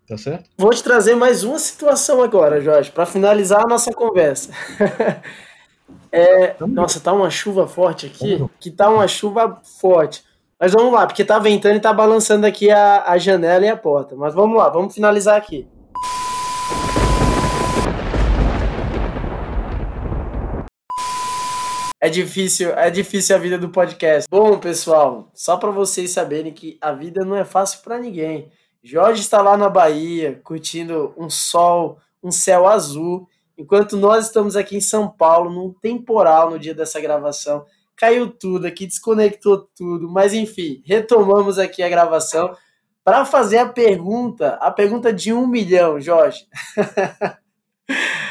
Tá 0.08 0.16
certo? 0.16 0.48
Vou 0.56 0.70
te 0.70 0.82
trazer 0.82 1.14
mais 1.14 1.44
uma 1.44 1.58
situação 1.58 2.22
agora, 2.22 2.62
Jorge, 2.62 2.90
para 2.90 3.04
finalizar 3.04 3.60
a 3.60 3.68
nossa 3.68 3.92
conversa. 3.92 4.50
É, 6.10 6.56
nossa, 6.60 7.00
tá 7.00 7.12
uma 7.12 7.28
chuva 7.28 7.68
forte 7.68 8.06
aqui, 8.06 8.42
que 8.58 8.70
tá 8.70 8.88
uma 8.88 9.06
chuva 9.06 9.60
forte. 9.78 10.24
Mas 10.58 10.72
vamos 10.72 10.90
lá, 10.90 11.06
porque 11.06 11.22
tá 11.22 11.38
ventando 11.38 11.76
e 11.76 11.80
tá 11.80 11.92
balançando 11.92 12.46
aqui 12.46 12.70
a, 12.70 13.04
a 13.04 13.18
janela 13.18 13.66
e 13.66 13.68
a 13.68 13.76
porta. 13.76 14.16
Mas 14.16 14.34
vamos 14.34 14.56
lá, 14.56 14.70
vamos 14.70 14.94
finalizar 14.94 15.36
aqui. 15.36 15.68
É 22.00 22.08
difícil, 22.08 22.70
é 22.70 22.90
difícil 22.90 23.36
a 23.36 23.38
vida 23.38 23.58
do 23.58 23.68
podcast. 23.68 24.26
Bom, 24.30 24.58
pessoal, 24.58 25.30
só 25.34 25.58
para 25.58 25.70
vocês 25.70 26.10
saberem 26.10 26.54
que 26.54 26.78
a 26.80 26.92
vida 26.92 27.22
não 27.22 27.36
é 27.36 27.44
fácil 27.44 27.80
para 27.82 27.98
ninguém. 27.98 28.50
Jorge 28.88 29.20
está 29.20 29.42
lá 29.42 29.56
na 29.56 29.68
Bahia, 29.68 30.40
curtindo 30.42 31.12
um 31.16 31.28
sol, 31.28 31.98
um 32.22 32.30
céu 32.30 32.66
azul 32.66 33.28
Enquanto 33.58 33.96
nós 33.96 34.26
estamos 34.26 34.54
aqui 34.54 34.76
em 34.76 34.80
São 34.80 35.08
Paulo, 35.08 35.50
num 35.50 35.72
temporal 35.72 36.48
no 36.48 36.60
dia 36.60 36.72
dessa 36.72 37.00
gravação. 37.00 37.66
caiu 37.96 38.30
tudo 38.30 38.68
aqui, 38.68 38.86
desconectou 38.86 39.68
tudo, 39.76 40.08
mas 40.08 40.32
enfim, 40.32 40.80
retomamos 40.86 41.58
aqui 41.58 41.82
a 41.82 41.88
gravação 41.88 42.56
para 43.02 43.24
fazer 43.24 43.58
a 43.58 43.68
pergunta, 43.68 44.50
a 44.60 44.70
pergunta 44.70 45.12
de 45.12 45.32
um 45.32 45.48
milhão, 45.48 46.00
Jorge. 46.00 46.46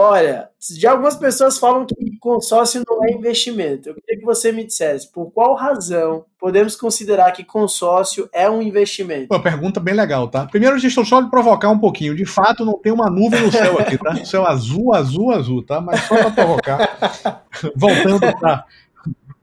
Olha, 0.00 0.48
já 0.78 0.92
algumas 0.92 1.16
pessoas 1.16 1.58
falam 1.58 1.84
que 1.84 2.16
consórcio 2.20 2.84
não 2.88 3.04
é 3.04 3.10
investimento. 3.10 3.88
Eu 3.88 3.96
queria 3.96 4.20
que 4.20 4.24
você 4.24 4.52
me 4.52 4.64
dissesse 4.64 5.10
por 5.10 5.32
qual 5.32 5.56
razão 5.56 6.24
podemos 6.38 6.76
considerar 6.76 7.32
que 7.32 7.42
consórcio 7.42 8.28
é 8.32 8.48
um 8.48 8.62
investimento. 8.62 9.26
Uma 9.34 9.42
pergunta 9.42 9.80
bem 9.80 9.94
legal, 9.94 10.28
tá? 10.28 10.46
Primeiro, 10.46 10.80
deixa 10.80 11.00
eu 11.00 11.04
só 11.04 11.18
lhe 11.18 11.28
provocar 11.28 11.70
um 11.70 11.78
pouquinho. 11.80 12.14
De 12.14 12.24
fato, 12.24 12.64
não 12.64 12.78
tem 12.78 12.92
uma 12.92 13.10
nuvem 13.10 13.42
no 13.42 13.50
céu 13.50 13.76
aqui, 13.80 13.98
tá? 13.98 14.24
Céu 14.24 14.46
azul, 14.46 14.94
azul, 14.94 15.32
azul, 15.32 15.66
tá? 15.66 15.80
Mas 15.80 16.00
só 16.04 16.14
para 16.14 16.30
provocar. 16.30 17.42
Voltando 17.74 18.20
para 18.20 18.64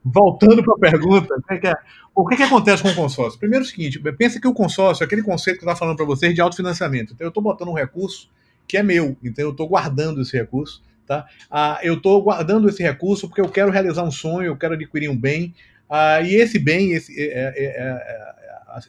voltando 0.06 0.63
para 0.63 0.74
a 0.76 0.91
pergunta, 0.91 1.36
é 1.50 1.68
é? 1.68 1.74
o 2.13 2.26
que, 2.26 2.38
que 2.38 2.44
acontece 2.44 2.82
com 2.82 2.89
o 2.89 2.96
consórcio? 2.96 3.38
Primeiro, 3.38 3.65
é 3.65 3.68
o 3.68 3.70
seguinte: 3.70 4.00
pensa 4.13 4.39
que 4.39 4.48
o 4.48 4.54
consórcio 4.54 5.04
é 5.04 5.06
aquele 5.06 5.22
conceito 5.22 5.58
que 5.58 5.65
eu 5.65 5.68
estava 5.68 5.80
falando 5.80 5.98
para 5.98 6.06
vocês 6.06 6.34
de 6.34 6.39
autofinanciamento. 6.39 7.12
Então, 7.13 7.26
eu 7.26 7.30
estou 7.30 7.44
botando 7.44 7.68
um 7.68 7.74
recurso 7.74 8.30
que 8.67 8.78
é 8.78 8.84
meu. 8.84 9.17
Então 9.23 9.45
eu 9.45 9.51
estou 9.51 9.67
guardando 9.67 10.21
esse 10.21 10.36
recurso. 10.36 10.84
Tá? 11.06 11.28
Ah, 11.51 11.80
eu 11.84 11.95
estou 11.95 12.21
guardando 12.23 12.67
esse 12.67 12.82
recurso 12.82 13.28
porque 13.28 13.41
eu 13.41 13.49
quero 13.49 13.71
realizar 13.71 14.04
um 14.04 14.12
sonho, 14.12 14.47
eu 14.47 14.58
quero 14.58 14.73
adquirir 14.73 15.10
um 15.10 15.17
bem. 15.17 15.54
Ah, 15.89 16.21
e 16.21 16.36
esse 16.36 16.58
bem, 16.58 16.93
esse, 16.93 17.13
é, 17.19 17.25
é, 17.25 17.54
é, 17.56 18.36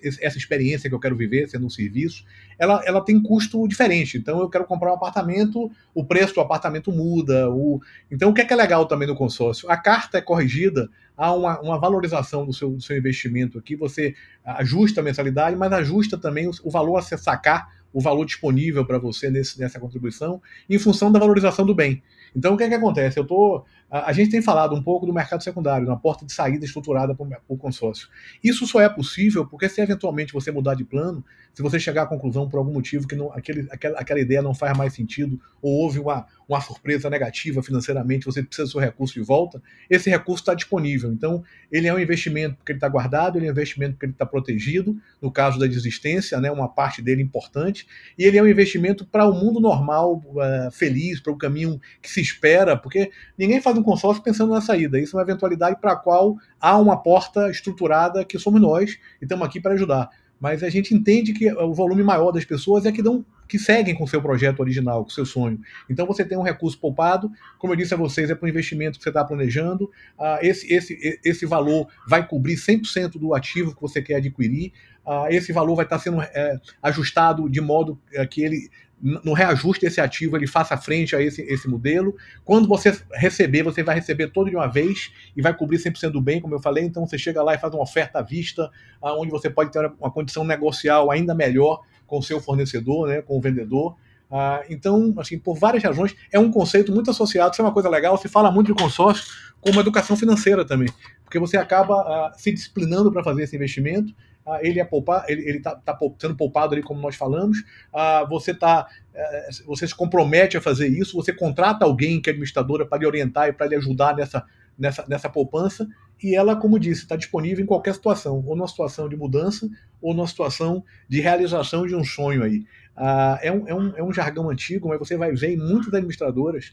é 0.03 0.27
essa 0.27 0.39
experiência 0.39 0.89
que 0.89 0.95
eu 0.95 1.01
quero 1.01 1.15
viver, 1.15 1.49
sendo 1.49 1.67
um 1.67 1.71
serviço, 1.71 2.25
ela, 2.59 2.83
ela 2.85 3.01
tem 3.01 3.23
custo 3.23 3.67
diferente. 3.69 4.19
Então 4.19 4.41
eu 4.41 4.49
quero 4.49 4.65
comprar 4.65 4.91
um 4.91 4.95
apartamento, 4.95 5.71
o 5.95 6.05
preço 6.05 6.35
do 6.35 6.41
apartamento 6.41 6.91
muda. 6.91 7.51
O... 7.51 7.81
Então 8.11 8.31
o 8.31 8.35
que 8.35 8.41
é, 8.41 8.45
que 8.45 8.53
é 8.53 8.57
legal 8.57 8.87
também 8.87 9.07
no 9.07 9.15
consórcio? 9.15 9.71
A 9.71 9.77
carta 9.77 10.19
é 10.19 10.21
corrigida, 10.21 10.89
há 11.17 11.33
uma, 11.33 11.61
uma 11.61 11.79
valorização 11.79 12.45
do 12.45 12.53
seu, 12.53 12.71
do 12.71 12.83
seu 12.83 12.97
investimento 12.97 13.59
aqui, 13.59 13.77
você 13.77 14.15
ajusta 14.45 15.01
a 15.01 15.05
mensalidade, 15.05 15.57
mas 15.57 15.73
ajusta 15.73 16.19
também 16.19 16.49
o, 16.49 16.53
o 16.65 16.71
valor 16.71 16.97
a 16.97 17.03
se 17.03 17.17
sacar 17.19 17.76
o 17.93 18.01
valor 18.01 18.25
disponível 18.25 18.85
para 18.85 18.99
você 18.99 19.31
nesse, 19.31 19.59
nessa 19.59 19.81
contribuição 19.81 20.41
em 20.69 20.79
função 20.79 21.11
da 21.11 21.19
valorização 21.19 21.65
do 21.65 21.75
bem. 21.75 22.03
Então, 22.35 22.55
o 22.55 22.57
que 22.57 22.65
é 22.65 22.69
que 22.69 22.75
acontece? 22.75 23.19
Eu 23.19 23.27
tô, 23.27 23.65
a, 23.91 24.11
a 24.11 24.13
gente 24.13 24.31
tem 24.31 24.43
falado 24.43 24.75
um 24.75 24.83
pouco 24.83 25.07
do 25.07 25.13
mercado 25.13 25.43
secundário, 25.43 25.87
uma 25.87 25.99
porta 25.99 26.27
de 26.27 26.33
saída 26.33 26.65
estruturada 26.65 27.15
para 27.15 27.27
o 27.49 27.57
consórcio. 27.57 28.09
Isso 28.45 28.67
só 28.67 28.81
é 28.81 28.89
possível 28.89 29.47
porque 29.47 29.69
se 29.69 29.81
eventualmente 29.81 30.33
você 30.33 30.51
mudar 30.51 30.75
de 30.75 30.85
plano, 30.85 31.25
se 31.57 31.63
você 31.63 31.81
chegar 31.81 32.03
à 32.03 32.07
conclusão 32.07 32.47
por 32.47 32.59
algum 32.59 32.71
motivo 32.71 33.09
que 33.09 33.17
não, 33.17 33.33
aquele, 33.33 33.67
aquela, 33.71 33.99
aquela 33.99 34.21
ideia 34.21 34.43
não 34.43 34.53
faz 34.53 34.77
mais 34.77 34.93
sentido, 34.93 35.41
ou 35.63 35.73
houve 35.73 35.99
uma, 35.99 36.27
uma 36.47 36.61
surpresa 36.61 37.09
negativa 37.09 37.63
financeiramente, 37.63 38.27
você 38.27 38.43
precisa 38.43 38.67
do 38.67 38.73
seu 38.73 38.79
recurso 38.79 39.15
de 39.15 39.23
volta, 39.23 39.63
esse 39.89 40.11
recurso 40.11 40.43
está 40.43 40.53
disponível. 40.53 41.11
Então, 41.11 41.43
ele 41.73 41.89
é 41.89 41.95
um 41.95 41.99
investimento 41.99 42.57
porque 42.57 42.73
ele 42.73 42.77
está 42.77 42.91
guardado, 42.91 43.39
ele 43.39 43.47
é 43.47 43.49
um 43.49 43.53
investimento 43.53 43.93
porque 43.93 44.05
ele 44.05 44.13
está 44.13 44.27
protegido, 44.27 45.01
no 45.21 45.33
caso 45.33 45.59
da 45.59 45.67
desistência, 45.67 46.39
né, 46.43 46.51
uma 46.51 46.69
parte 46.69 47.01
dele 47.01 47.23
importante, 47.23 47.87
e 48.19 48.25
ele 48.25 48.37
é 48.37 48.43
um 48.43 48.47
investimento 48.47 49.07
para 49.07 49.25
o 49.25 49.33
mundo 49.33 49.59
normal, 49.59 50.23
uh, 50.27 50.71
feliz, 50.71 51.21
para 51.21 51.33
o 51.33 51.39
caminho 51.39 51.81
que 52.03 52.11
se 52.11 52.21
espera, 52.21 52.77
porque 52.77 53.11
ninguém 53.39 53.63
faz 53.63 53.79
um 53.79 53.83
consórcio 53.83 54.23
pensando 54.23 54.53
na 54.53 54.61
saída. 54.61 55.01
Isso 55.01 55.17
é 55.17 55.21
uma 55.21 55.25
eventualidade 55.25 55.81
para 55.81 55.93
a 55.93 55.97
qual 55.97 56.37
há 56.61 56.77
uma 56.77 57.03
porta 57.03 57.51
estruturada 57.51 58.27
que 58.27 58.39
somos 58.39 58.61
nós 58.61 58.99
e 59.23 59.25
estamos 59.25 59.47
aqui 59.47 59.59
para 59.59 59.73
ajudar. 59.73 60.11
Mas 60.41 60.63
a 60.63 60.69
gente 60.69 60.95
entende 60.95 61.33
que 61.33 61.51
o 61.53 61.73
volume 61.73 62.03
maior 62.03 62.31
das 62.31 62.45
pessoas 62.45 62.85
é 62.85 62.93
que 62.93 63.03
dão 63.03 63.25
que 63.49 63.59
seguem 63.59 63.95
com 63.95 64.05
o 64.05 64.09
seu 64.09 64.21
projeto 64.21 64.61
original, 64.61 65.05
com 65.05 65.11
o 65.11 65.13
seu 65.13 65.25
sonho. 65.25 65.61
Então 65.89 66.07
você 66.07 66.25
tem 66.25 66.37
um 66.37 66.43
recurso 66.43 66.79
poupado, 66.79 67.31
como 67.59 67.73
eu 67.73 67.77
disse 67.77 67.95
a 67.95 67.97
vocês, 67.97 68.29
é 68.29 68.35
para 68.35 68.47
o 68.47 68.49
investimento 68.49 68.99
que 68.99 69.05
você 69.05 69.11
está 69.11 69.25
planejando. 69.25 69.91
Ah, 70.19 70.39
esse, 70.43 70.73
esse, 70.73 71.21
esse 71.25 71.47
valor 71.47 71.87
vai 72.07 72.27
cobrir 72.27 72.57
100% 72.57 73.13
do 73.19 73.35
ativo 73.35 73.75
que 73.75 73.81
você 73.81 74.03
quer 74.03 74.17
adquirir. 74.17 74.73
Ah, 75.07 75.27
esse 75.31 75.53
valor 75.53 75.77
vai 75.77 75.85
estar 75.85 75.99
tá 75.99 76.03
sendo 76.03 76.21
é, 76.21 76.61
ajustado 76.83 77.49
de 77.49 77.61
modo 77.61 77.99
é, 78.13 78.27
que 78.27 78.43
ele 78.43 78.69
no 79.01 79.35
reajuste 79.35 79.85
desse 79.85 80.01
ativo 80.01 80.37
ele 80.37 80.47
faça 80.47 80.77
frente 80.77 81.15
a 81.15 81.21
esse, 81.21 81.43
esse 81.43 81.69
modelo. 81.69 82.17
Quando 82.45 82.67
você 82.67 82.99
receber, 83.13 83.63
você 83.63 83.83
vai 83.83 83.95
receber 83.95 84.29
todo 84.29 84.49
de 84.49 84.57
uma 84.57 84.67
vez 84.67 85.13
e 85.37 85.43
vai 85.43 85.55
cobrir 85.55 85.79
100% 85.79 86.11
do 86.11 86.21
bem, 86.21 86.41
como 86.41 86.55
eu 86.55 86.61
falei. 86.61 86.85
Então 86.85 87.07
você 87.07 87.19
chega 87.19 87.43
lá 87.43 87.55
e 87.55 87.59
faz 87.59 87.75
uma 87.75 87.83
oferta 87.83 88.21
à 88.21 88.23
vista, 88.23 88.71
onde 89.03 89.31
você 89.31 89.51
pode 89.51 89.71
ter 89.71 89.93
uma 90.01 90.11
condição 90.11 90.45
negocial 90.45 91.11
ainda 91.11 91.35
melhor 91.35 91.83
com 92.07 92.19
o 92.19 92.23
seu 92.23 92.41
fornecedor, 92.41 93.09
né, 93.09 93.21
com 93.21 93.37
o 93.37 93.41
vendedor. 93.41 93.97
Ah, 94.31 94.63
então, 94.69 95.15
assim, 95.19 95.39
por 95.39 95.57
várias 95.57 95.83
razões, 95.83 96.15
é 96.33 96.39
um 96.39 96.51
conceito 96.51 96.93
muito 96.93 97.11
associado, 97.11 97.53
isso 97.53 97.63
é 97.63 97.65
uma 97.65 97.73
coisa 97.73 97.89
legal, 97.89 98.17
se 98.19 98.29
fala 98.29 98.51
muito 98.51 98.69
de 98.69 98.75
consórcio 98.75 99.25
como 99.61 99.81
educação 99.81 100.17
financeira 100.17 100.65
também, 100.65 100.89
porque 101.23 101.39
você 101.39 101.57
acaba 101.57 101.95
ah, 101.95 102.33
se 102.37 102.53
disciplinando 102.53 103.13
para 103.13 103.23
fazer 103.23 103.45
esse 103.45 103.55
investimento, 103.55 104.13
ah, 104.47 104.61
ele 104.63 104.79
é 104.79 104.85
poupar, 104.85 105.25
ele 105.29 105.57
está 105.57 105.75
tá 105.75 105.99
sendo 106.21 106.37
poupado 106.37 106.73
ali, 106.73 106.83
como 106.83 107.01
nós 107.01 107.17
falamos. 107.17 107.65
Ah, 107.93 108.25
você 108.31 108.55
tá, 108.55 108.87
eh, 109.13 109.49
você 109.67 109.89
se 109.89 109.95
compromete 109.95 110.57
a 110.57 110.61
fazer 110.61 110.87
isso, 110.87 111.17
você 111.17 111.33
contrata 111.33 111.85
alguém 111.85 112.21
que 112.21 112.31
é 112.31 112.33
administradora 112.33 112.87
para 112.87 112.99
lhe 112.99 113.07
orientar 113.07 113.49
e 113.49 113.53
para 113.53 113.67
lhe 113.67 113.75
ajudar 113.75 114.15
nessa, 114.15 114.45
nessa, 114.79 115.05
nessa 115.09 115.29
poupança, 115.29 115.89
e 116.23 116.35
ela, 116.35 116.55
como 116.55 116.79
disse, 116.79 117.03
está 117.03 117.17
disponível 117.17 117.65
em 117.65 117.67
qualquer 117.67 117.95
situação, 117.95 118.43
ou 118.47 118.55
numa 118.55 118.69
situação 118.69 119.09
de 119.09 119.17
mudança, 119.17 119.69
ou 120.01 120.15
numa 120.15 120.29
situação 120.29 120.85
de 121.09 121.21
realização 121.21 121.85
de 121.85 121.97
um 121.97 122.05
sonho 122.05 122.45
aí. 122.45 122.65
Ah, 122.97 123.41
é, 123.43 123.51
um, 123.51 123.67
é, 123.67 123.75
um, 123.75 123.97
é 123.97 124.03
um 124.03 124.13
jargão 124.13 124.49
antigo, 124.49 124.89
mas 124.89 124.99
você 125.01 125.17
vai 125.17 125.33
ver 125.33 125.55
em 125.55 125.57
muitas 125.57 125.93
administradoras 125.93 126.73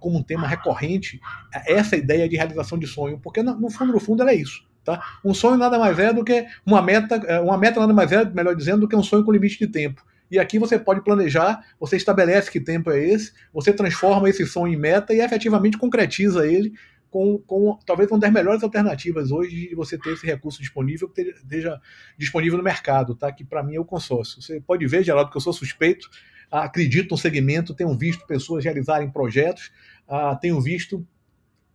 como 0.00 0.18
um 0.18 0.22
tema 0.22 0.46
recorrente 0.46 1.20
essa 1.66 1.96
ideia 1.96 2.28
de 2.28 2.36
realização 2.36 2.78
de 2.78 2.86
sonho, 2.86 3.18
porque 3.18 3.42
no 3.42 3.68
fundo, 3.70 3.92
no 3.92 3.98
fundo, 3.98 4.22
ela 4.22 4.30
é 4.30 4.36
isso 4.36 4.64
Tá? 4.84 5.02
Um 5.24 5.32
sonho 5.32 5.56
nada 5.56 5.78
mais 5.78 5.98
é 5.98 6.12
do 6.12 6.22
que 6.22 6.46
uma 6.64 6.82
meta, 6.82 7.16
é, 7.26 7.40
uma 7.40 7.56
meta 7.56 7.80
nada 7.80 7.92
mais 7.92 8.12
é, 8.12 8.24
melhor 8.24 8.54
dizendo, 8.54 8.80
do 8.80 8.88
que 8.88 8.94
um 8.94 9.02
sonho 9.02 9.24
com 9.24 9.32
limite 9.32 9.58
de 9.58 9.66
tempo. 9.66 10.04
E 10.30 10.38
aqui 10.38 10.58
você 10.58 10.78
pode 10.78 11.02
planejar, 11.02 11.64
você 11.78 11.96
estabelece 11.96 12.50
que 12.50 12.60
tempo 12.60 12.90
é 12.90 13.02
esse, 13.02 13.32
você 13.52 13.72
transforma 13.72 14.28
esse 14.28 14.46
sonho 14.46 14.74
em 14.74 14.76
meta 14.76 15.14
e 15.14 15.20
efetivamente 15.20 15.78
concretiza 15.78 16.46
ele 16.46 16.72
com, 17.10 17.38
com 17.38 17.78
talvez 17.86 18.10
uma 18.10 18.18
das 18.18 18.32
melhores 18.32 18.62
alternativas 18.62 19.30
hoje 19.30 19.68
de 19.68 19.74
você 19.76 19.96
ter 19.96 20.14
esse 20.14 20.26
recurso 20.26 20.60
disponível 20.60 21.08
que 21.08 21.20
esteja 21.22 21.80
disponível 22.18 22.58
no 22.58 22.64
mercado, 22.64 23.14
tá? 23.14 23.30
que 23.30 23.44
para 23.44 23.62
mim 23.62 23.76
é 23.76 23.80
o 23.80 23.84
consórcio. 23.84 24.42
Você 24.42 24.60
pode 24.60 24.84
ver, 24.86 25.04
Geraldo, 25.04 25.30
que 25.30 25.36
eu 25.36 25.40
sou 25.40 25.52
suspeito, 25.52 26.10
acredito 26.50 27.12
no 27.12 27.16
segmento, 27.16 27.72
tenho 27.72 27.96
visto 27.96 28.26
pessoas 28.26 28.64
realizarem 28.64 29.08
projetos, 29.08 29.70
ah, 30.08 30.34
tenho 30.34 30.60
visto 30.60 31.06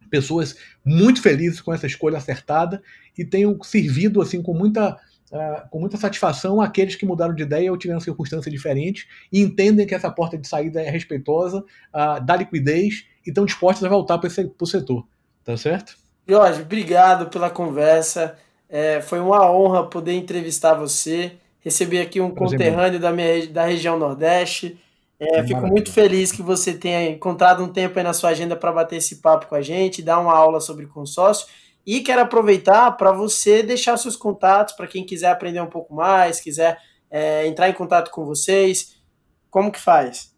pessoas 0.09 0.55
muito 0.85 1.21
felizes 1.21 1.61
com 1.61 1.73
essa 1.73 1.87
escolha 1.87 2.17
acertada 2.17 2.81
e 3.17 3.23
tenho 3.25 3.57
servido 3.63 4.21
assim 4.21 4.41
com 4.41 4.53
muita 4.53 4.97
uh, 5.31 5.69
com 5.69 5.79
muita 5.79 5.97
satisfação 5.97 6.61
aqueles 6.61 6.95
que 6.95 7.05
mudaram 7.05 7.33
de 7.33 7.43
ideia 7.43 7.71
ou 7.71 7.77
tiveram 7.77 7.99
circunstância 7.99 8.51
diferente 8.51 9.07
e 9.31 9.41
entendem 9.41 9.85
que 9.85 9.95
essa 9.95 10.11
porta 10.11 10.37
de 10.37 10.47
saída 10.47 10.81
é 10.81 10.89
respeitosa, 10.89 11.59
uh, 11.59 12.23
dá 12.23 12.35
liquidez 12.35 13.05
e 13.25 13.29
estão 13.29 13.45
dispostos 13.45 13.83
a 13.83 13.89
voltar 13.89 14.17
para 14.17 14.29
o 14.59 14.65
setor. 14.65 15.07
Tá 15.43 15.55
certo? 15.57 15.97
Jorge, 16.27 16.61
obrigado 16.61 17.29
pela 17.29 17.49
conversa. 17.49 18.37
É, 18.69 19.01
foi 19.01 19.19
uma 19.19 19.51
honra 19.51 19.89
poder 19.89 20.13
entrevistar 20.13 20.75
você, 20.75 21.31
receber 21.59 22.01
aqui 22.01 22.21
um 22.21 22.29
Prazer 22.29 22.59
conterrâneo 22.59 22.99
da, 22.99 23.11
minha, 23.11 23.47
da 23.47 23.65
região 23.65 23.97
Nordeste. 23.97 24.79
É, 25.19 25.45
fico 25.45 25.67
muito 25.67 25.91
feliz 25.91 26.31
que 26.31 26.41
você 26.41 26.73
tenha 26.73 27.09
encontrado 27.09 27.61
um 27.61 27.67
tempo 27.67 27.99
aí 27.99 28.03
na 28.03 28.13
sua 28.13 28.29
agenda 28.29 28.55
para 28.55 28.71
bater 28.71 28.95
esse 28.95 29.17
papo 29.17 29.47
com 29.47 29.55
a 29.55 29.61
gente, 29.61 30.01
dar 30.01 30.19
uma 30.19 30.33
aula 30.33 30.61
sobre 30.61 30.87
consórcio. 30.87 31.47
E 31.85 31.99
quero 32.01 32.21
aproveitar 32.21 32.91
para 32.91 33.11
você 33.11 33.61
deixar 33.61 33.97
seus 33.97 34.15
contatos 34.15 34.75
para 34.75 34.87
quem 34.87 35.05
quiser 35.05 35.31
aprender 35.31 35.59
um 35.59 35.67
pouco 35.67 35.93
mais, 35.93 36.39
quiser 36.39 36.77
é, 37.11 37.45
entrar 37.47 37.69
em 37.69 37.73
contato 37.73 38.11
com 38.11 38.25
vocês. 38.25 38.95
Como 39.49 39.71
que 39.71 39.79
faz? 39.79 40.33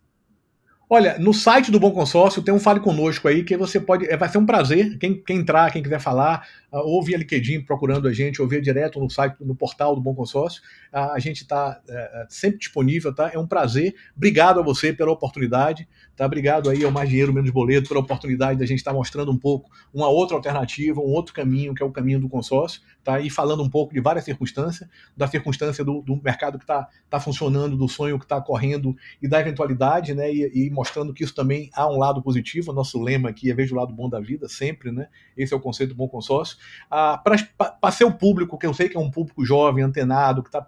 Olha, 0.89 1.17
no 1.20 1.34
site 1.34 1.72
do 1.72 1.80
Bom 1.80 1.91
Consórcio 1.91 2.41
tem 2.41 2.54
um 2.54 2.60
Fale 2.60 2.80
Conosco 2.80 3.28
aí 3.28 3.44
que 3.44 3.56
você 3.56 3.80
pode. 3.80 4.06
É, 4.10 4.17
vai 4.17 4.28
ser 4.30 4.39
um 4.39 4.46
prazer. 4.46 4.98
Quem, 4.98 5.22
quem 5.22 5.38
entrar, 5.38 5.72
quem 5.72 5.84
quiser 5.84 6.02
falar, 6.02 6.46
ou 6.80 7.04
via 7.04 7.18
LinkedIn 7.18 7.62
procurando 7.62 8.08
a 8.08 8.14
gente, 8.14 8.42
ou 8.42 8.48
via 8.48 8.62
direto 8.62 9.00
no 9.00 9.10
site, 9.10 9.36
no 9.42 9.54
portal 9.54 9.94
do 9.94 10.02
Bom 10.02 10.16
Consórcio. 10.16 10.62
Uh, 10.94 11.12
a 11.12 11.20
gente 11.20 11.42
está 11.42 11.82
é, 11.88 11.94
é, 11.94 12.26
sempre 12.30 12.60
disponível, 12.60 13.14
tá? 13.14 13.30
É 13.34 13.38
um 13.38 13.48
prazer. 13.48 13.94
Obrigado 14.16 14.60
a 14.60 14.64
você 14.64 14.94
pela 14.94 15.12
oportunidade. 15.12 15.88
Tá? 16.16 16.26
Obrigado 16.26 16.70
aí 16.70 16.84
ao 16.84 16.91
Mais 16.91 17.10
Dinheiro 17.10 17.34
Menos 17.34 17.50
Boleto 17.50 17.88
pela 17.88 18.00
oportunidade 18.00 18.60
da 18.60 18.66
gente 18.66 18.78
estar 18.78 18.91
tá 18.91 18.98
mostrando 18.98 19.32
um 19.32 19.38
pouco 19.38 19.72
uma 19.93 20.08
outra 20.08 20.36
alternativa, 20.36 21.02
um 21.02 21.12
outro 21.12 21.34
caminho, 21.34 21.74
que 21.74 21.82
é 21.82 21.86
o 21.86 21.91
caminho 21.91 22.20
do 22.20 22.30
consórcio, 22.30 22.82
tá? 23.04 23.20
E 23.20 23.30
falando 23.30 23.64
um 23.64 23.70
pouco 23.70 23.93
de 23.93 24.00
várias 24.00 24.24
circunstâncias, 24.24 24.88
da 25.18 25.28
circunstância 25.28 25.84
do, 25.84 26.02
do 26.02 26.22
mercado 26.22 26.58
que 26.58 26.64
está 26.64 26.88
tá 27.10 27.20
funcionando, 27.20 27.76
do 27.76 27.88
sonho 27.88 28.20
que 28.20 28.26
está 28.26 28.39
correndo 28.39 28.95
e 29.22 29.28
da 29.28 29.39
eventualidade, 29.39 30.14
né? 30.14 30.32
E, 30.32 30.68
e, 30.68 30.70
mostrando 30.70 31.14
que 31.14 31.24
isso 31.24 31.34
também 31.34 31.70
há 31.74 31.89
um 31.89 31.98
lado 31.98 32.22
positivo. 32.22 32.72
Nosso 32.72 33.02
lema 33.02 33.30
aqui 33.30 33.50
é 33.50 33.54
veja 33.54 33.74
o 33.74 33.78
lado 33.78 33.93
bom 33.93 34.08
da 34.08 34.20
vida, 34.20 34.48
sempre, 34.48 34.91
né? 34.91 35.08
Esse 35.36 35.54
é 35.54 35.58
o 35.58 35.60
conceito 35.60 35.89
do 35.89 35.95
bom 35.95 36.08
consórcio. 36.08 36.58
Ah, 36.89 37.18
Para 37.18 37.91
ser 37.91 38.03
o 38.03 38.12
público, 38.12 38.57
que 38.57 38.66
eu 38.66 38.74
sei 38.74 38.89
que 38.89 38.97
é 38.97 38.99
um 38.99 39.09
público 39.12 39.45
jovem, 39.45 39.84
antenado, 39.84 40.43
que 40.43 40.49
está 40.49 40.66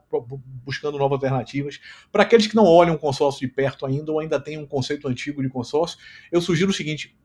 buscando 0.65 0.97
novas 0.97 1.17
alternativas, 1.17 1.79
para 2.11 2.23
aqueles 2.23 2.47
que 2.47 2.55
não 2.55 2.65
olham 2.65 2.95
o 2.95 2.99
consórcio 2.99 3.47
de 3.47 3.53
perto 3.53 3.85
ainda 3.85 4.11
ou 4.11 4.19
ainda 4.19 4.39
têm 4.39 4.57
um 4.57 4.65
conceito 4.65 5.07
antigo 5.07 5.41
de 5.41 5.49
consórcio, 5.49 5.97
eu 6.31 6.41
sugiro 6.41 6.71
o 6.71 6.73
seguinte: 6.73 7.15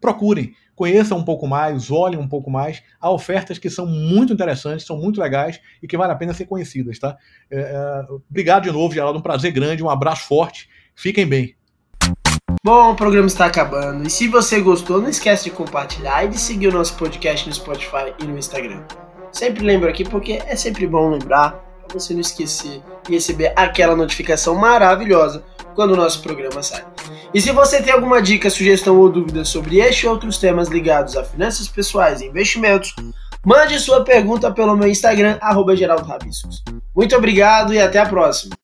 procurem, 0.00 0.54
conheçam 0.74 1.16
um 1.16 1.24
pouco 1.24 1.46
mais, 1.46 1.90
olhem 1.90 2.18
um 2.18 2.28
pouco 2.28 2.50
mais. 2.50 2.82
Há 3.00 3.10
ofertas 3.10 3.58
que 3.58 3.70
são 3.70 3.86
muito 3.86 4.32
interessantes, 4.32 4.84
são 4.84 4.98
muito 4.98 5.20
legais 5.20 5.60
e 5.80 5.86
que 5.86 5.96
vale 5.96 6.12
a 6.12 6.16
pena 6.16 6.34
ser 6.34 6.46
conhecidas, 6.46 6.98
tá? 6.98 7.16
É, 7.48 7.60
é, 7.60 8.12
obrigado 8.28 8.64
de 8.64 8.72
novo, 8.72 8.92
Geraldo. 8.92 9.20
Um 9.20 9.22
prazer 9.22 9.52
grande, 9.52 9.82
um 9.82 9.88
abraço 9.88 10.26
forte. 10.26 10.68
Fiquem 10.94 11.26
bem. 11.26 11.61
Bom, 12.64 12.92
o 12.92 12.94
programa 12.94 13.26
está 13.26 13.46
acabando. 13.46 14.06
E 14.06 14.10
se 14.10 14.28
você 14.28 14.60
gostou, 14.60 15.02
não 15.02 15.08
esquece 15.08 15.42
de 15.42 15.50
compartilhar 15.50 16.24
e 16.24 16.28
de 16.28 16.38
seguir 16.38 16.68
o 16.68 16.72
nosso 16.72 16.94
podcast 16.94 17.48
no 17.48 17.52
Spotify 17.52 18.14
e 18.20 18.24
no 18.24 18.38
Instagram. 18.38 18.84
Sempre 19.32 19.64
lembro 19.64 19.88
aqui 19.88 20.04
porque 20.04 20.40
é 20.46 20.54
sempre 20.54 20.86
bom 20.86 21.10
lembrar 21.10 21.54
para 21.84 21.98
você 21.98 22.12
não 22.12 22.20
esquecer 22.20 22.80
e 23.08 23.14
receber 23.14 23.52
aquela 23.56 23.96
notificação 23.96 24.54
maravilhosa 24.54 25.42
quando 25.74 25.94
o 25.94 25.96
nosso 25.96 26.22
programa 26.22 26.62
sai. 26.62 26.84
E 27.34 27.40
se 27.40 27.50
você 27.50 27.82
tem 27.82 27.92
alguma 27.92 28.22
dica, 28.22 28.48
sugestão 28.48 28.96
ou 28.96 29.08
dúvida 29.08 29.44
sobre 29.44 29.80
este 29.80 30.06
e 30.06 30.08
outros 30.08 30.38
temas 30.38 30.68
ligados 30.68 31.16
a 31.16 31.24
finanças 31.24 31.66
pessoais 31.66 32.20
e 32.20 32.26
investimentos, 32.26 32.94
mande 33.44 33.76
sua 33.80 34.04
pergunta 34.04 34.52
pelo 34.52 34.76
meu 34.76 34.88
Instagram, 34.88 35.36
arroba 35.40 35.74
Muito 36.94 37.16
obrigado 37.16 37.74
e 37.74 37.80
até 37.80 37.98
a 37.98 38.06
próxima! 38.06 38.54